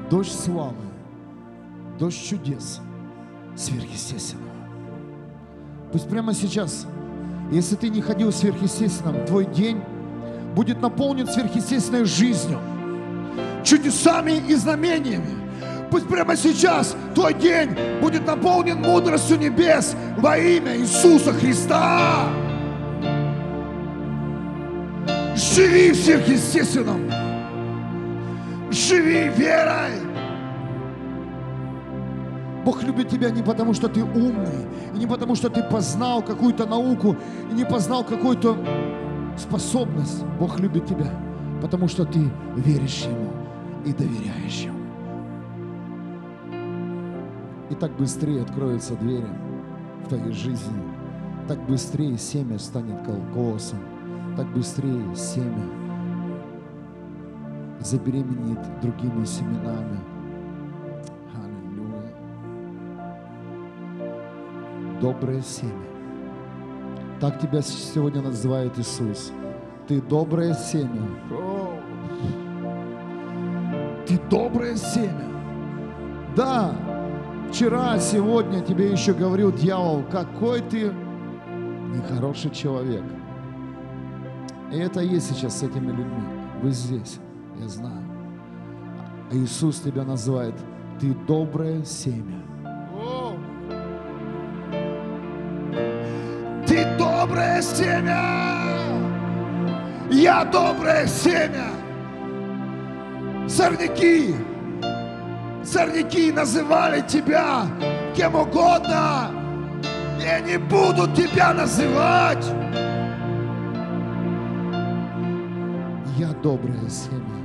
[0.09, 0.75] Дождь славы,
[1.99, 2.79] дождь чудес
[3.57, 4.49] сверхъестественного.
[5.91, 6.87] Пусть прямо сейчас,
[7.51, 9.81] если ты не ходил сверхъестественным, твой день
[10.55, 12.59] будет наполнен сверхъестественной жизнью,
[13.63, 15.45] чудесами и знамениями.
[15.91, 17.69] Пусть прямо сейчас твой день
[18.01, 22.27] будет наполнен мудростью небес во имя Иисуса Христа.
[25.35, 27.11] Живи в сверхъестественном.
[28.71, 29.91] Живи верой.
[32.63, 36.65] Бог любит тебя не потому, что ты умный, и не потому, что ты познал какую-то
[36.65, 37.15] науку,
[37.51, 38.57] и не познал какую-то
[39.37, 40.23] способность.
[40.39, 41.11] Бог любит тебя,
[41.61, 42.19] потому что ты
[42.55, 43.31] веришь Ему
[43.85, 44.79] и доверяешь Ему.
[47.69, 49.27] И так быстрее откроются двери
[50.03, 50.81] в твоей жизни,
[51.47, 53.79] так быстрее семя станет колосом,
[54.37, 55.63] так быстрее семя
[57.85, 59.99] забеременеет другими семенами.
[61.35, 62.13] Аллилуйя.
[65.01, 65.94] Доброе семя.
[67.19, 69.31] Так тебя сегодня называет Иисус.
[69.87, 71.01] Ты доброе семя.
[74.05, 75.25] Ты доброе семя.
[76.35, 76.75] Да,
[77.49, 80.91] вчера, сегодня тебе еще говорил дьявол, какой ты
[81.95, 83.03] нехороший человек.
[84.71, 86.23] И это есть сейчас с этими людьми.
[86.61, 87.19] Вы здесь,
[87.59, 88.03] я знаю.
[89.31, 90.55] А Иисус тебя называет,
[90.99, 92.44] ты доброе семя.
[97.35, 98.21] Доброе семя!
[100.09, 101.67] Я доброе семя!
[103.49, 104.33] Сорняки!
[105.61, 107.67] Сорняки называли тебя
[108.15, 109.31] кем угодно,
[110.23, 112.45] и они будут тебя называть.
[116.17, 117.35] Я доброе семя.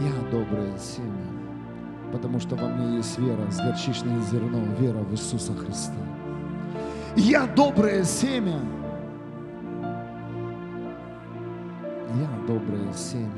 [0.00, 1.26] Я доброе семя.
[2.10, 6.13] Потому что во мне есть вера с горчичное зерно, вера в Иисуса Христа.
[7.16, 8.58] Я доброе семя.
[12.16, 13.30] Я доброе семя.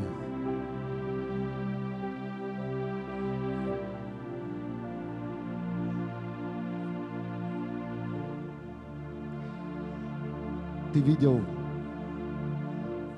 [10.92, 11.42] Ты видел,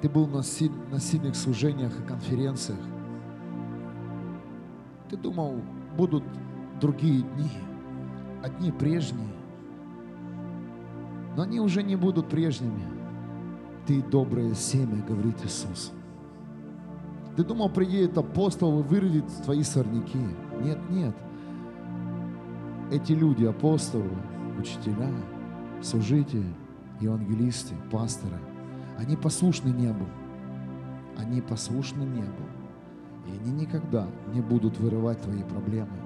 [0.02, 2.80] ты был на, си- на сильных служениях и конференциях.
[5.08, 5.60] Ты думал,
[5.96, 6.24] будут
[6.80, 7.50] другие дни,
[8.42, 9.37] одни прежние.
[11.38, 12.82] Но они уже не будут прежними.
[13.86, 15.92] Ты доброе семя, говорит Иисус.
[17.36, 20.18] Ты думал, приедет апостол и вырвет твои сорняки.
[20.60, 21.14] Нет, нет.
[22.90, 24.10] Эти люди, апостолы,
[24.58, 25.12] учителя,
[25.80, 26.52] служители,
[27.00, 28.40] евангелисты, пасторы,
[28.98, 30.06] они послушны небу.
[31.16, 32.42] Они послушны небу.
[33.28, 35.98] И они никогда не будут вырывать твои проблемы.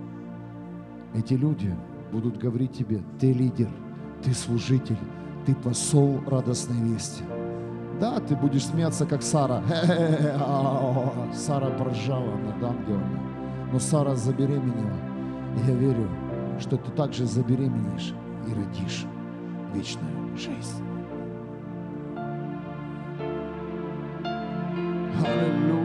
[1.14, 1.74] Эти люди
[2.12, 3.70] будут говорить тебе, ты лидер,
[4.22, 4.98] ты служитель,
[5.46, 7.24] ты посол радостной вести.
[8.00, 9.62] Да, ты будешь смеяться, как Сара.
[11.34, 13.20] Сара поржала над ангелами.
[13.72, 14.96] Но Сара забеременела.
[15.56, 16.08] И я верю,
[16.58, 18.14] что ты также забеременеешь
[18.48, 19.06] и родишь
[19.72, 20.82] вечную жизнь.
[25.24, 25.81] Аллилуйя.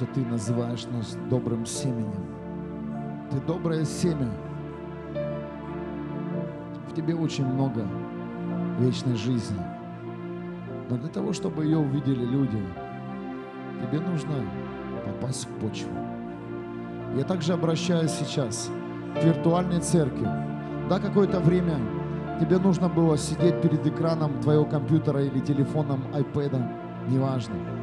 [0.00, 2.24] Что ты называешь нас добрым семенем.
[3.30, 4.30] Ты доброе семя.
[6.88, 7.86] В тебе очень много
[8.78, 9.60] вечной жизни.
[10.88, 12.64] Но для того, чтобы ее увидели люди,
[13.82, 14.36] тебе нужно
[15.04, 15.92] попасть в почву.
[17.14, 18.70] Я также обращаюсь сейчас
[19.20, 20.26] к виртуальной церкви.
[20.88, 21.76] Да, какое-то время
[22.40, 26.66] тебе нужно было сидеть перед экраном твоего компьютера или телефоном, айпэда,
[27.06, 27.79] неважно.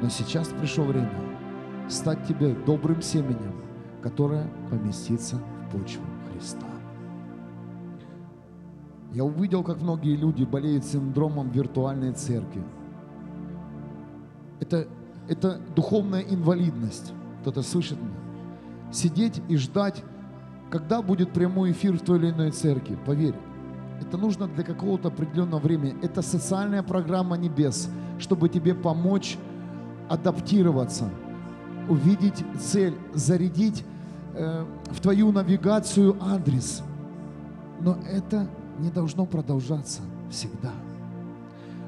[0.00, 1.10] Но сейчас пришло время
[1.88, 3.54] стать тебе добрым семенем,
[4.02, 6.66] которое поместится в почву Христа.
[9.12, 12.62] Я увидел, как многие люди болеют синдромом виртуальной церкви.
[14.60, 14.86] Это,
[15.28, 17.12] это духовная инвалидность.
[17.40, 18.92] Кто-то слышит меня?
[18.92, 20.04] Сидеть и ждать,
[20.70, 22.98] когда будет прямой эфир в той или иной церкви.
[23.06, 23.34] Поверь,
[24.00, 25.96] это нужно для какого-то определенного времени.
[26.02, 27.88] Это социальная программа небес,
[28.18, 29.38] чтобы тебе помочь
[30.08, 31.08] адаптироваться,
[31.88, 33.84] увидеть цель, зарядить
[34.34, 36.82] э, в твою навигацию адрес.
[37.80, 38.48] Но это
[38.78, 40.72] не должно продолжаться всегда.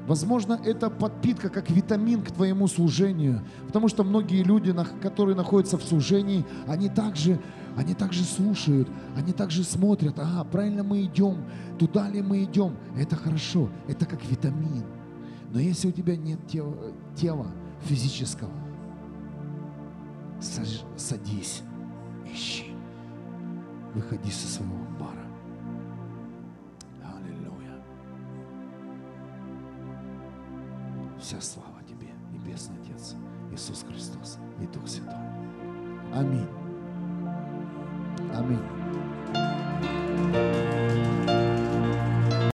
[0.07, 5.83] Возможно, это подпитка как витамин к твоему служению, потому что многие люди, которые находятся в
[5.83, 7.39] служении, они также,
[7.77, 11.37] они также слушают, они также смотрят, ага, правильно мы идем,
[11.77, 12.75] туда ли мы идем.
[12.97, 14.83] Это хорошо, это как витамин.
[15.53, 16.75] Но если у тебя нет тела,
[17.15, 17.47] тела
[17.83, 18.51] физического,
[20.97, 21.63] садись,
[22.25, 22.75] ищи,
[23.93, 25.25] выходи со своего амбара.
[27.03, 27.83] Аллилуйя.
[31.19, 33.15] Вся слава Тебе, Небесный Отец,
[33.51, 35.13] Иисус Христос и Дух Святой.
[36.13, 36.47] Аминь.
[38.33, 39.00] Аминь.